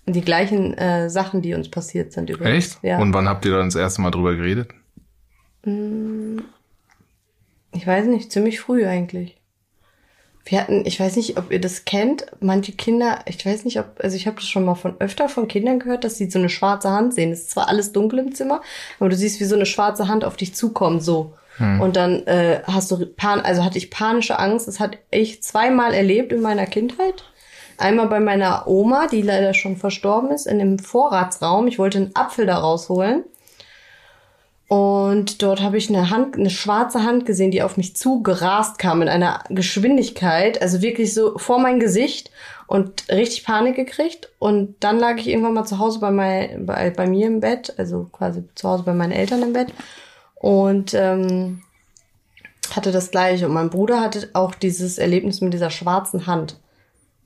die 0.06 0.20
gleichen 0.20 0.76
äh, 0.76 1.08
Sachen, 1.08 1.42
die 1.42 1.54
uns 1.54 1.70
passiert 1.70 2.12
sind 2.12 2.30
übrigens. 2.30 2.74
Echt? 2.74 2.78
Ja. 2.82 2.98
Und 2.98 3.14
wann 3.14 3.28
habt 3.28 3.44
ihr 3.44 3.52
dann 3.52 3.66
das 3.68 3.74
erste 3.74 4.02
Mal 4.02 4.10
drüber 4.10 4.34
geredet? 4.34 4.68
Mm, 5.64 6.38
ich 7.72 7.86
weiß 7.86 8.06
nicht, 8.06 8.30
ziemlich 8.30 8.60
früh 8.60 8.86
eigentlich. 8.86 9.36
Wir 10.46 10.60
hatten, 10.60 10.84
ich 10.84 11.00
weiß 11.00 11.16
nicht, 11.16 11.38
ob 11.38 11.50
ihr 11.50 11.60
das 11.60 11.86
kennt, 11.86 12.26
manche 12.40 12.72
Kinder, 12.72 13.20
ich 13.24 13.44
weiß 13.44 13.64
nicht, 13.64 13.78
ob, 13.78 13.98
also 14.02 14.14
ich 14.14 14.26
habe 14.26 14.36
das 14.36 14.46
schon 14.46 14.66
mal 14.66 14.74
von 14.74 15.00
öfter 15.00 15.30
von 15.30 15.48
Kindern 15.48 15.78
gehört, 15.78 16.04
dass 16.04 16.18
sie 16.18 16.30
so 16.30 16.38
eine 16.38 16.50
schwarze 16.50 16.90
Hand 16.90 17.14
sehen. 17.14 17.32
Es 17.32 17.42
ist 17.42 17.50
zwar 17.52 17.68
alles 17.68 17.92
dunkel 17.92 18.18
im 18.18 18.34
Zimmer, 18.34 18.60
aber 19.00 19.08
du 19.08 19.16
siehst, 19.16 19.40
wie 19.40 19.44
so 19.44 19.54
eine 19.54 19.64
schwarze 19.64 20.06
Hand 20.06 20.22
auf 20.22 20.36
dich 20.36 20.54
zukommt, 20.54 21.02
so. 21.02 21.34
Hm. 21.56 21.80
Und 21.80 21.96
dann 21.96 22.26
äh, 22.26 22.60
hast 22.64 22.90
du, 22.90 23.06
pan 23.06 23.40
also 23.40 23.64
hatte 23.64 23.78
ich 23.78 23.90
panische 23.90 24.38
Angst. 24.38 24.68
Das 24.68 24.80
hatte 24.80 24.98
ich 25.10 25.42
zweimal 25.42 25.94
erlebt 25.94 26.32
in 26.32 26.42
meiner 26.42 26.66
Kindheit. 26.66 27.24
Einmal 27.78 28.08
bei 28.08 28.20
meiner 28.20 28.66
Oma, 28.66 29.06
die 29.06 29.22
leider 29.22 29.54
schon 29.54 29.76
verstorben 29.76 30.30
ist, 30.30 30.46
in 30.46 30.58
dem 30.58 30.78
Vorratsraum. 30.78 31.66
Ich 31.66 31.78
wollte 31.78 31.98
einen 31.98 32.16
Apfel 32.16 32.46
da 32.46 32.58
rausholen. 32.58 33.24
Und 34.66 35.42
dort 35.42 35.60
habe 35.60 35.76
ich 35.76 35.88
eine 35.88 36.10
Hand, 36.10 36.36
eine 36.36 36.50
schwarze 36.50 37.04
Hand 37.04 37.26
gesehen, 37.26 37.50
die 37.50 37.62
auf 37.62 37.76
mich 37.76 37.96
zugerast 37.96 38.78
kam 38.78 39.02
in 39.02 39.08
einer 39.08 39.44
Geschwindigkeit, 39.50 40.60
also 40.62 40.80
wirklich 40.80 41.12
so 41.12 41.36
vor 41.38 41.58
mein 41.58 41.78
Gesicht 41.78 42.30
und 42.66 43.08
richtig 43.10 43.44
Panik 43.44 43.76
gekriegt. 43.76 44.30
Und 44.38 44.76
dann 44.80 44.98
lag 44.98 45.16
ich 45.18 45.28
irgendwann 45.28 45.52
mal 45.54 45.66
zu 45.66 45.78
Hause 45.78 46.00
bei, 46.00 46.10
mein, 46.10 46.64
bei, 46.66 46.90
bei 46.90 47.06
mir 47.06 47.26
im 47.26 47.40
Bett, 47.40 47.74
also 47.76 48.08
quasi 48.10 48.44
zu 48.54 48.68
Hause 48.68 48.84
bei 48.84 48.94
meinen 48.94 49.12
Eltern 49.12 49.42
im 49.42 49.52
Bett 49.52 49.68
und 50.36 50.94
ähm, 50.94 51.62
hatte 52.74 52.90
das 52.90 53.10
gleiche. 53.10 53.46
Und 53.46 53.54
mein 53.54 53.70
Bruder 53.70 54.00
hatte 54.00 54.30
auch 54.32 54.54
dieses 54.54 54.98
Erlebnis 54.98 55.40
mit 55.40 55.52
dieser 55.52 55.70
schwarzen 55.70 56.26
Hand. 56.26 56.56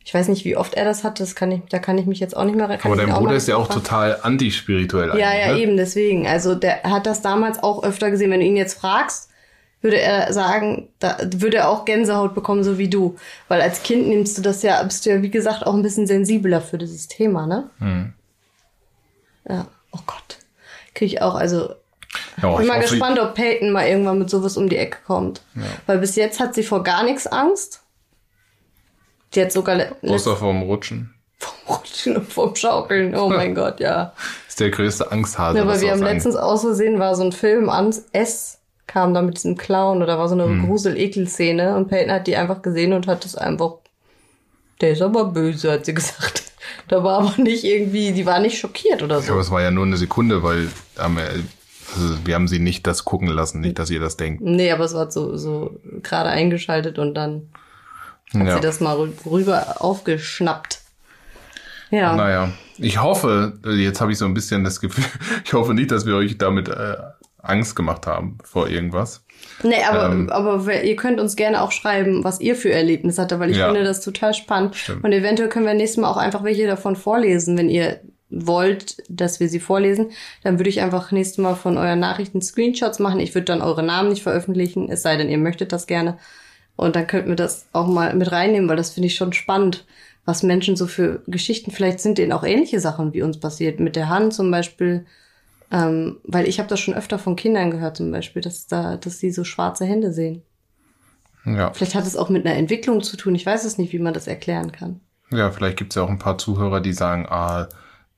Ich 0.09 0.15
weiß 0.15 0.29
nicht, 0.29 0.47
wie 0.47 0.57
oft 0.57 0.73
er 0.73 0.87
das 0.87 1.05
hat, 1.05 1.21
das 1.21 1.35
kann 1.35 1.53
ich, 1.53 1.61
da 1.69 1.79
kann 1.79 1.99
ich 1.99 2.07
mich 2.07 2.19
jetzt 2.19 2.35
auch 2.35 2.45
nicht 2.45 2.55
mehr 2.55 2.65
Aber 2.65 2.97
dein 2.97 3.11
Bruder 3.11 3.35
ist 3.35 3.47
ja 3.47 3.57
auch 3.57 3.69
total 3.69 4.19
antispirituell. 4.23 5.11
Ja, 5.19 5.35
ja, 5.37 5.53
ne? 5.53 5.59
eben, 5.59 5.77
deswegen. 5.77 6.27
Also 6.27 6.55
der 6.55 6.83
hat 6.85 7.05
das 7.05 7.21
damals 7.21 7.63
auch 7.63 7.83
öfter 7.83 8.11
gesehen. 8.11 8.31
Wenn 8.31 8.41
du 8.41 8.47
ihn 8.47 8.57
jetzt 8.57 8.81
fragst, 8.81 9.29
würde 9.83 10.01
er 10.01 10.33
sagen, 10.33 10.89
da 10.99 11.19
würde 11.37 11.59
er 11.59 11.69
auch 11.69 11.85
Gänsehaut 11.85 12.35
bekommen, 12.35 12.65
so 12.65 12.79
wie 12.79 12.89
du. 12.89 13.19
Weil 13.49 13.61
als 13.61 13.83
Kind 13.83 14.09
nimmst 14.09 14.39
du 14.39 14.41
das 14.41 14.63
ja, 14.63 14.83
bist 14.83 15.05
du 15.05 15.11
ja, 15.11 15.21
wie 15.21 15.29
gesagt, 15.29 15.67
auch 15.67 15.75
ein 15.75 15.83
bisschen 15.83 16.07
sensibler 16.07 16.63
für 16.63 16.79
dieses 16.79 17.09
Thema, 17.09 17.47
ne? 17.47 17.69
Hm. 17.77 18.15
Ja, 19.47 19.67
oh 19.93 20.01
Gott. 20.07 20.39
Krieg 20.95 21.13
ich 21.13 21.21
auch, 21.21 21.35
also 21.35 21.75
ja, 22.41 22.57
bin 22.57 22.67
mal 22.67 22.81
gespannt, 22.81 23.19
ob 23.19 23.35
Peyton 23.35 23.73
mal 23.73 23.87
irgendwann 23.87 24.19
mit 24.19 24.31
sowas 24.31 24.57
um 24.57 24.71
die 24.71 24.79
Ecke 24.79 25.01
kommt. 25.07 25.43
Ja. 25.55 25.65
Weil 25.85 25.99
bis 25.99 26.17
jetzt 26.17 26.41
hat 26.41 26.55
sie 26.55 26.63
vor 26.63 26.83
gar 26.83 27.03
nichts 27.03 27.27
Angst. 27.27 27.83
Die 29.35 29.43
hat 29.43 29.53
sogar. 29.53 29.79
Außer 30.03 30.37
vom 30.37 30.63
Rutschen. 30.63 31.15
Vom 31.39 31.77
Rutschen 31.77 32.17
und 32.17 32.33
vom 32.33 32.55
Schaukeln. 32.57 33.15
Oh 33.15 33.29
mein 33.29 33.55
Gott, 33.55 33.81
ja. 33.81 34.13
Ist 34.49 34.61
der 34.61 34.71
größte 34.71 35.11
Angsthase. 35.13 35.59
Ja, 35.59 35.65
aber 35.65 35.81
wir 35.81 35.91
haben 35.91 36.03
letztens 36.03 36.37
aus 36.37 36.63
Versehen 36.63 36.99
war 36.99 37.15
so 37.15 37.23
ein 37.23 37.33
Film 37.33 37.69
an 37.69 37.95
S 38.13 38.59
kam 38.89 39.15
da 39.15 39.23
mit 39.23 39.37
diesem 39.37 39.57
Clown 39.57 40.03
oder 40.03 40.19
war 40.19 40.29
so 40.29 40.35
eine 40.35 40.47
hm. 40.47 40.67
Grusel-Ekel-Szene 40.67 41.77
und 41.77 41.87
Peyton 41.89 42.11
hat 42.11 42.27
die 42.27 42.37
einfach 42.37 42.63
gesehen 42.63 42.93
und 42.93 43.07
hat 43.07 43.25
es 43.25 43.37
einfach. 43.37 43.75
Der 44.81 44.93
ist 44.93 45.03
aber 45.03 45.27
böse, 45.27 45.71
hat 45.71 45.85
sie 45.85 45.95
gesagt. 45.95 46.43
Da 46.89 47.05
war 47.05 47.21
aber 47.21 47.43
nicht 47.43 47.65
irgendwie, 47.65 48.13
die 48.13 48.27
war 48.27 48.41
nicht 48.41 48.59
schockiert 48.59 49.03
oder 49.03 49.21
so. 49.21 49.27
Ja, 49.27 49.33
aber 49.33 49.43
es 49.43 49.51
war 49.51 49.63
ja 49.63 49.71
nur 49.71 49.85
eine 49.85 49.97
Sekunde, 49.97 50.43
weil 50.43 50.69
ähm, 50.99 51.19
Also 51.95 52.17
wir 52.25 52.35
haben 52.35 52.49
sie 52.49 52.59
nicht 52.59 52.87
das 52.87 53.05
gucken 53.05 53.29
lassen, 53.29 53.61
nicht, 53.61 53.79
dass 53.79 53.91
ihr 53.91 54.01
das 54.01 54.17
denkt. 54.17 54.43
Nee, 54.43 54.73
aber 54.73 54.85
es 54.85 54.95
war 54.95 55.11
so, 55.11 55.37
so 55.37 55.79
gerade 56.03 56.31
eingeschaltet 56.31 56.99
und 56.99 57.15
dann 57.15 57.51
hat 58.35 58.47
Ja. 58.47 58.55
sie 58.57 58.61
das 58.61 58.81
mal 58.81 58.97
rü- 58.97 59.13
rüber 59.31 59.77
aufgeschnappt. 59.81 60.81
Ja. 61.91 62.15
Naja, 62.15 62.51
ich 62.77 63.01
hoffe, 63.03 63.55
jetzt 63.65 64.01
habe 64.01 64.13
ich 64.13 64.19
so 64.19 64.27
ein 64.27 64.35
bisschen 64.35 64.63
das 64.65 64.81
Gefühl, 64.81 65.05
ich 65.45 65.53
hoffe 65.55 65.75
nicht, 65.75 65.91
dass 65.91 66.05
wir 66.07 66.15
euch 66.17 66.37
damit 66.39 66.69
äh, 66.69 66.97
Angst 67.43 67.75
gemacht 67.77 68.07
haben 68.07 68.39
vor 68.45 68.69
irgendwas. 68.69 69.25
Nee, 69.63 69.83
aber, 69.89 70.07
Ähm. 70.13 70.29
aber 70.31 70.83
ihr 70.83 70.97
könnt 70.97 71.19
uns 71.21 71.35
gerne 71.37 71.63
auch 71.63 71.73
schreiben, 71.73 72.23
was 72.25 72.41
ihr 72.41 72.55
für 72.57 72.71
Erlebnisse 72.71 73.23
hattet, 73.23 73.39
weil 73.41 73.51
ich 73.51 73.57
Ja. 73.57 73.67
finde 73.67 73.85
das 73.85 74.01
total 74.03 74.35
spannend. 74.35 74.77
Stimmt. 74.77 75.05
Und 75.05 75.13
eventuell 75.13 75.49
können 75.49 75.65
wir 75.67 75.75
nächstes 75.75 76.01
Mal 76.03 76.09
auch 76.11 76.17
einfach 76.17 76.45
welche 76.45 76.67
davon 76.67 76.97
vorlesen, 76.97 77.57
wenn 77.57 77.69
ihr 77.71 78.01
wollt, 78.31 78.97
dass 79.09 79.41
wir 79.41 79.49
sie 79.49 79.59
vorlesen. 79.61 80.11
Dann 80.43 80.59
würde 80.59 80.69
ich 80.69 80.83
einfach 80.83 81.11
nächstes 81.13 81.39
Mal 81.39 81.55
von 81.55 81.79
euren 81.79 81.99
Nachrichten 82.01 82.43
Screenshots 82.43 82.99
machen. 82.99 83.21
Ich 83.21 83.35
würde 83.35 83.47
dann 83.47 83.63
eure 83.63 83.83
Namen 83.83 84.11
nicht 84.11 84.23
veröffentlichen, 84.23 84.91
es 84.91 85.01
sei 85.03 85.17
denn, 85.17 85.31
ihr 85.31 85.39
möchtet 85.39 85.73
das 85.73 85.87
gerne. 85.87 86.19
Und 86.79 86.95
dann 86.95 87.09
könnten 87.09 87.31
wir 87.31 87.35
das 87.35 87.67
auch 87.73 87.89
mal 87.89 88.15
mit 88.15 88.31
reinnehmen, 88.31 88.69
weil 88.69 88.77
das 88.77 88.91
finde 88.91 89.09
ich 89.09 89.17
schon 89.17 89.33
spannend, 89.33 89.85
was 90.25 90.45
Menschen 90.45 90.77
so 90.77 90.87
für 90.87 91.23
Geschichten, 91.27 91.73
vielleicht 91.73 91.99
sind 91.99 92.19
denen 92.19 92.31
auch 92.31 92.45
ähnliche 92.45 92.79
Sachen 92.79 93.13
wie 93.13 93.23
uns 93.23 93.41
passiert. 93.41 93.81
Mit 93.81 93.97
der 93.97 94.09
Hand 94.09 94.33
zum 94.33 94.49
Beispiel, 94.53 95.05
ähm, 95.73 96.19
weil 96.23 96.47
ich 96.47 96.61
habe 96.61 96.69
das 96.69 96.79
schon 96.79 96.95
öfter 96.95 97.19
von 97.19 97.35
Kindern 97.35 97.73
gehört 97.73 97.97
zum 97.97 98.13
Beispiel, 98.13 98.43
dass 98.43 98.69
da, 98.69 98.97
dass 98.97 99.19
sie 99.19 99.33
so 99.33 99.43
schwarze 99.43 99.87
Hände 99.87 100.13
sehen. 100.13 100.43
Ja, 101.45 101.73
Vielleicht 101.73 101.97
hat 101.97 102.07
es 102.07 102.17
auch 102.17 102.29
mit 102.29 102.47
einer 102.47 102.55
Entwicklung 102.55 103.03
zu 103.03 103.17
tun. 103.17 103.35
Ich 103.35 103.45
weiß 103.45 103.65
es 103.65 103.77
nicht, 103.77 103.93
wie 103.93 103.99
man 103.99 104.15
das 104.15 104.29
erklären 104.29 104.71
kann. 104.71 105.01
ja 105.33 105.51
vielleicht 105.51 105.79
gibt 105.79 105.91
es 105.93 105.97
ja 105.97 106.03
auch 106.03 106.11
ein 106.11 106.21
paar 106.21 106.39
Zuhörer, 106.39 106.81
die 106.81 106.93
sagen, 106.93 107.27
ah, 107.29 107.69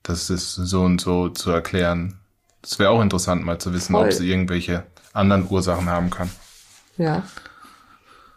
das 0.03 0.29
ist 0.29 0.53
so 0.53 0.81
und 0.81 1.01
so 1.01 1.29
zu 1.29 1.49
erklären. 1.49 2.19
Das 2.61 2.77
wäre 2.77 2.91
auch 2.91 3.01
interessant, 3.01 3.43
mal 3.43 3.57
zu 3.57 3.73
wissen, 3.73 3.93
Voll. 3.93 4.03
ob 4.03 4.09
es 4.09 4.19
irgendwelche 4.19 4.83
anderen 5.13 5.47
Ursachen 5.49 5.89
haben 5.89 6.11
kann. 6.11 6.29
Ja. 6.97 7.23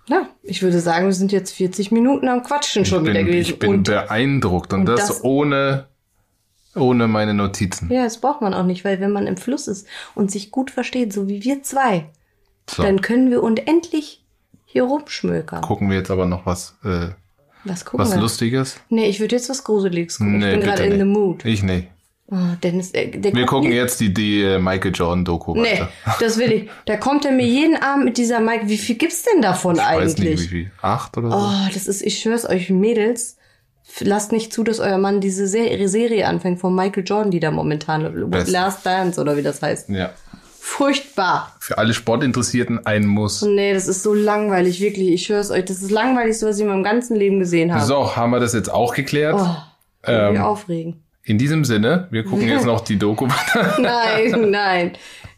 Ja, 0.07 0.29
ich 0.43 0.63
würde 0.63 0.81
sagen, 0.81 1.07
wir 1.07 1.13
sind 1.15 1.33
jetzt 1.33 1.53
40 1.55 1.91
Minuten 1.91 2.29
am 2.29 2.43
Quatschen 2.43 2.85
schon 2.85 3.05
ich 3.05 3.11
wieder 3.11 3.21
bin, 3.21 3.27
gewesen. 3.27 3.51
ich 3.53 3.59
bin 3.59 3.71
und 3.71 3.83
beeindruckt 3.85 4.73
und, 4.73 4.81
und 4.81 4.87
das, 4.87 5.07
das- 5.09 5.25
ohne, 5.25 5.87
ohne 6.75 7.09
meine 7.09 7.33
Notizen. 7.35 7.91
ja, 7.91 8.05
das 8.05 8.19
braucht 8.21 8.41
man 8.43 8.53
auch 8.53 8.65
nicht, 8.65 8.85
weil 8.85 9.01
wenn 9.01 9.13
man 9.13 9.27
im 9.27 9.37
Fluss 9.37 9.67
ist 9.69 9.87
und 10.15 10.31
sich 10.31 10.51
gut 10.51 10.71
versteht, 10.71 11.13
so 11.13 11.29
wie 11.29 11.43
wir 11.45 11.63
zwei, 11.63 12.11
So, 12.69 12.83
dann 12.83 13.01
können 13.01 13.31
wir 13.31 13.43
unendlich 13.43 14.23
hier 14.67 14.83
rumschmökern. 14.85 15.63
gucken 15.63 15.89
wir 15.89 15.97
jetzt 15.97 16.11
aber 16.11 16.27
noch 16.27 16.45
was, 16.47 16.77
äh, 16.85 17.09
Was 17.65 17.85
gucken 17.87 18.01
was 18.05 18.13
wir? 18.15 18.21
Lustiges. 18.21 18.77
Nee, 18.91 19.07
ich 19.09 19.21
würde 19.21 19.37
jetzt 19.37 19.49
was 19.49 19.65
Gruseliges 19.65 20.19
gucken. 20.19 20.43
ich 20.43 20.51
bin 20.51 20.61
gerade 20.61 20.85
in 20.85 20.99
the 20.99 21.05
mood. 21.05 21.45
Ich 21.47 21.63
nicht. 21.63 21.89
Oh, 22.37 22.57
Dennis, 22.63 22.91
äh, 22.93 23.09
der 23.11 23.33
Wir 23.33 23.47
gucken 23.47 23.69
nie- 23.71 23.77
jetzt 23.77 24.01
die, 24.01 24.13
die 24.13 24.43
äh, 24.43 24.59
Michael 24.59 24.91
Jordan 24.93 25.25
Doku 25.25 25.55
Nee, 25.55 25.73
weiter. 25.73 25.89
das 26.19 26.37
will 26.39 26.51
ich. 26.51 26.71
Da 26.87 26.97
kommt 26.97 27.25
er 27.25 27.31
mir 27.33 27.47
jeden 27.47 27.77
Abend 27.81 28.07
mit 28.07 28.17
dieser 28.19 28.41
Mike. 28.41 28.69
Wie 28.69 28.79
viel 28.79 28.97
gibt's 28.97 29.23
denn 29.23 29.41
davon 29.43 29.77
Ich 29.77 29.83
weiß 29.83 30.17
eigentlich? 30.17 30.41
nicht, 30.41 30.51
wie 30.51 30.65
viel. 30.65 30.71
Acht 30.83 31.17
oder 31.17 31.31
so? 31.31 31.37
Oh, 31.37 31.69
das 31.73 31.87
ist, 31.87 32.03
ich 32.03 32.19
schwör's 32.21 32.45
euch, 32.49 32.71
Mädels, 32.71 33.37
lasst 34.01 34.33
nicht 34.33 34.53
zu, 34.53 34.65
dass 34.65 34.81
euer 34.81 34.99
Mann 34.99 35.21
diese 35.21 35.47
Serie, 35.47 35.89
Serie 35.89 36.27
anfängt 36.27 36.59
von 36.59 36.75
Michael 36.75 37.05
Jordan, 37.07 37.31
die 37.31 37.39
da 37.41 37.51
momentan, 37.51 38.29
Best. 38.31 38.51
Last 38.51 38.85
Dance 38.85 39.21
oder 39.21 39.37
wie 39.37 39.43
das 39.43 39.63
heißt. 39.63 39.91
Ja. 39.91 40.11
Furchtbar. 40.59 41.55
Für 41.61 41.77
alle 41.79 41.93
Sportinteressierten 41.93 42.87
ein 42.87 43.07
Muss. 43.07 43.43
Nee, 43.43 43.75
das 43.75 43.87
ist 43.87 44.03
so 44.03 44.15
langweilig, 44.15 44.81
wirklich. 44.81 45.11
Ich 45.13 45.27
schwör's 45.27 45.51
euch, 45.51 45.67
das 45.67 45.83
ist 45.83 45.91
langweilig, 45.91 46.39
so 46.39 46.47
was 46.47 46.57
ich 46.57 46.63
in 46.63 46.69
meinem 46.69 46.83
ganzen 46.83 47.17
Leben 47.17 47.39
gesehen 47.39 47.73
habe. 47.73 47.85
So, 47.85 48.17
haben 48.17 48.31
wir 48.31 48.41
das 48.41 48.55
jetzt 48.55 48.73
auch 48.73 48.95
geklärt. 48.95 49.37
Oh, 49.39 49.57
ähm, 50.07 50.39
aufregen. 50.41 51.04
In 51.25 51.39
diesem 51.39 51.65
Sinne, 51.65 52.07
wir 52.11 52.25
gucken 52.25 52.47
jetzt 52.49 52.67
noch 52.67 52.81
die 52.83 52.99
Doku. 52.99 53.27
Nein, 53.79 54.51
nein. 54.51 54.93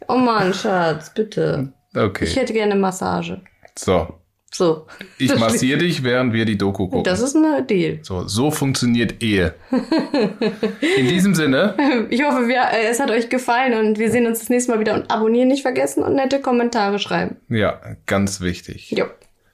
Oh 0.09 0.17
Mann, 0.17 0.53
Schatz, 0.53 1.13
bitte. 1.15 1.73
Okay. 1.95 2.25
Ich 2.25 2.37
hätte 2.37 2.53
gerne 2.53 2.73
eine 2.73 2.81
Massage. 2.81 3.41
So. 3.79 4.09
So. 4.53 4.87
Ich 5.19 5.37
massiere 5.39 5.79
dich, 5.87 6.03
während 6.03 6.33
wir 6.33 6.45
die 6.45 6.57
Doku 6.57 6.87
gucken. 6.89 7.05
Das 7.05 7.21
ist 7.21 7.37
ein 7.37 7.67
Deal. 7.67 7.99
so, 8.03 8.27
so 8.27 8.51
funktioniert 8.51 9.23
Ehe. 9.23 9.55
In 10.99 11.09
diesem 11.09 11.35
Sinne, 11.35 12.07
Ich 12.11 12.23
hoffe, 12.25 12.49
wir, 12.49 12.63
äh, 12.73 12.87
es 12.91 12.99
hat 13.01 13.11
euch 13.11 13.29
gefallen 13.29 13.75
und 13.75 13.99
wir 13.99 14.11
sehen 14.11 14.27
uns 14.27 14.39
das 14.41 14.49
nächste 14.49 14.73
Mal 14.73 14.81
wieder 14.81 14.95
und 14.95 15.11
abonnieren 15.11 15.49
nicht 15.49 15.63
vergessen 15.63 16.03
und 16.03 16.15
nette 16.15 16.41
Kommentare 16.41 16.99
schreiben. 16.99 17.37
ja, 17.49 17.81
ganz 18.07 18.41
wichtig. 18.41 18.91
Jo. 18.93 19.07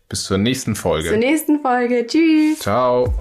Bis 0.08 0.24
zur 0.24 0.38
nächsten 0.38 0.74
Zur 0.74 0.82
Folge. 0.82 1.16
nächsten 1.16 1.60
Folge. 1.60 2.06
Tschüss. 2.06 2.58
Ciao. 2.60 3.12